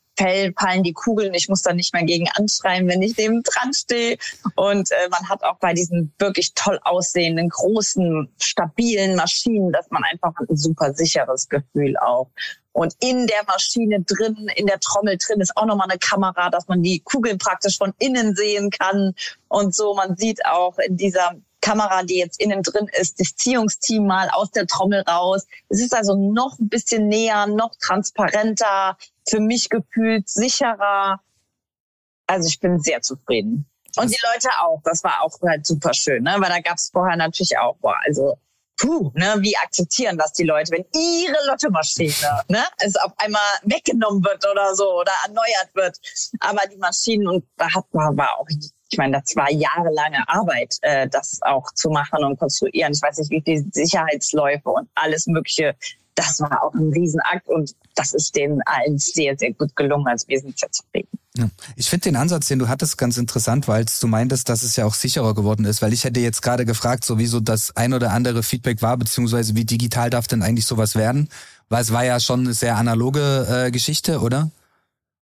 fallen 0.56 0.84
die 0.84 0.94
Kugeln. 0.94 1.34
Ich 1.34 1.50
muss 1.50 1.62
dann 1.62 1.78
nicht 1.78 1.94
mehr 1.94 2.04
gegen 2.04 2.28
anschreien, 2.36 2.88
wenn 2.88 3.02
ich 3.02 3.18
neben 3.18 3.42
dran 3.44 3.74
stehe. 3.74 4.18
Und 4.56 4.92
äh, 4.92 5.10
man 5.10 5.28
hat 5.30 5.44
auch 5.44 5.58
bei 5.60 5.74
diesen 5.74 6.14
wirklich 6.20 6.54
toll 6.54 6.80
aussehenden, 6.84 7.50
großen, 7.50 8.30
stabilen 8.40 9.16
Maschinen, 9.16 9.72
dass 9.72 9.90
man 9.90 10.04
einfach 10.04 10.34
ein 10.38 10.56
super 10.56 10.94
sicheres 10.94 11.50
Gefühl 11.50 11.98
auch. 11.98 12.30
Und 12.74 12.96
in 13.00 13.28
der 13.28 13.44
Maschine 13.48 14.02
drin, 14.02 14.48
in 14.56 14.68
der 14.68 14.80
Trommel 14.80 15.18
drin 15.18 15.42
ist 15.42 15.58
auch 15.58 15.66
nochmal 15.66 15.90
eine 15.90 16.00
Kamera, 16.00 16.50
dass 16.50 16.68
man 16.68 16.82
die 16.82 17.02
Kugeln 17.02 17.38
praktisch 17.38 17.78
von 17.78 17.94
innen 18.00 18.36
sehen 18.36 18.70
kann. 18.70 19.14
Und 19.50 19.76
so, 19.76 19.94
man 19.94 20.16
sieht 20.16 20.46
auch 20.46 20.78
in 20.78 20.96
dieser 20.96 21.36
Kamera, 21.62 22.04
die 22.04 22.18
jetzt 22.18 22.42
innen 22.42 22.64
drin 22.64 22.90
ist, 23.00 23.20
das 23.20 23.36
Ziehungsteam 23.36 24.06
mal 24.06 24.30
aus 24.30 24.52
der 24.52 24.68
Trommel 24.68 25.02
raus. 25.02 25.46
Es 25.70 25.80
ist 25.80 25.94
also 25.94 26.16
noch 26.16 26.60
ein 26.60 26.70
bisschen 26.70 27.08
näher, 27.08 27.48
noch 27.48 27.76
transparenter, 27.80 28.98
für 29.30 29.40
mich 29.40 29.70
gefühlt 29.70 30.28
sicherer. 30.28 31.22
Also 32.28 32.48
ich 32.48 32.60
bin 32.60 32.80
sehr 32.80 33.02
zufrieden. 33.02 33.68
Und 33.98 34.10
die 34.10 34.20
Leute 34.34 34.50
auch. 34.60 34.82
Das 34.84 35.04
war 35.04 35.22
auch 35.22 35.38
halt 35.42 35.66
super 35.66 35.94
schön, 35.94 36.24
ne? 36.24 36.36
Weil 36.40 36.50
da 36.50 36.60
gab 36.60 36.78
es 36.78 36.90
vorher 36.92 37.18
natürlich 37.18 37.58
auch, 37.58 37.76
boah, 37.78 37.98
also 38.06 38.38
puh, 38.82 39.12
ne, 39.14 39.36
wie 39.40 39.56
akzeptieren 39.58 40.18
das 40.18 40.34
die 40.34 40.44
Leute, 40.44 40.72
wenn 40.72 40.86
ihre 40.94 41.38
Lottomaschine 41.48 42.44
ne, 42.48 42.64
es 42.78 42.96
auf 42.96 43.12
einmal 43.18 43.42
weggenommen 43.64 44.24
wird 44.24 44.46
oder 44.50 44.76
so 44.76 45.00
oder 45.00 45.12
erneuert 45.24 45.70
wird. 45.74 45.98
Aber 46.40 46.66
die 46.68 46.78
Maschinen, 46.78 47.28
und 47.28 47.46
da 47.58 47.72
hat 47.74 47.86
man 47.94 48.18
war 48.18 48.40
auch, 48.40 48.48
ich 48.92 48.98
meine, 48.98 49.22
das 49.22 49.36
war 49.36 49.50
jahrelange 49.52 50.28
Arbeit, 50.28 50.76
äh, 50.82 51.08
das 51.08 51.40
auch 51.42 51.72
zu 51.74 51.90
machen 51.90 52.24
und 52.24 52.38
konstruieren. 52.38 52.92
Ich 52.94 53.02
weiß 53.02 53.18
nicht, 53.20 53.32
wie 53.32 53.42
viele 53.44 53.64
Sicherheitsläufe 53.72 54.70
und 54.70 54.90
alles 54.96 55.28
Mögliche. 55.28 55.76
Das 56.14 56.42
war 56.42 56.62
auch 56.62 56.74
ein 56.74 56.92
Riesenakt 56.92 57.48
und 57.48 57.74
das 57.96 58.14
ist 58.14 58.36
denen 58.36 58.62
allen 58.66 58.98
sehr, 59.00 59.38
sehr 59.38 59.54
gut 59.54 59.74
gelungen. 59.78 60.08
Also 60.08 60.28
wir 60.28 60.40
sind 60.42 60.60
sehr 60.60 60.70
zufrieden. 60.72 61.08
Ja. 61.38 61.50
Ich 61.78 61.90
finde 61.90 62.04
den 62.04 62.18
Ansatz, 62.18 62.50
den 62.50 62.60
du 62.60 62.68
hattest, 62.68 62.98
ganz 62.98 63.18
interessant, 63.18 63.70
weil 63.70 63.86
du 63.86 64.08
meintest, 64.08 64.50
dass 64.50 64.62
es 64.64 64.76
ja 64.76 64.86
auch 64.86 64.94
sicherer 64.94 65.34
geworden 65.34 65.64
ist. 65.64 65.82
Weil 65.82 65.94
ich 65.94 66.04
hätte 66.04 66.20
jetzt 66.20 66.42
gerade 66.42 66.66
gefragt, 66.66 67.06
so 67.06 67.18
wieso 67.18 67.40
das 67.40 67.74
ein 67.78 67.94
oder 67.94 68.12
andere 68.12 68.44
Feedback 68.44 68.82
war, 68.82 68.98
beziehungsweise 68.98 69.56
wie 69.56 69.64
digital 69.64 70.10
darf 70.10 70.28
denn 70.28 70.44
eigentlich 70.44 70.66
sowas 70.66 70.96
werden? 70.96 71.30
Weil 71.70 71.82
es 71.82 71.94
war 71.94 72.04
ja 72.04 72.20
schon 72.20 72.42
eine 72.42 72.54
sehr 72.54 72.76
analoge 72.76 73.48
äh, 73.50 73.72
Geschichte, 73.72 74.20
oder? 74.20 74.52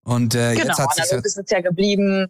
Und 0.05 0.37
äh, 0.37 0.55
genau, 0.55 0.69
jetzt 0.69 0.79
hat 0.79 1.01
analog 1.01 1.25
ist 1.25 1.37
es 1.37 1.51
ja 1.51 1.61
geblieben, 1.61 2.29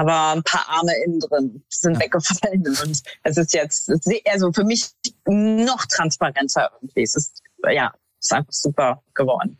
aber 0.00 0.32
ein 0.32 0.42
paar 0.42 0.66
Arme 0.66 0.92
innen 1.04 1.20
drin 1.20 1.62
sind 1.68 1.94
ja. 1.94 2.00
weggefallen. 2.00 2.66
Und 2.66 3.02
es 3.22 3.36
ist 3.36 3.52
jetzt 3.52 3.92
also 4.26 4.50
für 4.50 4.64
mich 4.64 4.88
noch 5.26 5.84
transparenter 5.86 6.70
irgendwie. 6.80 7.02
Es 7.02 7.14
ist 7.14 7.42
ja, 7.70 7.92
es 8.18 8.26
ist 8.26 8.32
einfach 8.32 8.52
super 8.52 9.02
geworden. 9.14 9.58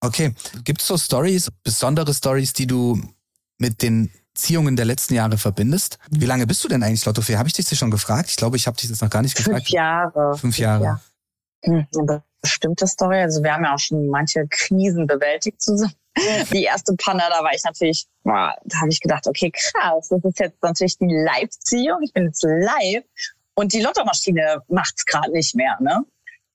Okay. 0.00 0.32
Gibt 0.62 0.80
es 0.80 0.86
so 0.86 0.96
Stories, 0.96 1.50
besondere 1.64 2.14
Stories, 2.14 2.52
die 2.52 2.68
du 2.68 3.00
mit 3.58 3.82
den 3.82 4.12
Ziehungen 4.34 4.76
der 4.76 4.84
letzten 4.84 5.14
Jahre 5.14 5.38
verbindest? 5.38 5.98
Wie 6.08 6.26
lange 6.26 6.46
bist 6.46 6.62
du 6.62 6.68
denn 6.68 6.84
eigentlich 6.84 7.04
Lottofee? 7.04 7.36
Habe 7.36 7.48
ich 7.48 7.54
dich 7.54 7.66
das 7.66 7.76
schon 7.76 7.90
gefragt? 7.90 8.30
Ich 8.30 8.36
glaube, 8.36 8.56
ich 8.56 8.68
habe 8.68 8.76
dich 8.76 8.88
das 8.88 9.00
noch 9.00 9.10
gar 9.10 9.22
nicht 9.22 9.36
gefragt. 9.36 9.66
Fünf 9.66 9.70
Jahre. 9.70 10.38
Fünf 10.38 10.58
Jahre. 10.58 10.84
Ja. 10.84 11.00
Hm, 11.64 11.86
eine 11.98 12.22
bestimmte 12.40 12.86
Story. 12.86 13.22
Also 13.22 13.42
wir 13.42 13.52
haben 13.52 13.64
ja 13.64 13.74
auch 13.74 13.78
schon 13.80 14.06
manche 14.08 14.46
Krisen 14.48 15.08
bewältigt 15.08 15.60
zusammen. 15.60 15.94
Die 16.52 16.64
erste 16.64 16.94
Panne, 16.96 17.22
da 17.28 17.42
war 17.42 17.52
ich 17.54 17.64
natürlich, 17.64 18.06
boah, 18.22 18.54
da 18.64 18.80
habe 18.80 18.90
ich 18.90 19.00
gedacht, 19.00 19.26
okay, 19.26 19.50
krass, 19.50 20.08
das 20.08 20.24
ist 20.24 20.38
jetzt 20.38 20.62
natürlich 20.62 20.96
die 20.98 21.08
Live-Ziehung. 21.08 22.02
Ich 22.02 22.12
bin 22.12 22.26
jetzt 22.26 22.44
live 22.44 23.04
und 23.54 23.72
die 23.72 23.80
Lottomaschine 23.80 24.62
macht's 24.68 25.04
gerade 25.04 25.32
nicht 25.32 25.54
mehr, 25.54 25.76
ne? 25.80 26.04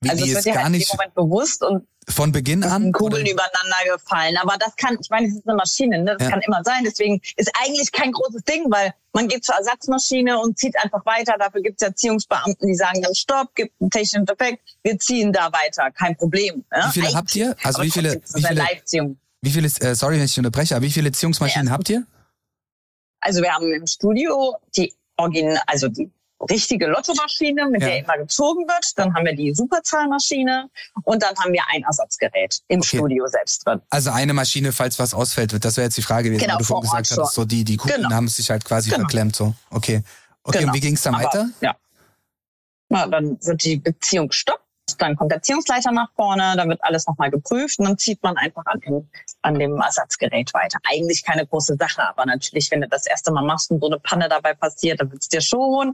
Wie, 0.01 0.09
also 0.09 0.25
es 0.25 0.33
wird 0.33 0.45
dir 0.45 0.63
halt 0.63 0.71
nicht... 0.71 0.89
im 0.91 0.97
Moment 0.97 1.13
bewusst 1.13 1.61
und 1.61 1.85
von 2.07 2.31
Beginn 2.31 2.63
an? 2.63 2.91
Kugeln 2.91 3.23
oder? 3.23 3.31
übereinander 3.31 3.95
gefallen. 3.95 4.37
Aber 4.37 4.57
das 4.57 4.75
kann, 4.75 4.97
ich 4.99 5.09
meine, 5.09 5.27
es 5.27 5.35
ist 5.35 5.47
eine 5.47 5.55
Maschine, 5.55 5.99
ne? 5.99 6.15
das 6.17 6.25
ja. 6.25 6.31
kann 6.31 6.41
immer 6.41 6.63
sein. 6.63 6.83
Deswegen 6.83 7.21
ist 7.35 7.51
eigentlich 7.61 7.91
kein 7.91 8.11
großes 8.11 8.43
Ding, 8.43 8.65
weil 8.69 8.93
man 9.13 9.27
geht 9.27 9.45
zur 9.45 9.55
Ersatzmaschine 9.55 10.39
und 10.39 10.57
zieht 10.57 10.75
einfach 10.81 11.05
weiter. 11.05 11.35
Dafür 11.37 11.61
gibt 11.61 11.81
es 11.81 11.87
Erziehungsbeamten, 11.87 12.67
die 12.67 12.75
sagen, 12.75 13.01
dann 13.01 13.13
stopp, 13.13 13.53
gibt 13.53 13.79
einen 13.79 13.91
technischen 13.91 14.25
Defekt, 14.25 14.63
wir 14.83 14.97
ziehen 14.97 15.31
da 15.31 15.51
weiter, 15.51 15.91
kein 15.91 16.15
Problem. 16.17 16.65
Ja? 16.71 16.87
Wie 16.87 16.93
viele 16.93 17.05
eigentlich. 17.05 17.15
habt 17.15 17.35
ihr? 17.35 17.55
Also 17.63 17.83
wie 17.83 17.91
viele, 17.91 18.21
wie 18.33 18.43
viele, 18.43 18.65
wie 19.41 19.51
viele, 19.51 19.67
äh, 19.67 19.95
sorry, 19.95 20.17
wenn 20.17 20.25
ich 20.25 20.37
unterbreche, 20.37 20.75
aber 20.75 20.85
wie 20.85 20.91
viele 20.91 21.11
Ziehungsmaschinen 21.11 21.67
ja. 21.67 21.73
habt 21.73 21.89
ihr? 21.89 22.05
Also 23.21 23.41
wir 23.41 23.51
haben 23.51 23.71
im 23.71 23.87
Studio 23.87 24.55
die 24.75 24.93
Origin, 25.17 25.57
also 25.67 25.87
die 25.87 26.09
richtige 26.49 26.87
Lottomaschine, 26.87 27.67
mit 27.67 27.81
ja. 27.81 27.89
der 27.89 27.99
immer 27.99 28.17
gezogen 28.17 28.65
wird. 28.67 28.97
Dann 28.97 29.13
haben 29.13 29.25
wir 29.25 29.35
die 29.35 29.53
Superzahlmaschine 29.53 30.69
und 31.03 31.21
dann 31.21 31.35
haben 31.37 31.51
wir 31.51 31.61
ein 31.73 31.83
Ersatzgerät 31.83 32.61
im 32.69 32.79
okay. 32.79 32.97
Studio 32.97 33.27
selbst 33.27 33.65
drin. 33.65 33.81
Also 33.89 34.11
eine 34.11 34.33
Maschine, 34.33 34.71
falls 34.71 34.99
was 34.99 35.13
ausfällt, 35.13 35.63
das 35.63 35.75
wäre 35.77 35.85
jetzt 35.85 35.97
die 35.97 36.01
Frage 36.01 36.29
gewesen, 36.29 36.45
genau, 36.45 36.57
du 36.57 36.63
vorhin 36.63 36.89
gesagt 36.89 37.11
hast, 37.17 37.33
so 37.33 37.43
die, 37.43 37.63
die 37.65 37.77
Kugeln 37.77 38.03
genau. 38.03 38.15
haben 38.15 38.27
sich 38.29 38.49
halt 38.49 38.63
quasi 38.63 38.89
genau. 38.89 39.01
verklemmt. 39.01 39.35
So. 39.35 39.53
Okay. 39.69 40.01
Okay, 40.43 40.59
genau. 40.59 40.71
und 40.71 40.75
wie 40.75 40.79
ging 40.79 40.95
es 40.95 41.01
dann 41.01 41.15
weiter? 41.15 41.49
ja. 41.61 41.75
Na, 42.89 43.05
dann 43.05 43.37
wird 43.43 43.63
die 43.63 43.77
Beziehung 43.77 44.29
gestoppt. 44.29 44.63
Dann 44.99 45.15
kommt 45.15 45.31
der 45.31 45.41
Ziehungsleiter 45.41 45.91
nach 45.91 46.11
vorne, 46.15 46.53
dann 46.55 46.69
wird 46.69 46.83
alles 46.83 47.07
nochmal 47.07 47.31
geprüft 47.31 47.79
und 47.79 47.85
dann 47.85 47.97
zieht 47.97 48.21
man 48.21 48.37
einfach 48.37 48.65
an 48.65 48.79
dem, 48.81 49.09
an 49.41 49.55
dem 49.55 49.79
Ersatzgerät 49.79 50.53
weiter. 50.53 50.79
Eigentlich 50.89 51.23
keine 51.25 51.45
große 51.45 51.75
Sache, 51.77 52.03
aber 52.07 52.25
natürlich, 52.25 52.69
wenn 52.71 52.81
du 52.81 52.87
das 52.87 53.05
erste 53.07 53.31
Mal 53.31 53.43
machst 53.43 53.71
und 53.71 53.81
so 53.81 53.87
eine 53.87 53.99
Panne 53.99 54.29
dabei 54.29 54.53
passiert, 54.53 54.99
dann 54.99 55.11
wird's 55.11 55.29
dir 55.29 55.41
schon 55.41 55.93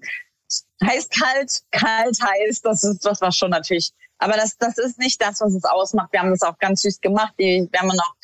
heiß 0.83 1.09
kalt, 1.09 1.63
kalt 1.71 2.17
heiß, 2.21 2.61
das 2.61 2.83
ist 2.83 3.05
das 3.05 3.21
was 3.21 3.35
schon 3.35 3.51
natürlich. 3.51 3.91
Aber 4.17 4.33
das, 4.33 4.57
das 4.57 4.77
ist 4.77 4.97
nicht 4.97 5.21
das, 5.21 5.41
was 5.41 5.53
es 5.53 5.65
ausmacht. 5.65 6.11
Wir 6.11 6.21
haben 6.21 6.31
das 6.31 6.41
auch 6.41 6.57
ganz 6.57 6.81
süß 6.81 7.01
gemacht. 7.01 7.33
Die, 7.39 7.67
wir 7.69 7.79
haben 7.79 7.87
noch 7.87 8.15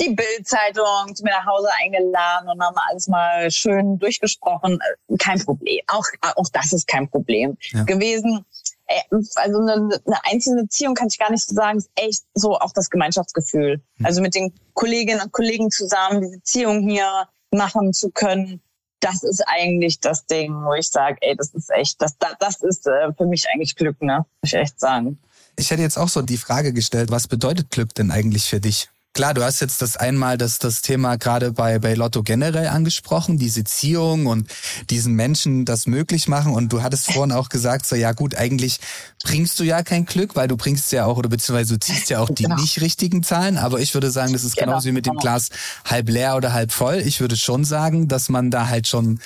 die 0.00 0.10
Bildzeitung 0.10 1.14
zu 1.14 1.24
mir 1.24 1.30
nach 1.30 1.46
Hause 1.46 1.68
eingeladen 1.82 2.48
und 2.48 2.60
haben 2.62 2.76
alles 2.88 3.08
mal 3.08 3.50
schön 3.50 3.98
durchgesprochen. 3.98 4.78
Kein 5.18 5.44
Problem. 5.44 5.80
Auch, 5.88 6.04
auch 6.36 6.48
das 6.52 6.72
ist 6.72 6.86
kein 6.86 7.08
Problem 7.08 7.56
ja. 7.72 7.84
gewesen. 7.84 8.44
Äh, 8.88 9.00
also 9.36 9.58
eine, 9.58 10.00
eine 10.04 10.24
einzelne 10.24 10.62
Beziehung 10.62 10.94
kann 10.94 11.08
ich 11.08 11.18
gar 11.18 11.30
nicht 11.30 11.46
so 11.46 11.54
sagen, 11.54 11.78
ist 11.78 11.90
echt 11.94 12.24
so 12.34 12.58
auch 12.58 12.72
das 12.72 12.90
Gemeinschaftsgefühl. 12.90 13.80
Hm. 13.98 14.06
Also 14.06 14.20
mit 14.20 14.34
den 14.34 14.52
Kolleginnen 14.74 15.20
und 15.20 15.32
Kollegen 15.32 15.70
zusammen 15.70 16.20
diese 16.22 16.38
Beziehung 16.38 16.88
hier 16.88 17.28
machen 17.50 17.92
zu 17.92 18.10
können 18.10 18.60
das 19.00 19.22
ist 19.22 19.42
eigentlich 19.46 20.00
das 20.00 20.26
Ding, 20.26 20.52
wo 20.64 20.74
ich 20.74 20.88
sage, 20.88 21.18
ey, 21.20 21.36
das 21.36 21.54
ist 21.54 21.70
echt, 21.70 22.00
das, 22.02 22.16
das 22.40 22.62
ist 22.62 22.86
äh, 22.86 23.12
für 23.16 23.26
mich 23.26 23.46
eigentlich 23.52 23.76
Glück, 23.76 24.00
ne? 24.02 24.24
Muss 24.42 24.52
ich 24.52 24.54
echt 24.54 24.80
sagen. 24.80 25.18
Ich 25.56 25.70
hätte 25.70 25.82
jetzt 25.82 25.98
auch 25.98 26.08
so 26.08 26.22
die 26.22 26.36
Frage 26.36 26.72
gestellt, 26.72 27.10
was 27.10 27.28
bedeutet 27.28 27.70
Glück 27.70 27.94
denn 27.94 28.10
eigentlich 28.10 28.44
für 28.44 28.60
dich? 28.60 28.88
Klar, 29.18 29.34
du 29.34 29.42
hast 29.42 29.58
jetzt 29.58 29.82
das 29.82 29.96
einmal 29.96 30.38
das, 30.38 30.60
das 30.60 30.80
Thema 30.80 31.16
gerade 31.16 31.50
bei, 31.50 31.80
bei 31.80 31.94
Lotto 31.94 32.22
generell 32.22 32.68
angesprochen, 32.68 33.36
diese 33.36 33.64
Ziehung 33.64 34.26
und 34.26 34.48
diesen 34.90 35.14
Menschen 35.14 35.64
das 35.64 35.88
möglich 35.88 36.28
machen. 36.28 36.54
Und 36.54 36.72
du 36.72 36.84
hattest 36.84 37.10
vorhin 37.12 37.32
auch 37.32 37.48
gesagt, 37.48 37.84
so 37.84 37.96
ja 37.96 38.12
gut, 38.12 38.36
eigentlich 38.36 38.78
bringst 39.24 39.58
du 39.58 39.64
ja 39.64 39.82
kein 39.82 40.06
Glück, 40.06 40.36
weil 40.36 40.46
du 40.46 40.56
bringst 40.56 40.92
ja 40.92 41.04
auch, 41.04 41.16
oder 41.16 41.28
beziehungsweise 41.28 41.74
du 41.74 41.80
ziehst 41.80 42.10
ja 42.10 42.20
auch 42.20 42.30
die 42.30 42.44
genau. 42.44 42.54
nicht 42.54 42.80
richtigen 42.80 43.24
Zahlen. 43.24 43.58
Aber 43.58 43.80
ich 43.80 43.92
würde 43.92 44.12
sagen, 44.12 44.34
das 44.34 44.44
ist 44.44 44.54
genau. 44.54 44.66
genauso 44.66 44.86
wie 44.86 44.92
mit 44.92 45.06
dem 45.06 45.16
Glas 45.16 45.48
halb 45.84 46.08
leer 46.08 46.36
oder 46.36 46.52
halb 46.52 46.70
voll. 46.70 47.02
Ich 47.04 47.18
würde 47.20 47.36
schon 47.36 47.64
sagen, 47.64 48.06
dass 48.06 48.28
man 48.28 48.52
da 48.52 48.68
halt 48.68 48.86
schon, 48.86 49.18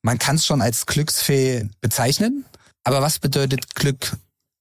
man 0.00 0.18
kann 0.18 0.36
es 0.36 0.46
schon 0.46 0.62
als 0.62 0.86
Glücksfee 0.86 1.68
bezeichnen. 1.82 2.46
Aber 2.84 3.02
was 3.02 3.18
bedeutet 3.18 3.74
Glück 3.74 4.16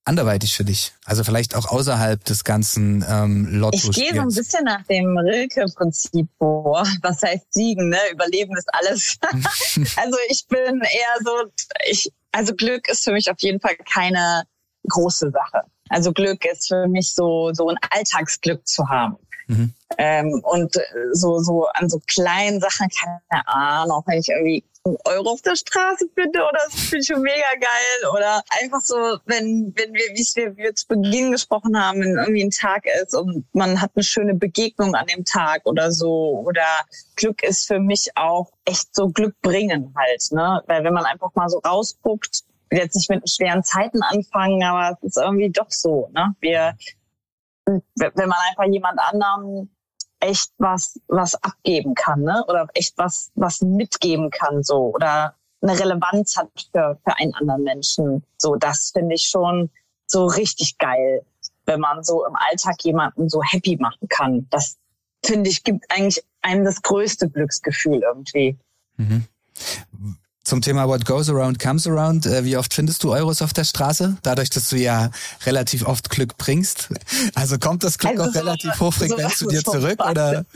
anderweitig 0.05 0.55
für 0.55 0.63
dich? 0.63 0.93
Also 1.05 1.23
vielleicht 1.23 1.55
auch 1.55 1.67
außerhalb 1.67 2.23
des 2.23 2.43
ganzen 2.43 3.03
ähm, 3.07 3.47
Lotto. 3.51 3.77
Ich 3.77 3.91
gehe 3.91 4.13
so 4.13 4.21
ein 4.21 4.29
bisschen 4.29 4.63
nach 4.63 4.83
dem 4.85 5.17
Rilke-Prinzip 5.17 6.27
vor. 6.37 6.85
Was 7.01 7.21
heißt 7.21 7.53
siegen? 7.53 7.89
Ne? 7.89 7.97
Überleben 8.11 8.55
ist 8.55 8.69
alles. 8.73 9.17
also 9.97 10.17
ich 10.29 10.45
bin 10.47 10.81
eher 10.81 11.23
so, 11.23 11.31
ich, 11.89 12.11
also 12.31 12.53
Glück 12.55 12.87
ist 12.87 13.03
für 13.03 13.11
mich 13.11 13.29
auf 13.29 13.39
jeden 13.39 13.59
Fall 13.59 13.75
keine 13.77 14.43
große 14.87 15.31
Sache. 15.31 15.63
Also 15.89 16.13
Glück 16.13 16.45
ist 16.45 16.67
für 16.67 16.87
mich 16.87 17.13
so 17.13 17.51
so 17.53 17.69
ein 17.69 17.77
Alltagsglück 17.89 18.67
zu 18.67 18.87
haben. 18.89 19.17
Mhm. 19.47 19.73
Ähm, 19.97 20.41
und 20.43 20.75
so 21.13 21.39
so 21.39 21.67
an 21.73 21.89
so 21.89 22.01
kleinen 22.07 22.59
Sachen 22.59 22.87
keine 22.89 23.47
Ahnung, 23.47 24.03
wenn 24.07 24.19
ich 24.19 24.29
irgendwie 24.29 24.63
Euro 24.85 25.31
auf 25.31 25.41
der 25.41 25.55
Straße 25.55 26.07
finde 26.13 26.39
oder 26.39 26.59
so, 26.69 26.77
finde 26.77 26.99
ich 26.99 27.07
schon 27.07 27.21
mega 27.21 27.53
geil. 27.59 28.11
Oder 28.13 28.43
einfach 28.61 28.81
so, 28.81 28.95
wenn, 29.25 29.73
wenn 29.75 29.93
wir, 29.93 30.05
wie 30.13 30.25
wir, 30.35 30.57
wir 30.57 30.75
zu 30.75 30.87
Beginn 30.87 31.31
gesprochen 31.31 31.79
haben, 31.79 32.01
wenn 32.01 32.17
irgendwie 32.17 32.43
ein 32.43 32.51
Tag 32.51 32.85
ist 33.01 33.15
und 33.15 33.45
man 33.53 33.81
hat 33.81 33.91
eine 33.95 34.03
schöne 34.03 34.35
Begegnung 34.35 34.93
an 34.93 35.07
dem 35.07 35.25
Tag 35.25 35.65
oder 35.65 35.91
so. 35.91 36.43
Oder 36.45 36.65
Glück 37.15 37.41
ist 37.43 37.65
für 37.65 37.79
mich 37.79 38.11
auch 38.15 38.51
echt 38.65 38.95
so 38.95 39.09
Glück 39.09 39.35
bringen 39.41 39.93
halt, 39.97 40.31
ne? 40.31 40.61
Weil 40.67 40.83
wenn 40.83 40.93
man 40.93 41.05
einfach 41.05 41.33
mal 41.33 41.49
so 41.49 41.57
rausguckt, 41.59 42.43
jetzt 42.71 42.95
nicht 42.95 43.09
mit 43.09 43.27
schweren 43.29 43.63
Zeiten 43.63 44.03
anfangen, 44.03 44.63
aber 44.63 44.97
es 45.01 45.09
ist 45.09 45.17
irgendwie 45.17 45.49
doch 45.49 45.69
so, 45.69 46.09
ne? 46.13 46.35
Wir, 46.41 46.77
wenn 47.65 48.29
man 48.29 48.37
einfach 48.49 48.65
jemand 48.65 48.99
anderem 48.99 49.74
echt 50.25 50.51
was, 50.57 50.99
was 51.07 51.35
abgeben 51.43 51.95
kann, 51.95 52.21
ne? 52.21 52.43
Oder 52.47 52.67
echt 52.73 52.97
was, 52.97 53.31
was 53.35 53.61
mitgeben 53.61 54.29
kann, 54.29 54.63
so. 54.63 54.93
Oder 54.93 55.35
eine 55.61 55.79
Relevanz 55.79 56.37
hat 56.37 56.49
für, 56.71 56.99
für 57.03 57.17
einen 57.17 57.33
anderen 57.35 57.63
Menschen. 57.63 58.23
So, 58.37 58.55
das 58.55 58.91
finde 58.91 59.15
ich 59.15 59.23
schon 59.23 59.69
so 60.07 60.25
richtig 60.25 60.77
geil, 60.77 61.25
wenn 61.65 61.79
man 61.79 62.03
so 62.03 62.25
im 62.25 62.35
Alltag 62.35 62.75
jemanden 62.83 63.29
so 63.29 63.41
happy 63.41 63.77
machen 63.77 64.07
kann. 64.07 64.47
Das 64.49 64.77
finde 65.25 65.49
ich 65.49 65.63
gibt 65.63 65.85
eigentlich 65.89 66.23
einem 66.41 66.65
das 66.65 66.81
größte 66.81 67.29
Glücksgefühl 67.29 68.01
irgendwie. 68.03 68.57
Mhm. 68.97 69.27
Zum 70.45 70.61
Thema 70.61 70.87
What 70.87 71.05
goes 71.05 71.27
around 71.27 71.59
comes 71.59 71.87
around. 71.87 72.27
Äh, 72.27 72.45
wie 72.45 72.55
oft 72.55 72.71
findest 72.71 73.03
du 73.03 73.11
Euros 73.11 73.41
auf 73.41 73.51
der 73.51 73.63
Straße? 73.63 74.17
Dadurch, 74.21 74.51
dass 74.51 74.69
du 74.69 74.77
ja 74.77 75.09
relativ 75.45 75.87
oft 75.87 76.11
Glück 76.11 76.37
bringst. 76.37 76.89
Also 77.33 77.57
kommt 77.57 77.83
das 77.83 77.97
Glück 77.97 78.19
also 78.19 78.29
auch 78.29 78.33
so, 78.33 78.39
relativ 78.39 78.79
hochfrequent 78.79 79.31
so 79.31 79.45
zu 79.45 79.47
dir 79.47 79.63
zurück, 79.63 79.99
oder? 80.05 80.45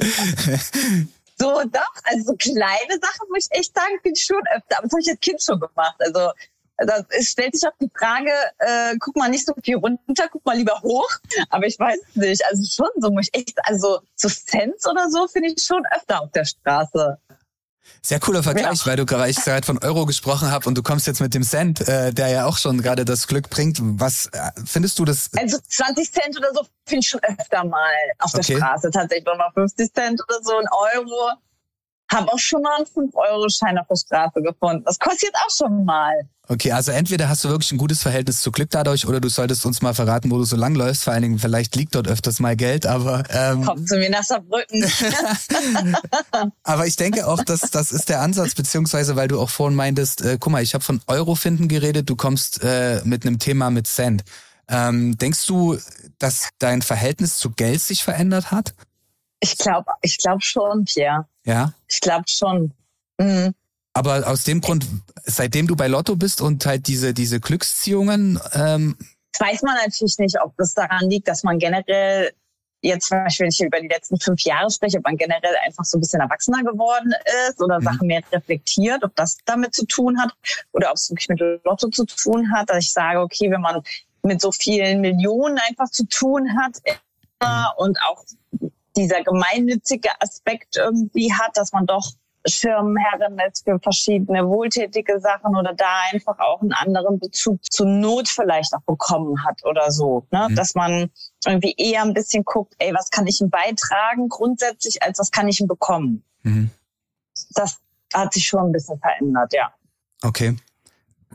So, 1.41 1.63
doch. 1.71 1.93
Also 2.03 2.31
so 2.31 2.35
kleine 2.35 2.99
Sachen 3.01 3.29
muss 3.29 3.47
ich 3.49 3.57
echt 3.57 3.73
sagen, 3.73 3.93
bin 4.03 4.11
ich 4.13 4.23
schon 4.23 4.41
öfter. 4.53 4.77
Aber 4.77 4.87
das 4.87 4.91
habe 4.91 5.01
ich 5.01 5.09
als 5.09 5.19
Kind 5.21 5.41
schon 5.41 5.57
gemacht. 5.57 5.95
Also 5.99 6.31
da 6.77 7.05
stellt 7.21 7.55
sich 7.55 7.65
auch 7.65 7.75
die 7.79 7.89
Frage, 7.97 8.31
äh, 8.57 8.97
guck 8.99 9.15
mal 9.15 9.29
nicht 9.29 9.45
so 9.45 9.53
viel 9.63 9.77
runter, 9.77 10.27
guck 10.29 10.45
mal 10.45 10.57
lieber 10.57 10.81
hoch. 10.81 11.09
Aber 11.49 11.65
ich 11.65 11.79
weiß 11.79 11.97
nicht. 12.15 12.43
Also 12.45 12.63
schon 12.65 12.89
so 13.01 13.09
muss 13.09 13.29
ich 13.31 13.39
echt, 13.39 13.57
also 13.63 13.99
so 14.15 14.27
Cents 14.27 14.85
oder 14.85 15.09
so 15.09 15.27
finde 15.27 15.53
ich 15.55 15.63
schon 15.63 15.83
öfter 15.95 16.21
auf 16.21 16.31
der 16.31 16.43
Straße. 16.43 17.17
Sehr 18.01 18.19
cooler 18.19 18.43
Vergleich, 18.43 18.79
ja. 18.79 18.85
weil 18.85 18.95
du 18.95 19.05
gerade 19.05 19.33
gerade 19.33 19.65
von 19.65 19.77
Euro 19.79 20.05
gesprochen 20.05 20.51
hast 20.51 20.67
und 20.67 20.77
du 20.77 20.83
kommst 20.83 21.07
jetzt 21.07 21.21
mit 21.21 21.33
dem 21.33 21.43
Cent, 21.43 21.87
äh, 21.87 22.13
der 22.13 22.29
ja 22.29 22.45
auch 22.45 22.57
schon 22.57 22.81
gerade 22.81 23.05
das 23.05 23.27
Glück 23.27 23.49
bringt. 23.49 23.79
Was 23.81 24.27
äh, 24.27 24.51
findest 24.65 24.99
du 24.99 25.05
das? 25.05 25.29
Also 25.37 25.57
20 25.67 26.11
Cent 26.11 26.37
oder 26.37 26.53
so 26.53 26.61
finde 26.85 27.01
ich 27.01 27.09
schon 27.09 27.21
öfter 27.21 27.63
mal 27.65 27.81
auf 28.19 28.33
okay. 28.33 28.53
der 28.53 28.57
Straße. 28.57 28.91
Tatsächlich 28.91 29.25
nochmal 29.25 29.51
50 29.53 29.93
Cent 29.93 30.21
oder 30.21 30.39
so, 30.41 30.57
ein 30.57 30.67
Euro. 30.95 31.33
Habe 32.11 32.31
auch 32.31 32.39
schon 32.39 32.61
mal 32.61 32.75
einen 32.77 32.85
5-Euro-Schein 32.85 33.77
auf 33.77 33.87
der 33.87 33.95
Straße 33.95 34.41
gefunden. 34.41 34.83
Das 34.85 34.97
kostet 34.97 35.31
auch 35.35 35.51
schon 35.55 35.85
mal. 35.85 36.13
Okay, 36.51 36.71
also 36.71 36.91
entweder 36.91 37.29
hast 37.29 37.43
du 37.43 37.49
wirklich 37.49 37.71
ein 37.71 37.77
gutes 37.77 38.01
Verhältnis 38.01 38.41
zu 38.41 38.51
Glück 38.51 38.71
dadurch 38.71 39.05
oder 39.05 39.21
du 39.21 39.29
solltest 39.29 39.67
uns 39.67 39.83
mal 39.83 39.93
verraten, 39.93 40.31
wo 40.31 40.37
du 40.39 40.45
so 40.45 40.55
lang 40.55 40.73
läufst. 40.73 41.03
Vor 41.03 41.13
allen 41.13 41.21
Dingen, 41.21 41.37
vielleicht 41.37 41.75
liegt 41.75 41.93
dort 41.93 42.07
öfters 42.07 42.39
mal 42.39 42.55
Geld, 42.55 42.87
aber... 42.87 43.23
Ähm, 43.29 43.63
Kommt 43.63 43.87
zu 43.87 43.97
mir 43.97 44.09
nach 44.09 44.23
Saarbrücken. 44.23 44.83
aber 46.63 46.87
ich 46.87 46.95
denke 46.95 47.27
auch, 47.27 47.43
dass 47.43 47.61
das 47.69 47.91
ist 47.91 48.09
der 48.09 48.21
Ansatz, 48.21 48.55
beziehungsweise 48.55 49.15
weil 49.15 49.27
du 49.27 49.39
auch 49.39 49.51
vorhin 49.51 49.75
meintest, 49.75 50.23
äh, 50.23 50.37
guck 50.39 50.51
mal, 50.51 50.63
ich 50.63 50.73
habe 50.73 50.83
von 50.83 51.01
Euro 51.05 51.35
finden 51.35 51.67
geredet, 51.67 52.09
du 52.09 52.15
kommst 52.15 52.63
äh, 52.63 53.01
mit 53.03 53.27
einem 53.27 53.37
Thema 53.37 53.69
mit 53.69 53.85
Cent. 53.85 54.23
Ähm, 54.67 55.17
denkst 55.19 55.45
du, 55.45 55.77
dass 56.17 56.49
dein 56.57 56.81
Verhältnis 56.81 57.37
zu 57.37 57.51
Geld 57.51 57.81
sich 57.81 58.03
verändert 58.03 58.49
hat? 58.49 58.73
Ich 59.39 59.57
glaube 59.57 59.91
ich 60.01 60.17
glaub 60.17 60.43
schon, 60.43 60.85
Pierre. 60.85 61.27
Ja? 61.45 61.73
Ich 61.87 62.01
glaube 62.01 62.25
schon. 62.27 62.73
Mhm. 63.17 63.53
Aber 63.93 64.27
aus 64.27 64.43
dem 64.43 64.61
Grund, 64.61 64.85
seitdem 65.23 65.67
du 65.67 65.75
bei 65.75 65.87
Lotto 65.87 66.15
bist 66.15 66.41
und 66.41 66.65
halt 66.65 66.87
diese, 66.87 67.13
diese 67.13 67.39
Glücksziehungen. 67.39 68.39
Ähm 68.53 68.97
das 69.33 69.47
weiß 69.47 69.61
man 69.63 69.75
natürlich 69.83 70.17
nicht, 70.19 70.37
ob 70.41 70.55
das 70.57 70.73
daran 70.73 71.09
liegt, 71.09 71.27
dass 71.27 71.43
man 71.43 71.59
generell 71.59 72.31
jetzt 72.81 73.07
zum 73.09 73.23
Beispiel, 73.23 73.45
wenn 73.45 73.49
ich 73.49 73.61
über 73.61 73.81
die 73.81 73.87
letzten 73.87 74.19
fünf 74.19 74.41
Jahre 74.43 74.71
spreche, 74.71 74.97
ob 74.99 75.03
man 75.03 75.17
generell 75.17 75.55
einfach 75.65 75.83
so 75.83 75.97
ein 75.97 76.01
bisschen 76.01 76.21
erwachsener 76.21 76.63
geworden 76.63 77.13
ist 77.49 77.61
oder 77.61 77.79
mhm. 77.79 77.83
Sachen 77.83 78.07
mehr 78.07 78.21
reflektiert, 78.31 79.03
ob 79.03 79.15
das 79.15 79.37
damit 79.45 79.73
zu 79.73 79.85
tun 79.85 80.19
hat 80.19 80.33
oder 80.71 80.89
ob 80.89 80.95
es 80.95 81.09
wirklich 81.09 81.29
mit 81.29 81.39
Lotto 81.65 81.89
zu 81.89 82.05
tun 82.05 82.51
hat, 82.53 82.69
dass 82.69 82.85
ich 82.85 82.93
sage, 82.93 83.19
okay, 83.19 83.51
wenn 83.51 83.61
man 83.61 83.81
mit 84.23 84.41
so 84.41 84.51
vielen 84.51 85.01
Millionen 85.01 85.57
einfach 85.67 85.89
zu 85.89 86.05
tun 86.05 86.57
hat 86.57 86.77
mhm. 87.41 87.65
und 87.77 87.97
auch 88.01 88.23
dieser 88.99 89.23
gemeinnützige 89.23 90.09
Aspekt 90.19 90.77
irgendwie 90.77 91.33
hat, 91.33 91.55
dass 91.55 91.71
man 91.71 91.85
doch 91.85 92.11
Schirmherrin 92.47 93.37
ist 93.47 93.63
für 93.65 93.79
verschiedene 93.79 94.47
wohltätige 94.47 95.19
Sachen 95.19 95.55
oder 95.55 95.73
da 95.73 96.03
einfach 96.11 96.39
auch 96.39 96.61
einen 96.61 96.71
anderen 96.71 97.19
Bezug 97.19 97.59
zur 97.69 97.85
Not 97.85 98.29
vielleicht 98.29 98.73
auch 98.73 98.81
bekommen 98.81 99.43
hat 99.43 99.63
oder 99.65 99.91
so. 99.91 100.25
Ne? 100.31 100.47
Mhm. 100.49 100.55
Dass 100.55 100.75
man 100.75 101.11
irgendwie 101.45 101.75
eher 101.77 102.03
ein 102.03 102.13
bisschen 102.13 102.43
guckt, 102.45 102.75
ey, 102.79 102.93
was 102.93 103.09
kann 103.09 103.27
ich 103.27 103.41
ihm 103.41 103.49
beitragen 103.49 104.29
grundsätzlich, 104.29 105.03
als 105.03 105.19
was 105.19 105.31
kann 105.31 105.47
ich 105.47 105.59
ihm 105.59 105.67
bekommen. 105.67 106.23
Mhm. 106.43 106.69
Das 107.51 107.79
hat 108.13 108.33
sich 108.33 108.47
schon 108.47 108.67
ein 108.67 108.71
bisschen 108.71 108.99
verändert, 108.99 109.53
ja. 109.53 109.73
Okay. 110.21 110.55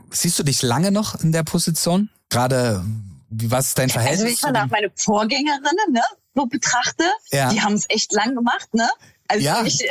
Siehst 0.09 0.37
du 0.39 0.43
dich 0.43 0.61
lange 0.61 0.91
noch 0.91 1.21
in 1.21 1.31
der 1.31 1.43
Position? 1.43 2.09
Gerade, 2.29 2.83
was 3.29 3.67
ist 3.67 3.77
dein 3.77 3.89
Verhältnis? 3.89 4.21
Also 4.21 4.33
ich 4.33 4.39
fand 4.39 4.57
auch 4.57 4.67
meine 4.67 4.91
Vorgängerinnen, 4.95 5.91
ne, 5.91 6.01
so 6.35 6.45
betrachte, 6.45 7.05
ja. 7.31 7.49
die 7.49 7.61
haben 7.61 7.73
es 7.73 7.85
echt 7.89 8.11
lang 8.11 8.35
gemacht, 8.35 8.73
ne? 8.73 8.87
Also 9.27 9.45
ja. 9.45 9.63
ich, 9.63 9.81
äh, 9.83 9.87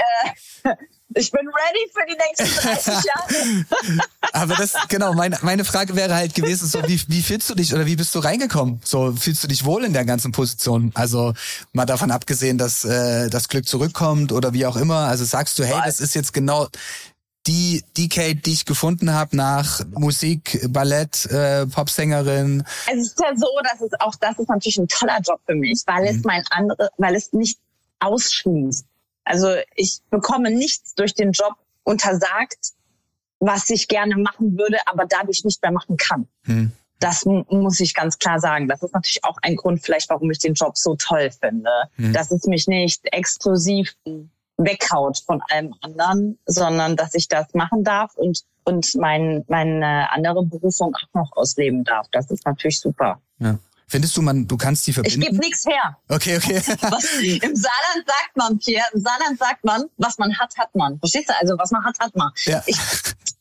ich 1.15 1.31
bin 1.31 1.41
ready 1.49 1.91
für 1.93 2.07
die 2.07 2.17
nächsten 2.17 2.61
30 2.85 3.05
Jahre. 3.05 4.01
Aber 4.33 4.55
das, 4.55 4.75
genau, 4.89 5.15
meine, 5.15 5.39
meine 5.43 5.65
Frage 5.65 5.97
wäre 5.97 6.15
halt 6.15 6.35
gewesen, 6.35 6.69
so, 6.69 6.87
wie, 6.87 7.01
wie 7.09 7.23
fühlst 7.23 7.49
du 7.51 7.55
dich 7.55 7.75
oder 7.75 7.87
wie 7.87 7.97
bist 7.97 8.15
du 8.15 8.21
reingekommen? 8.21 8.81
So, 8.85 9.13
fühlst 9.13 9.43
du 9.43 9.49
dich 9.49 9.65
wohl 9.65 9.85
in 9.85 9.93
der 9.93 10.05
ganzen 10.05 10.33
Position? 10.33 10.93
Also, 10.95 11.35
mal 11.73 11.87
davon 11.87 12.11
abgesehen, 12.11 12.59
dass 12.59 12.85
äh, 12.85 13.29
das 13.31 13.49
Glück 13.49 13.67
zurückkommt 13.67 14.33
oder 14.33 14.53
wie 14.53 14.67
auch 14.67 14.77
immer. 14.77 15.09
Also 15.09 15.25
sagst 15.25 15.59
du, 15.59 15.65
hey, 15.65 15.81
das 15.85 16.01
ist 16.01 16.15
jetzt 16.15 16.33
genau 16.33 16.69
die, 17.47 17.85
die 17.97 18.09
Kate, 18.09 18.37
die 18.37 18.53
ich 18.53 18.65
gefunden 18.65 19.13
habe 19.13 19.37
nach 19.37 19.81
Musik, 19.91 20.67
Ballett, 20.71 21.27
äh, 21.27 21.67
Popsängerin. 21.67 22.65
Also 22.89 23.01
es 23.01 23.09
ist 23.09 23.21
ja 23.21 23.37
so, 23.37 23.47
dass 23.63 23.81
es 23.81 23.91
auch 24.01 24.15
das 24.17 24.39
ist 24.39 24.49
natürlich 24.49 24.79
ein 24.79 24.89
toller 24.89 25.21
Job 25.21 25.41
für 25.47 25.55
mich, 25.55 25.83
weil 25.87 26.03
mhm. 26.03 26.19
es 26.19 26.25
mein 26.25 26.43
andere, 26.51 26.91
weil 26.97 27.15
es 27.15 27.33
nicht 27.33 27.59
ausschließt. 28.01 28.87
Also 29.25 29.49
ich 29.75 30.01
bekomme 30.11 30.51
nichts 30.51 30.95
durch 30.95 31.15
den 31.15 31.33
Job 31.33 31.55
untersagt, 31.83 32.73
was 33.41 33.69
ich 33.71 33.89
gerne 33.89 34.17
machen 34.17 34.59
würde, 34.59 34.79
aber 34.87 35.07
dadurch 35.07 35.45
nicht 35.45 35.63
mehr 35.63 35.73
machen 35.73 35.97
kann. 35.97 36.29
Hm. 36.45 36.73
Das 37.01 37.25
muss 37.27 37.81
ich 37.81 37.95
ganz 37.95 38.19
klar 38.19 38.41
sagen. 38.41 38.69
Das 38.69 38.83
ist 38.83 38.95
natürlich 38.95 39.25
auch 39.25 39.37
ein 39.43 39.57
Grund 39.57 39.83
vielleicht, 39.83 40.09
warum 40.09 40.31
ich 40.31 40.39
den 40.39 40.55
Job 40.55 40.79
so 40.79 40.97
toll 40.97 41.31
finde. 41.31 41.71
Hm. 41.97 42.13
Dass 42.13 42.31
es 42.31 42.45
mich 42.47 42.67
nicht 42.67 43.01
exklusiv 43.13 43.95
weghaut 44.57 45.19
von 45.19 45.43
allem 45.51 45.75
anderen, 45.81 46.39
sondern 46.47 46.97
dass 46.97 47.15
ich 47.15 47.29
das 47.29 47.53
machen 47.55 47.85
darf 47.85 48.15
und, 48.15 48.41
und 48.65 48.95
mein, 48.97 49.45
meine 49.49 50.11
andere 50.11 50.45
Berufung 50.45 50.95
auch 50.95 51.15
noch 51.15 51.33
ausleben 51.37 51.85
darf. 51.85 52.07
Das 52.13 52.31
ist 52.31 52.47
natürlich 52.47 52.81
super. 52.81 53.21
Ja. 53.39 53.59
Findest 53.87 54.17
du, 54.17 54.23
man, 54.23 54.47
du 54.47 54.57
kannst 54.57 54.87
die 54.87 54.93
verbinden? 54.93 55.21
Ich 55.21 55.29
gebe 55.29 55.39
nichts 55.39 55.67
her. 55.67 55.97
Okay, 56.09 56.37
okay. 56.37 56.57
Was, 56.81 57.05
Im 57.21 57.55
Saarland 57.55 58.07
sagt 58.07 58.37
man, 58.37 58.59
Pierre, 58.59 58.87
im 58.95 59.03
Saarland 59.03 59.39
sagt 59.39 59.65
man, 59.65 59.85
was 59.99 60.19
man 60.19 60.37
hat, 60.39 60.57
hat 60.57 60.75
man. 60.75 60.99
Verstehst 60.99 61.29
du? 61.29 61.35
Also, 61.39 61.55
was 61.59 61.71
man 61.71 61.85
hat, 61.85 61.99
hat 62.01 62.17
man. 62.17 62.31
Ja. 62.47 62.63
Ich 62.67 62.77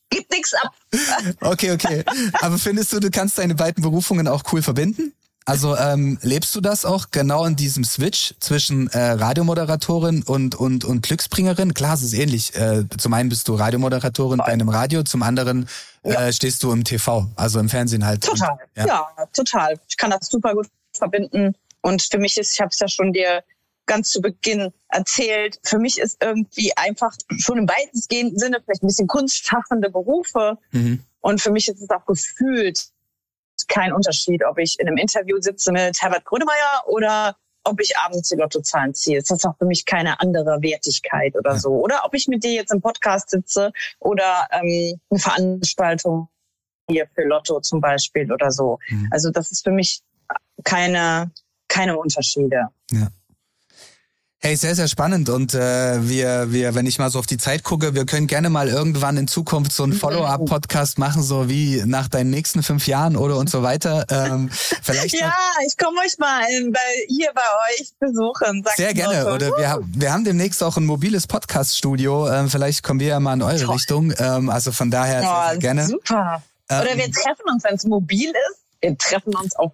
gebe 0.09 0.25
nichts 0.31 0.53
ab. 0.53 0.73
Okay, 1.41 1.71
okay. 1.71 2.03
Aber 2.41 2.57
findest 2.57 2.93
du, 2.93 2.99
du 2.99 3.09
kannst 3.09 3.37
deine 3.37 3.55
beiden 3.55 3.81
Berufungen 3.81 4.27
auch 4.27 4.43
cool 4.51 4.61
verbinden? 4.61 5.13
Also 5.45 5.75
ähm, 5.75 6.17
lebst 6.21 6.55
du 6.55 6.61
das 6.61 6.85
auch 6.85 7.07
genau 7.11 7.45
in 7.45 7.55
diesem 7.55 7.83
Switch 7.83 8.33
zwischen 8.39 8.87
äh, 8.89 9.11
Radiomoderatorin 9.11 10.23
und, 10.23 10.55
und, 10.55 10.85
und 10.85 11.03
Glücksbringerin? 11.03 11.73
Klar, 11.73 11.95
es 11.95 12.01
ist 12.01 12.13
ähnlich. 12.13 12.55
Äh, 12.55 12.85
zum 12.97 13.13
einen 13.13 13.29
bist 13.29 13.47
du 13.47 13.55
Radiomoderatorin 13.55 14.37
bei 14.37 14.45
einem 14.45 14.69
Radio, 14.69 15.03
zum 15.03 15.21
anderen 15.21 15.67
äh, 16.03 16.13
ja. 16.13 16.31
stehst 16.31 16.63
du 16.63 16.71
im 16.71 16.83
TV, 16.83 17.27
also 17.35 17.59
im 17.59 17.69
Fernsehen 17.69 18.05
halt. 18.05 18.23
Total, 18.23 18.51
und, 18.51 18.59
ja. 18.77 18.85
ja. 18.85 19.25
total. 19.33 19.79
Ich 19.89 19.97
kann 19.97 20.11
das 20.11 20.27
super 20.27 20.53
gut 20.53 20.67
verbinden. 20.95 21.55
Und 21.81 22.01
für 22.01 22.19
mich 22.19 22.37
ist, 22.37 22.53
ich 22.53 22.61
habe 22.61 22.69
es 22.69 22.79
ja 22.79 22.87
schon 22.87 23.11
dir 23.11 23.43
ganz 23.85 24.11
zu 24.11 24.21
Beginn 24.21 24.71
erzählt, 24.87 25.59
für 25.63 25.77
mich 25.77 25.99
ist 25.99 26.17
irgendwie 26.21 26.71
einfach 26.77 27.13
schon 27.37 27.57
im 27.57 27.67
weitestgehenden 27.67 28.39
Sinne 28.39 28.61
vielleicht 28.63 28.83
ein 28.83 28.87
bisschen 28.87 29.07
kunstschaffende 29.07 29.89
Berufe. 29.89 30.57
Mhm. 30.71 31.03
Und 31.19 31.41
für 31.41 31.51
mich 31.51 31.67
ist 31.67 31.81
es 31.81 31.89
auch 31.89 32.05
gefühlt 32.05 32.92
kein 33.67 33.93
Unterschied, 33.93 34.43
ob 34.45 34.57
ich 34.59 34.79
in 34.79 34.87
einem 34.87 34.97
Interview 34.97 35.37
sitze 35.39 35.71
mit 35.71 36.01
Herbert 36.01 36.25
Grönemeyer 36.25 36.83
oder 36.87 37.35
ob 37.63 37.79
ich 37.79 37.97
abends 37.97 38.29
die 38.29 38.35
Lottozahlen 38.35 38.93
ziehe. 38.93 39.19
Das 39.19 39.31
ist 39.31 39.45
auch 39.45 39.57
für 39.57 39.65
mich 39.65 39.85
keine 39.85 40.19
andere 40.19 40.61
Wertigkeit 40.61 41.35
oder 41.35 41.57
so. 41.57 41.69
Oder 41.69 42.01
ob 42.05 42.13
ich 42.13 42.27
mit 42.27 42.43
dir 42.43 42.51
jetzt 42.51 42.73
im 42.73 42.81
Podcast 42.81 43.29
sitze 43.29 43.71
oder 43.99 44.47
ähm, 44.51 44.99
eine 45.09 45.19
Veranstaltung 45.19 46.27
hier 46.89 47.07
für 47.15 47.23
Lotto 47.23 47.61
zum 47.61 47.79
Beispiel 47.79 48.31
oder 48.31 48.51
so. 48.51 48.79
Mhm. 48.89 49.07
Also 49.11 49.29
das 49.31 49.51
ist 49.51 49.63
für 49.63 49.71
mich 49.71 50.01
keine, 50.63 51.31
keine 51.67 51.97
Unterschiede. 51.97 52.67
Ja. 52.91 53.07
Hey, 54.45 54.57
sehr, 54.57 54.75
sehr 54.75 54.89
spannend. 54.89 55.29
Und 55.29 55.53
äh, 55.53 56.05
wir, 56.05 56.51
wir, 56.51 56.75
wenn 56.75 56.85
ich 56.85 56.99
mal 56.99 57.09
so 57.09 57.17
auf 57.17 57.25
die 57.25 57.37
Zeit 57.37 57.63
gucke, 57.63 57.95
wir 57.95 58.05
können 58.05 58.27
gerne 58.27 58.49
mal 58.49 58.67
irgendwann 58.67 59.15
in 59.15 59.29
Zukunft 59.29 59.71
so 59.71 59.83
einen 59.83 59.93
Follow-up-Podcast 59.93 60.99
machen, 60.99 61.23
so 61.23 61.47
wie 61.47 61.81
nach 61.85 62.09
deinen 62.09 62.29
nächsten 62.29 62.61
fünf 62.61 62.85
Jahren 62.85 63.15
oder 63.15 63.37
und 63.37 63.49
so 63.49 63.63
weiter. 63.63 64.05
Ähm, 64.09 64.49
vielleicht 64.81 65.15
ja, 65.17 65.33
ich 65.65 65.77
komme 65.77 65.97
euch 66.01 66.17
mal 66.17 66.41
bei, 66.73 66.79
hier 67.07 67.31
bei 67.33 67.41
euch 67.71 67.93
besuchen. 67.97 68.65
Sehr 68.75 68.93
gerne. 68.93 69.21
So. 69.21 69.29
Oder 69.29 69.47
wir, 69.55 69.79
wir 69.81 70.11
haben 70.11 70.25
demnächst 70.25 70.61
auch 70.61 70.75
ein 70.75 70.85
mobiles 70.85 71.25
Podcast-Studio. 71.25 72.29
Ähm, 72.29 72.49
vielleicht 72.49 72.83
kommen 72.83 72.99
wir 72.99 73.07
ja 73.07 73.21
mal 73.21 73.35
in 73.35 73.43
eure 73.43 73.61
Toll. 73.61 73.75
Richtung. 73.75 74.13
Ähm, 74.17 74.49
also 74.49 74.73
von 74.73 74.91
daher 74.91 75.21
oh, 75.21 75.23
sehr, 75.23 75.49
sehr 75.51 75.59
gerne. 75.59 75.87
Super. 75.87 76.43
Oder 76.67 76.91
ähm, 76.91 76.97
wir 76.97 77.11
treffen 77.13 77.49
uns, 77.49 77.63
wenn 77.63 77.75
es 77.75 77.85
mobil 77.85 78.27
ist. 78.49 78.59
Wir 78.81 78.97
treffen 78.97 79.33
uns 79.37 79.55
auf 79.55 79.71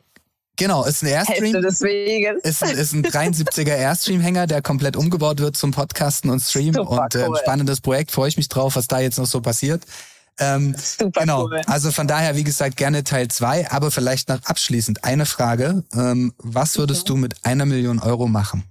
Genau, 0.60 0.84
ist 0.84 1.04
ein 1.04 1.08
Airstream. 1.08 1.62
Des 1.62 1.82
Weges. 1.82 2.44
Ist, 2.44 2.62
ist 2.62 2.94
ein 2.94 3.04
73er 3.04 3.78
Airstream-Hänger, 3.78 4.46
der 4.46 4.62
komplett 4.62 4.98
umgebaut 4.98 5.40
wird 5.40 5.56
zum 5.56 5.72
Podcasten 5.72 6.30
und 6.30 6.42
Stream. 6.42 6.74
Super 6.74 6.90
und 6.90 7.16
äh, 7.16 7.28
cool. 7.30 7.38
spannendes 7.38 7.80
Projekt, 7.80 8.12
freue 8.12 8.28
ich 8.28 8.36
mich 8.36 8.50
drauf, 8.50 8.76
was 8.76 8.88
da 8.88 9.00
jetzt 9.00 9.18
noch 9.18 9.26
so 9.26 9.40
passiert. 9.40 9.86
Ähm, 10.38 10.76
Super 10.78 11.22
genau. 11.22 11.44
Cool. 11.46 11.62
Also 11.66 11.92
von 11.92 12.08
daher, 12.08 12.36
wie 12.36 12.44
gesagt, 12.44 12.76
gerne 12.76 13.06
Teil 13.06 13.30
zwei, 13.30 13.72
aber 13.72 13.90
vielleicht 13.90 14.28
noch 14.28 14.44
abschließend 14.44 15.06
eine 15.06 15.26
Frage. 15.26 15.86
Ähm, 15.94 16.34
was 16.38 16.78
würdest 16.78 17.04
okay. 17.04 17.14
du 17.14 17.16
mit 17.16 17.46
einer 17.46 17.66
Million 17.66 18.00
Euro 18.00 18.28
machen? 18.28 18.66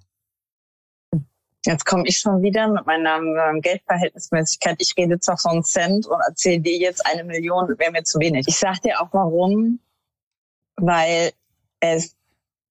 Jetzt 1.65 1.87
komme 1.87 2.05
ich 2.07 2.19
schon 2.19 2.43
wieder 2.43 2.69
mit 2.69 2.85
meiner 2.85 3.17
ähm, 3.17 3.63
Geldverhältnismäßigkeit. 3.63 4.77
Ich 4.79 4.93
rede 4.99 5.19
zwar 5.21 5.39
von 5.39 5.65
Cent 5.65 6.07
und 6.07 6.21
erzähle 6.29 6.61
dir 6.61 6.77
jetzt 6.77 7.05
eine 7.07 7.25
Million, 7.25 7.67
wäre 7.79 7.93
mir 7.93 8.05
zu 8.05 8.19
wenig. 8.21 8.47
Ich 8.47 8.59
sag 8.59 8.83
dir 8.83 9.01
auch 9.01 9.09
warum, 9.13 9.81
weil 10.77 11.33
es 11.81 12.15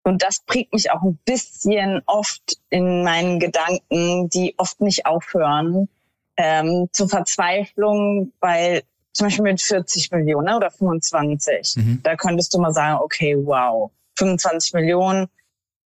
und 0.03 0.23
das 0.23 0.39
prägt 0.45 0.71
mich 0.71 0.89
auch 0.89 1.01
ein 1.01 1.19
bisschen 1.25 2.01
oft 2.05 2.61
in 2.69 3.03
meinen 3.03 3.39
Gedanken, 3.39 4.29
die 4.29 4.55
oft 4.57 4.79
nicht 4.79 5.05
aufhören, 5.05 5.89
ähm, 6.37 6.87
zur 6.93 7.09
Verzweiflung, 7.09 8.31
weil 8.39 8.83
zum 9.11 9.27
Beispiel 9.27 9.43
mit 9.43 9.61
40 9.61 10.11
Millionen 10.11 10.55
oder 10.55 10.71
25, 10.71 11.75
mhm. 11.75 11.99
da 12.03 12.15
könntest 12.15 12.53
du 12.53 12.59
mal 12.59 12.71
sagen, 12.71 13.01
okay, 13.01 13.35
wow, 13.37 13.91
25 14.17 14.73
Millionen, 14.75 15.27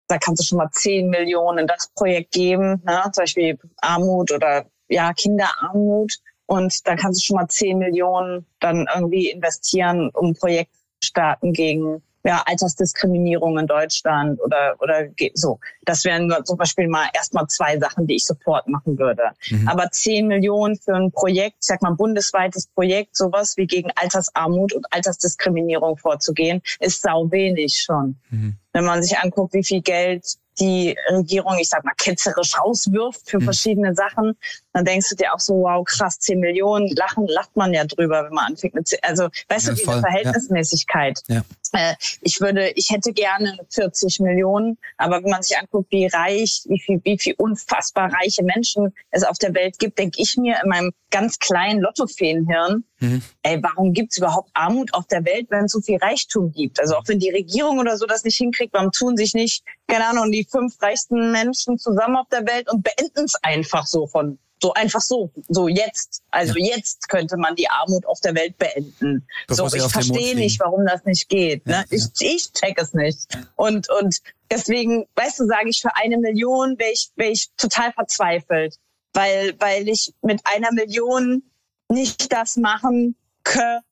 da 0.08 0.20
kannst 0.20 0.44
du 0.44 0.46
schon 0.46 0.60
mal 0.60 0.70
10 0.70 1.10
Millionen 1.10 1.60
in 1.60 1.68
das 1.68 1.88
Projekt 1.96 2.32
geben, 2.32 2.82
ne? 2.86 3.02
zum 3.14 3.24
Beispiel 3.24 3.58
Armut 3.78 4.32
oder 4.32 4.66
ja 4.88 5.14
Kinderarmut. 5.14 6.14
Und 6.46 6.86
da 6.86 6.96
kannst 6.96 7.22
du 7.22 7.26
schon 7.26 7.38
mal 7.38 7.48
10 7.48 7.78
Millionen 7.78 8.46
dann 8.60 8.88
irgendwie 8.94 9.32
investieren, 9.32 10.12
um 10.14 10.36
Projekt 10.36 10.76
starten 11.02 11.54
gegen 11.54 12.04
ja, 12.24 12.44
Altersdiskriminierung 12.46 13.58
in 13.58 13.68
Deutschland 13.68 14.40
oder, 14.42 14.76
oder 14.80 15.08
so. 15.34 15.60
Das 15.86 16.06
wären 16.06 16.34
zum 16.46 16.58
Beispiel 16.58 16.88
mal 16.88 17.08
erstmal 17.14 17.48
zwei 17.48 17.80
Sachen, 17.80 18.08
die 18.08 18.16
ich 18.16 18.26
sofort 18.26 18.68
machen 18.68 18.98
würde. 18.98 19.24
Mhm. 19.50 19.68
Aber 19.68 19.90
zehn 19.92 20.28
Millionen 20.28 20.76
für 20.76 20.96
ein 20.96 21.12
Projekt, 21.12 21.58
ich 21.62 21.68
sag 21.68 21.82
mal 21.82 21.90
ein 21.90 21.98
bundesweites 21.98 22.68
Projekt, 22.68 23.16
sowas 23.16 23.54
wie 23.58 23.66
gegen 23.66 23.90
Altersarmut 23.96 24.74
und 24.74 24.86
Altersdiskriminierung 24.92 25.98
vorzugehen, 25.98 26.62
ist 26.80 27.02
sau 27.02 27.30
wenig 27.32 27.82
schon. 27.84 28.20
Mhm. 28.30 28.58
Wenn 28.74 28.86
man 28.86 29.04
sich 29.04 29.18
anguckt, 29.18 29.54
wie 29.54 29.64
viel 29.64 29.82
Geld 29.82 30.38
die 30.60 30.96
Regierung, 31.10 31.58
ich 31.60 31.70
sag 31.70 31.84
mal, 31.84 31.94
ketzerisch 31.98 32.58
rauswirft 32.60 33.30
für 33.30 33.40
mhm. 33.40 33.46
verschiedene 33.46 33.96
Sachen, 33.96 34.38
dann 34.74 34.86
denkst 34.86 35.10
du 35.10 35.16
dir 35.16 35.34
auch 35.34 35.40
so, 35.40 35.56
wow, 35.56 35.84
krass, 35.86 36.20
10 36.20 36.40
Millionen, 36.40 36.88
lachen, 36.96 37.28
lacht 37.28 37.56
man 37.56 37.74
ja 37.74 37.86
drüber, 37.86 38.26
wenn 38.26 38.34
man 38.34 38.52
anfängt 38.52 38.76
mit, 38.76 38.88
10, 38.88 39.00
also, 39.02 39.30
weißt 39.50 39.68
ja, 39.68 39.74
du, 39.74 39.80
diese 39.80 40.00
Verhältnismäßigkeit. 40.00 41.20
Ja. 41.28 41.42
Äh, 41.74 41.96
ich 42.22 42.42
würde, 42.42 42.72
ich 42.76 42.90
hätte 42.90 43.14
gerne 43.14 43.58
40 43.70 44.20
Millionen, 44.20 44.78
aber 44.98 45.24
wenn 45.24 45.30
man 45.30 45.42
sich 45.42 45.58
anguckt, 45.58 45.92
wie 45.92 46.08
reich, 46.08 46.64
wie 46.66 46.80
viel, 46.80 47.02
wie 47.04 47.18
viel 47.18 47.34
unfassbar 47.38 48.12
reiche 48.14 48.44
Menschen 48.44 48.94
es 49.10 49.24
auf 49.24 49.38
der 49.38 49.54
Welt 49.54 49.80
gibt, 49.80 49.98
denke 49.98 50.22
ich 50.22 50.38
mir 50.38 50.60
in 50.64 50.70
meinem 50.70 50.92
ganz 51.12 51.40
kleinen 51.40 51.82
Lottofeenhirn, 51.82 52.84
mhm. 53.00 53.22
ey, 53.44 53.62
warum 53.62 53.94
gibt's 53.94 54.18
überhaupt 54.18 54.50
Armut 54.54 54.94
auf 54.94 55.08
der 55.08 55.26
Welt, 55.26 55.48
wenn 55.50 55.66
es 55.66 55.72
so 55.72 55.82
viel 55.82 55.98
Reichtum 55.98 56.52
gibt? 56.52 56.80
Also 56.80 56.96
auch 56.96 57.04
wenn 57.08 57.20
die 57.20 57.32
Regierung 57.32 57.80
oder 57.80 57.98
so 57.98 58.06
das 58.06 58.24
nicht 58.24 58.38
hinkriegt, 58.38 58.61
warum 58.72 58.92
tun 58.92 59.18
sich 59.18 59.34
nicht, 59.34 59.64
keine 59.88 60.06
Ahnung, 60.06 60.32
die 60.32 60.48
fünf 60.50 60.82
reichsten 60.82 61.32
Menschen 61.32 61.78
zusammen 61.78 62.16
auf 62.16 62.28
der 62.30 62.46
Welt 62.46 62.72
und 62.72 62.84
beenden 62.84 63.26
es 63.26 63.36
einfach 63.44 63.88
so 63.88 64.08
von 64.08 64.38
so 64.62 64.74
einfach 64.74 65.02
so, 65.02 65.32
so 65.48 65.68
jetzt. 65.68 66.22
Also 66.30 66.54
ja. 66.58 66.76
jetzt 66.76 67.10
könnte 67.10 67.38
man 67.38 67.56
die 67.56 67.68
Armut 67.68 68.06
auf 68.06 68.20
der 68.22 68.36
Welt 68.36 68.58
beenden. 68.58 69.28
Bevor 69.48 69.70
so, 69.70 69.78
ich 69.78 69.84
verstehe 69.84 70.36
nicht, 70.36 70.60
warum 70.60 70.86
das 70.86 71.04
nicht 71.06 71.30
geht. 71.30 71.66
Ne? 71.66 71.74
Ja, 71.74 71.84
ich, 71.90 72.06
ich 72.20 72.54
check 72.54 72.80
es 72.80 72.94
nicht. 72.94 73.28
Und, 73.56 73.90
und 73.90 74.20
deswegen, 74.50 75.08
weißt 75.16 75.40
du, 75.40 75.46
sage 75.48 75.70
ich, 75.70 75.82
für 75.82 75.96
eine 75.96 76.18
Million 76.18 76.78
wäre 76.78 76.92
ich, 76.92 77.10
wär 77.16 77.32
ich 77.32 77.50
total 77.58 77.92
verzweifelt. 77.94 78.78
Weil, 79.14 79.56
weil 79.60 79.90
ich 79.90 80.14
mit 80.22 80.42
einer 80.46 80.72
Million 80.72 81.44
nicht 81.90 82.32
das 82.32 82.56
machen 82.56 83.16
könnte, 83.44 83.84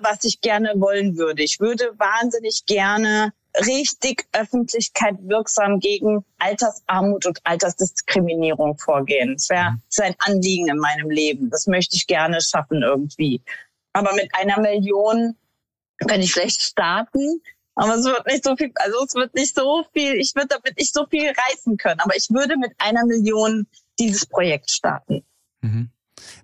was 0.00 0.24
ich 0.24 0.40
gerne 0.40 0.72
wollen 0.76 1.16
würde. 1.16 1.42
Ich 1.42 1.60
würde 1.60 1.92
wahnsinnig 1.98 2.64
gerne 2.66 3.32
richtig 3.66 4.26
Öffentlichkeit 4.32 5.16
wirksam 5.22 5.80
gegen 5.80 6.24
Altersarmut 6.38 7.26
und 7.26 7.40
Altersdiskriminierung 7.44 8.78
vorgehen. 8.78 9.34
Das 9.34 9.48
wäre 9.48 9.72
mhm. 9.72 9.80
ein 10.02 10.14
Anliegen 10.18 10.68
in 10.68 10.78
meinem 10.78 11.10
Leben. 11.10 11.50
Das 11.50 11.66
möchte 11.66 11.96
ich 11.96 12.06
gerne 12.06 12.40
schaffen 12.40 12.82
irgendwie. 12.82 13.42
Aber 13.92 14.14
mit 14.14 14.30
einer 14.34 14.60
Million 14.60 15.36
könnte 15.98 16.24
ich 16.24 16.32
vielleicht 16.32 16.62
starten. 16.62 17.42
Aber 17.74 17.94
es 17.94 18.04
wird 18.04 18.26
nicht 18.26 18.44
so 18.44 18.56
viel, 18.56 18.72
also 18.74 19.04
es 19.06 19.14
wird 19.14 19.34
nicht 19.34 19.54
so 19.54 19.84
viel, 19.92 20.14
ich 20.14 20.34
würde 20.34 20.48
damit 20.48 20.78
nicht 20.78 20.92
so 20.92 21.06
viel 21.06 21.30
reißen 21.30 21.76
können. 21.76 22.00
Aber 22.00 22.16
ich 22.16 22.30
würde 22.30 22.56
mit 22.56 22.72
einer 22.78 23.04
Million 23.06 23.66
dieses 23.98 24.26
Projekt 24.26 24.70
starten. 24.70 25.24
Mhm. 25.60 25.90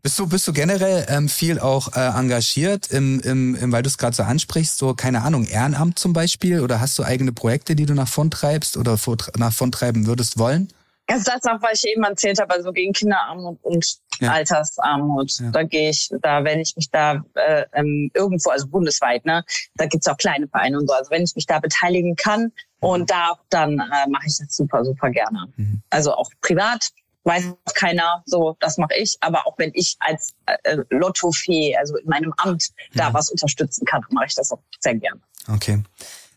Bist 0.02 0.18
du, 0.18 0.26
bist 0.26 0.46
du 0.46 0.52
generell 0.52 1.06
ähm, 1.08 1.28
viel 1.28 1.58
auch 1.58 1.94
äh, 1.96 2.00
engagiert, 2.00 2.90
im, 2.90 3.20
im, 3.20 3.54
im, 3.54 3.72
weil 3.72 3.82
du 3.82 3.88
es 3.88 3.98
gerade 3.98 4.14
so 4.14 4.22
ansprichst, 4.22 4.78
so, 4.78 4.94
keine 4.94 5.22
Ahnung, 5.22 5.44
Ehrenamt 5.44 5.98
zum 5.98 6.12
Beispiel? 6.12 6.60
Oder 6.60 6.80
hast 6.80 6.98
du 6.98 7.04
eigene 7.04 7.32
Projekte, 7.32 7.76
die 7.76 7.86
du 7.86 7.94
nach 7.94 8.08
vorn 8.08 8.30
treibst 8.30 8.76
oder 8.76 8.98
vor, 8.98 9.16
nach 9.36 9.52
vorn 9.52 9.72
treiben 9.72 10.06
würdest 10.06 10.38
wollen? 10.38 10.68
Das 11.06 11.18
ist 11.18 11.28
das 11.28 11.44
auch, 11.44 11.62
was 11.62 11.84
ich 11.84 11.92
eben 11.92 12.02
erzählt 12.02 12.40
habe, 12.40 12.52
also 12.54 12.72
gegen 12.72 12.92
Kinderarmut 12.92 13.58
und 13.62 13.86
ja. 14.20 14.32
Altersarmut. 14.32 15.38
Ja. 15.38 15.50
Da 15.50 15.62
gehe 15.62 15.90
ich, 15.90 16.10
da 16.20 16.42
wenn 16.42 16.58
ich 16.58 16.74
mich 16.76 16.90
da 16.90 17.24
äh, 17.34 17.64
ähm, 17.74 18.10
irgendwo, 18.14 18.50
also 18.50 18.66
bundesweit, 18.66 19.24
ne, 19.24 19.44
da 19.76 19.86
gibt's 19.86 20.08
auch 20.08 20.16
kleine 20.16 20.48
Vereine 20.48 20.78
und 20.78 20.88
so. 20.88 20.94
Also 20.94 21.10
wenn 21.10 21.22
ich 21.22 21.36
mich 21.36 21.46
da 21.46 21.60
beteiligen 21.60 22.16
kann 22.16 22.52
und 22.80 23.02
mhm. 23.02 23.06
darf, 23.06 23.38
dann 23.50 23.78
äh, 23.78 24.08
mache 24.08 24.26
ich 24.26 24.38
das 24.38 24.56
super, 24.56 24.84
super 24.84 25.10
gerne. 25.10 25.46
Mhm. 25.56 25.82
Also 25.90 26.12
auch 26.12 26.30
privat 26.40 26.90
weiß 27.26 27.44
keiner, 27.74 28.22
so, 28.24 28.56
das 28.60 28.78
mache 28.78 28.94
ich. 28.96 29.16
Aber 29.20 29.46
auch 29.46 29.58
wenn 29.58 29.72
ich 29.74 29.96
als 29.98 30.34
äh, 30.46 30.78
Lottofee, 30.90 31.76
also 31.76 31.96
in 31.96 32.08
meinem 32.08 32.32
Amt, 32.36 32.70
da 32.94 33.10
mhm. 33.10 33.14
was 33.14 33.30
unterstützen 33.30 33.84
kann, 33.84 34.02
mache 34.10 34.26
ich 34.28 34.34
das 34.34 34.52
auch 34.52 34.60
sehr 34.80 34.94
gerne. 34.94 35.20
Okay. 35.48 35.82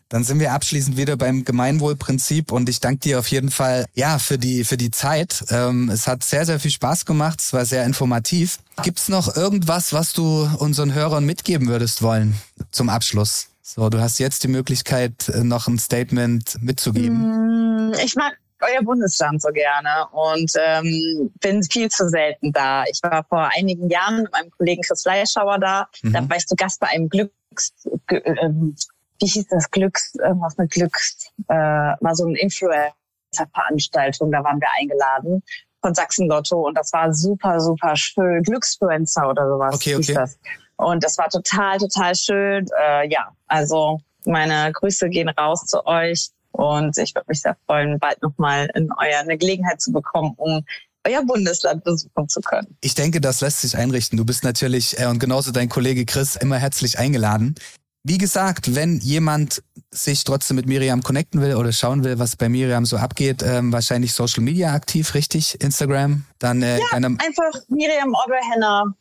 Dann 0.08 0.24
sind 0.24 0.40
wir 0.40 0.52
abschließend 0.52 0.96
wieder 0.96 1.16
beim 1.16 1.44
Gemeinwohlprinzip 1.44 2.50
und 2.50 2.68
ich 2.68 2.80
danke 2.80 2.98
dir 2.98 3.20
auf 3.20 3.28
jeden 3.28 3.52
Fall 3.52 3.86
ja 3.94 4.18
für 4.18 4.38
die 4.38 4.64
für 4.64 4.76
die 4.76 4.90
Zeit. 4.90 5.44
Ähm, 5.50 5.88
es 5.88 6.08
hat 6.08 6.24
sehr 6.24 6.44
sehr 6.44 6.58
viel 6.58 6.72
Spaß 6.72 7.06
gemacht, 7.06 7.40
es 7.40 7.52
war 7.52 7.64
sehr 7.64 7.84
informativ. 7.84 8.58
Gibt's 8.82 9.08
noch 9.08 9.36
irgendwas, 9.36 9.92
was 9.92 10.12
du 10.12 10.50
unseren 10.58 10.94
Hörern 10.94 11.24
mitgeben 11.24 11.68
würdest 11.68 12.02
wollen 12.02 12.34
zum 12.72 12.88
Abschluss? 12.88 13.50
So, 13.62 13.88
du 13.88 14.00
hast 14.00 14.18
jetzt 14.18 14.42
die 14.42 14.48
Möglichkeit, 14.48 15.28
äh, 15.28 15.44
noch 15.44 15.68
ein 15.68 15.78
Statement 15.78 16.60
mitzugeben. 16.60 17.90
Mm, 17.90 17.94
ich 18.04 18.16
mag 18.16 18.36
euer 18.62 18.82
Bundesland 18.82 19.42
so 19.42 19.48
gerne 19.50 20.06
und 20.12 20.50
ähm, 20.58 21.32
bin 21.40 21.62
viel 21.62 21.88
zu 21.90 22.08
selten 22.08 22.52
da. 22.52 22.84
Ich 22.84 23.00
war 23.02 23.24
vor 23.24 23.50
einigen 23.56 23.88
Jahren 23.88 24.22
mit 24.22 24.32
meinem 24.32 24.50
Kollegen 24.50 24.82
Chris 24.82 25.02
Fleischauer 25.02 25.58
da. 25.58 25.88
Mhm. 26.02 26.12
Da 26.12 26.28
war 26.28 26.36
ich 26.36 26.46
zu 26.46 26.56
Gast 26.56 26.80
bei 26.80 26.88
einem 26.88 27.08
Glücks, 27.08 27.72
ähm, 28.10 28.74
wie 29.20 29.26
hieß 29.26 29.48
das, 29.48 29.70
Glücks, 29.70 30.14
irgendwas 30.14 30.56
mit 30.56 30.70
Glücks, 30.70 31.30
äh, 31.48 31.54
war 31.54 32.14
so 32.14 32.26
ein 32.26 32.34
Influencer-Veranstaltung, 32.34 34.32
da 34.32 34.42
waren 34.42 34.60
wir 34.60 34.68
eingeladen 34.78 35.42
von 35.82 35.94
Sachsen 35.94 36.28
Lotto 36.28 36.66
und 36.66 36.76
das 36.76 36.92
war 36.92 37.12
super, 37.14 37.60
super 37.60 37.96
schön. 37.96 38.42
Glücksfluencer 38.42 39.28
oder 39.28 39.48
sowas 39.48 39.74
okay, 39.74 39.94
okay. 39.94 40.04
hieß 40.04 40.14
das. 40.14 40.38
Und 40.76 41.04
das 41.04 41.18
war 41.18 41.28
total, 41.28 41.78
total 41.78 42.14
schön. 42.14 42.66
Äh, 42.80 43.08
ja, 43.10 43.32
also 43.46 44.00
meine 44.24 44.72
Grüße 44.72 45.08
gehen 45.08 45.28
raus 45.28 45.66
zu 45.66 45.86
euch 45.86 46.30
und 46.52 46.96
ich 46.98 47.14
würde 47.14 47.26
mich 47.28 47.40
sehr 47.40 47.56
freuen, 47.66 47.98
bald 47.98 48.20
nochmal 48.22 48.68
in 48.74 48.90
euer 48.98 49.20
eine 49.20 49.38
Gelegenheit 49.38 49.80
zu 49.80 49.92
bekommen, 49.92 50.34
um 50.36 50.64
euer 51.06 51.24
Bundesland 51.24 51.84
besuchen 51.84 52.28
zu 52.28 52.40
können. 52.40 52.76
Ich 52.80 52.94
denke, 52.94 53.20
das 53.20 53.40
lässt 53.40 53.62
sich 53.62 53.76
einrichten. 53.76 54.18
Du 54.18 54.24
bist 54.24 54.44
natürlich 54.44 54.98
äh, 54.98 55.06
und 55.06 55.18
genauso 55.18 55.50
dein 55.50 55.68
Kollege 55.68 56.04
Chris 56.04 56.36
immer 56.36 56.58
herzlich 56.58 56.98
eingeladen. 56.98 57.54
Wie 58.02 58.18
gesagt, 58.18 58.74
wenn 58.74 58.98
jemand 59.00 59.62
sich 59.90 60.24
trotzdem 60.24 60.56
mit 60.56 60.66
Miriam 60.66 61.02
connecten 61.02 61.42
will 61.42 61.54
oder 61.54 61.70
schauen 61.72 62.02
will, 62.02 62.18
was 62.18 62.36
bei 62.36 62.48
Miriam 62.48 62.86
so 62.86 62.96
abgeht, 62.96 63.42
ähm, 63.42 63.72
wahrscheinlich 63.72 64.14
Social 64.14 64.42
Media 64.42 64.72
aktiv, 64.72 65.14
richtig? 65.14 65.60
Instagram? 65.60 66.24
Dann 66.38 66.62
äh, 66.62 66.78
ja, 66.78 66.84
gerne 66.90 67.06
einfach 67.08 67.60
Miriam 67.68 68.14
Oberhenner. 68.14 68.94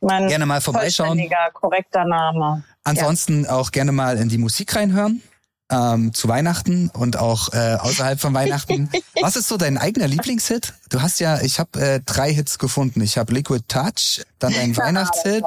Mein 0.00 0.28
gerne 0.28 0.46
mal 0.46 0.60
vorbeischauen. 0.60 1.20
korrekter 1.52 2.04
Name. 2.04 2.64
Ansonsten 2.84 3.44
ja. 3.44 3.50
auch 3.52 3.70
gerne 3.70 3.92
mal 3.92 4.16
in 4.16 4.28
die 4.28 4.38
Musik 4.38 4.74
reinhören 4.74 5.22
ähm, 5.70 6.12
zu 6.12 6.28
Weihnachten 6.28 6.90
und 6.90 7.16
auch 7.16 7.52
äh, 7.52 7.76
außerhalb 7.80 8.20
von 8.20 8.34
Weihnachten. 8.34 8.90
Was 9.20 9.36
ist 9.36 9.48
so 9.48 9.56
dein 9.56 9.78
eigener 9.78 10.08
Lieblingshit? 10.08 10.74
Du 10.88 11.00
hast 11.00 11.20
ja, 11.20 11.40
ich 11.40 11.60
habe 11.60 11.80
äh, 11.80 12.00
drei 12.04 12.32
Hits 12.32 12.58
gefunden. 12.58 13.00
Ich 13.00 13.16
habe 13.16 13.32
Liquid 13.32 13.62
Touch, 13.68 14.22
dann 14.38 14.52
ein 14.54 14.72
ja, 14.72 14.84
Weihnachtshit. 14.84 15.44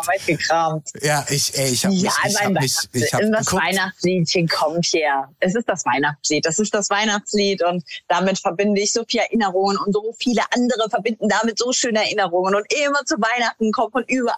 Ja, 1.02 1.26
ich, 1.30 1.58
ey, 1.58 1.70
ich 1.70 1.86
habe 1.86 1.96
ja, 1.96 2.02
mich, 2.04 2.14
ich 2.26 2.42
hab 2.42 2.52
mich, 2.54 2.78
ich 2.94 3.14
hab 3.14 3.22
das 3.22 3.46
geguckt. 3.46 3.64
Weihnachtsliedchen 3.64 4.48
kommt 4.48 4.86
hier. 4.86 5.28
Es 5.40 5.56
ist 5.56 5.68
das 5.68 5.86
Weihnachtslied. 5.86 6.46
Das 6.46 6.60
ist 6.60 6.74
das 6.74 6.90
Weihnachtslied 6.90 7.64
und 7.64 7.84
damit 8.08 8.40
verbinde 8.40 8.82
ich 8.82 8.94
so 8.94 9.04
viele 9.08 9.24
Erinnerungen 9.24 9.78
und 9.78 9.94
so 9.94 10.16
viele 10.18 10.42
andere 10.52 10.90
verbinden 10.90 11.28
damit 11.28 11.60
so 11.60 11.72
schöne 11.74 12.00
Erinnerungen 12.00 12.56
und 12.56 12.66
immer 12.86 13.04
zu 13.06 13.16
Weihnachten 13.16 13.72
kommt 13.72 13.92
von 13.94 14.04
überall 14.08 14.36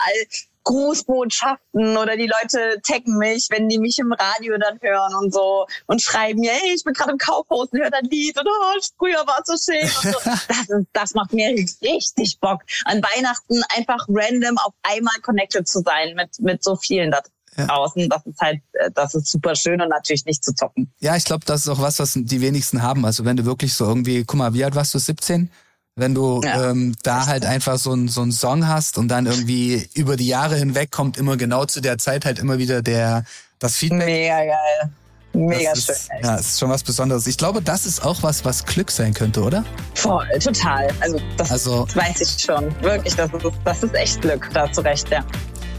Grußbotschaften 0.66 1.96
oder 1.96 2.18
die 2.18 2.28
Leute 2.28 2.82
taggen 2.82 3.18
mich, 3.18 3.48
wenn 3.50 3.70
die 3.70 3.80
mich 3.80 3.98
im 4.00 4.12
Radio 4.12 4.58
dann 4.58 4.80
hören 4.82 5.16
und 5.16 5.34
so 5.34 5.68
und 5.86 6.02
schreiben 6.02 6.42
mir, 6.42 6.52
hey, 6.52 6.74
ich 6.76 6.84
bin 6.84 6.94
gerade 6.94 7.12
im 7.12 7.18
Kaufhaus 7.18 7.70
und 7.72 7.80
höre 7.80 7.92
dein 7.92 8.06
Lied 8.06 8.38
und 8.38 8.48
oh, 8.48 8.80
früher 8.98 9.26
war 9.26 9.40
es 9.42 9.48
so 9.48 9.72
schön. 9.72 9.88
So. 9.88 10.20
Das, 10.48 10.70
ist, 10.70 10.88
das 10.94 11.14
macht 11.14 11.34
mir 11.34 11.50
richtig 11.50 12.40
Bock, 12.40 12.62
an 12.86 13.02
Weihnachten 13.02 13.62
einfach 13.76 14.06
random 14.10 14.58
auf 14.58 14.74
einmal 14.84 15.20
connected 15.22 15.68
zu 15.68 15.82
sein 15.82 16.16
mit, 16.16 16.40
mit 16.40 16.64
so 16.64 16.76
vielen 16.76 17.12
da 17.12 17.22
ja. 17.58 17.68
draußen. 17.68 18.10
Das 18.10 18.26
ist 18.26 18.40
halt, 18.40 18.62
äh, 18.74 18.92
das 18.94 19.16
ist 19.16 19.30
super 19.30 19.56
schön 19.56 19.82
und 19.82 19.90
natürlich 19.90 20.26
nicht 20.26 20.44
zu 20.44 20.54
zocken. 20.54 20.92
Ja, 21.00 21.16
ich 21.16 21.26
glaube, 21.26 21.46
das 21.46 21.62
ist 21.62 21.70
auch 21.70 21.82
was, 21.82 22.00
was 22.00 22.14
die 22.16 22.42
wenigsten 22.42 22.82
haben. 22.82 23.06
Also 23.06 23.26
wenn 23.26 23.38
du 23.38 23.46
wirklich 23.46 23.74
so 23.74 23.86
irgendwie, 23.86 24.24
guck 24.24 24.38
mal, 24.38 24.54
wie 24.54 24.64
alt 24.64 24.76
warst 24.76 24.94
du? 24.94 25.00
17? 25.00 25.52
Wenn 25.96 26.14
du 26.14 26.42
ja. 26.44 26.72
ähm, 26.72 26.94
da 27.04 27.26
halt 27.26 27.46
einfach 27.46 27.78
so 27.78 27.94
ein 27.94 28.10
so 28.10 28.30
Song 28.32 28.68
hast 28.68 28.98
und 28.98 29.08
dann 29.08 29.26
irgendwie 29.26 29.88
über 29.94 30.18
die 30.18 30.28
Jahre 30.28 30.58
hinweg 30.58 30.92
kommt 30.92 31.18
immer 31.18 31.38
genau 31.38 31.66
zu 31.66 31.82
der 31.82 31.98
Zeit 31.98 32.26
halt 32.26 32.40
immer 32.40 32.58
wieder 32.58 32.82
der 32.82 33.24
das 33.60 33.78
Feedback. 33.78 34.06
Mega 34.06 34.38
geil. 34.38 34.92
Mega 35.34 35.72
das 35.72 35.86
schön. 35.86 35.96
Ist, 35.96 36.10
ja, 36.22 36.36
ist 36.36 36.60
schon 36.60 36.70
was 36.70 36.84
Besonderes. 36.84 37.28
Ich 37.28 37.38
glaube, 37.38 37.62
das 37.62 37.86
ist 37.86 38.04
auch 38.04 38.24
was, 38.24 38.44
was 38.46 38.66
Glück 38.66 38.92
sein 38.92 39.14
könnte, 39.14 39.42
oder? 39.42 39.64
Voll, 39.94 40.28
total. 40.40 40.90
Also 41.00 41.20
das, 41.38 41.52
also, 41.52 41.86
das 41.86 41.96
weiß 41.96 42.22
ich 42.22 42.44
schon. 42.44 42.74
Wirklich, 42.82 43.16
das 43.16 43.32
ist, 43.34 43.46
das 43.64 43.84
ist 43.84 43.94
echt 43.96 44.22
Glück, 44.22 44.50
da 44.54 44.68
du 44.68 44.82
recht, 44.82 45.10
ja. 45.10 45.24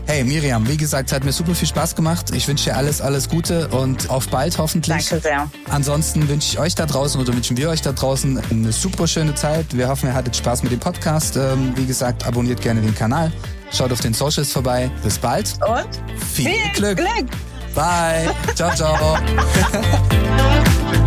Hey 0.07 0.23
Miriam, 0.23 0.67
wie 0.69 0.77
gesagt, 0.77 1.09
es 1.09 1.15
hat 1.15 1.25
mir 1.25 1.33
super 1.33 1.55
viel 1.55 1.67
Spaß 1.67 1.97
gemacht. 1.97 2.31
Ich 2.33 2.47
wünsche 2.47 2.71
dir 2.71 2.77
alles, 2.77 3.01
alles 3.01 3.29
Gute 3.29 3.67
und 3.69 4.09
auf 4.09 4.29
bald 4.29 4.57
hoffentlich. 4.57 5.09
Danke 5.09 5.21
sehr. 5.21 5.51
Ansonsten 5.69 6.29
wünsche 6.29 6.53
ich 6.53 6.59
euch 6.61 6.77
da 6.77 6.87
draußen 6.87 7.21
oder 7.21 7.35
wünschen 7.35 7.57
wir 7.57 7.69
euch 7.69 7.83
da 7.83 7.91
draußen 7.91 8.41
eine 8.51 8.71
super 8.71 9.09
schöne 9.09 9.35
Zeit. 9.35 9.77
Wir 9.77 9.89
hoffen, 9.89 10.09
ihr 10.09 10.15
hattet 10.15 10.37
Spaß 10.37 10.63
mit 10.63 10.71
dem 10.71 10.79
Podcast. 10.79 11.37
Ähm, 11.37 11.73
wie 11.75 11.87
gesagt, 11.87 12.25
abonniert 12.25 12.63
gerne 12.63 12.81
den 12.83 12.95
Kanal. 12.95 13.33
Schaut 13.73 13.91
auf 13.91 14.01
den 14.01 14.15
Socials 14.15 14.53
vorbei. 14.53 14.91
Bis 15.03 15.19
bald. 15.19 15.55
Und 15.67 15.89
viel, 16.25 16.51
viel 16.51 16.73
Glück. 16.73 16.99
Glück. 16.99 17.27
Bye. 17.75 18.33
ciao, 18.55 18.73
ciao. 18.75 19.19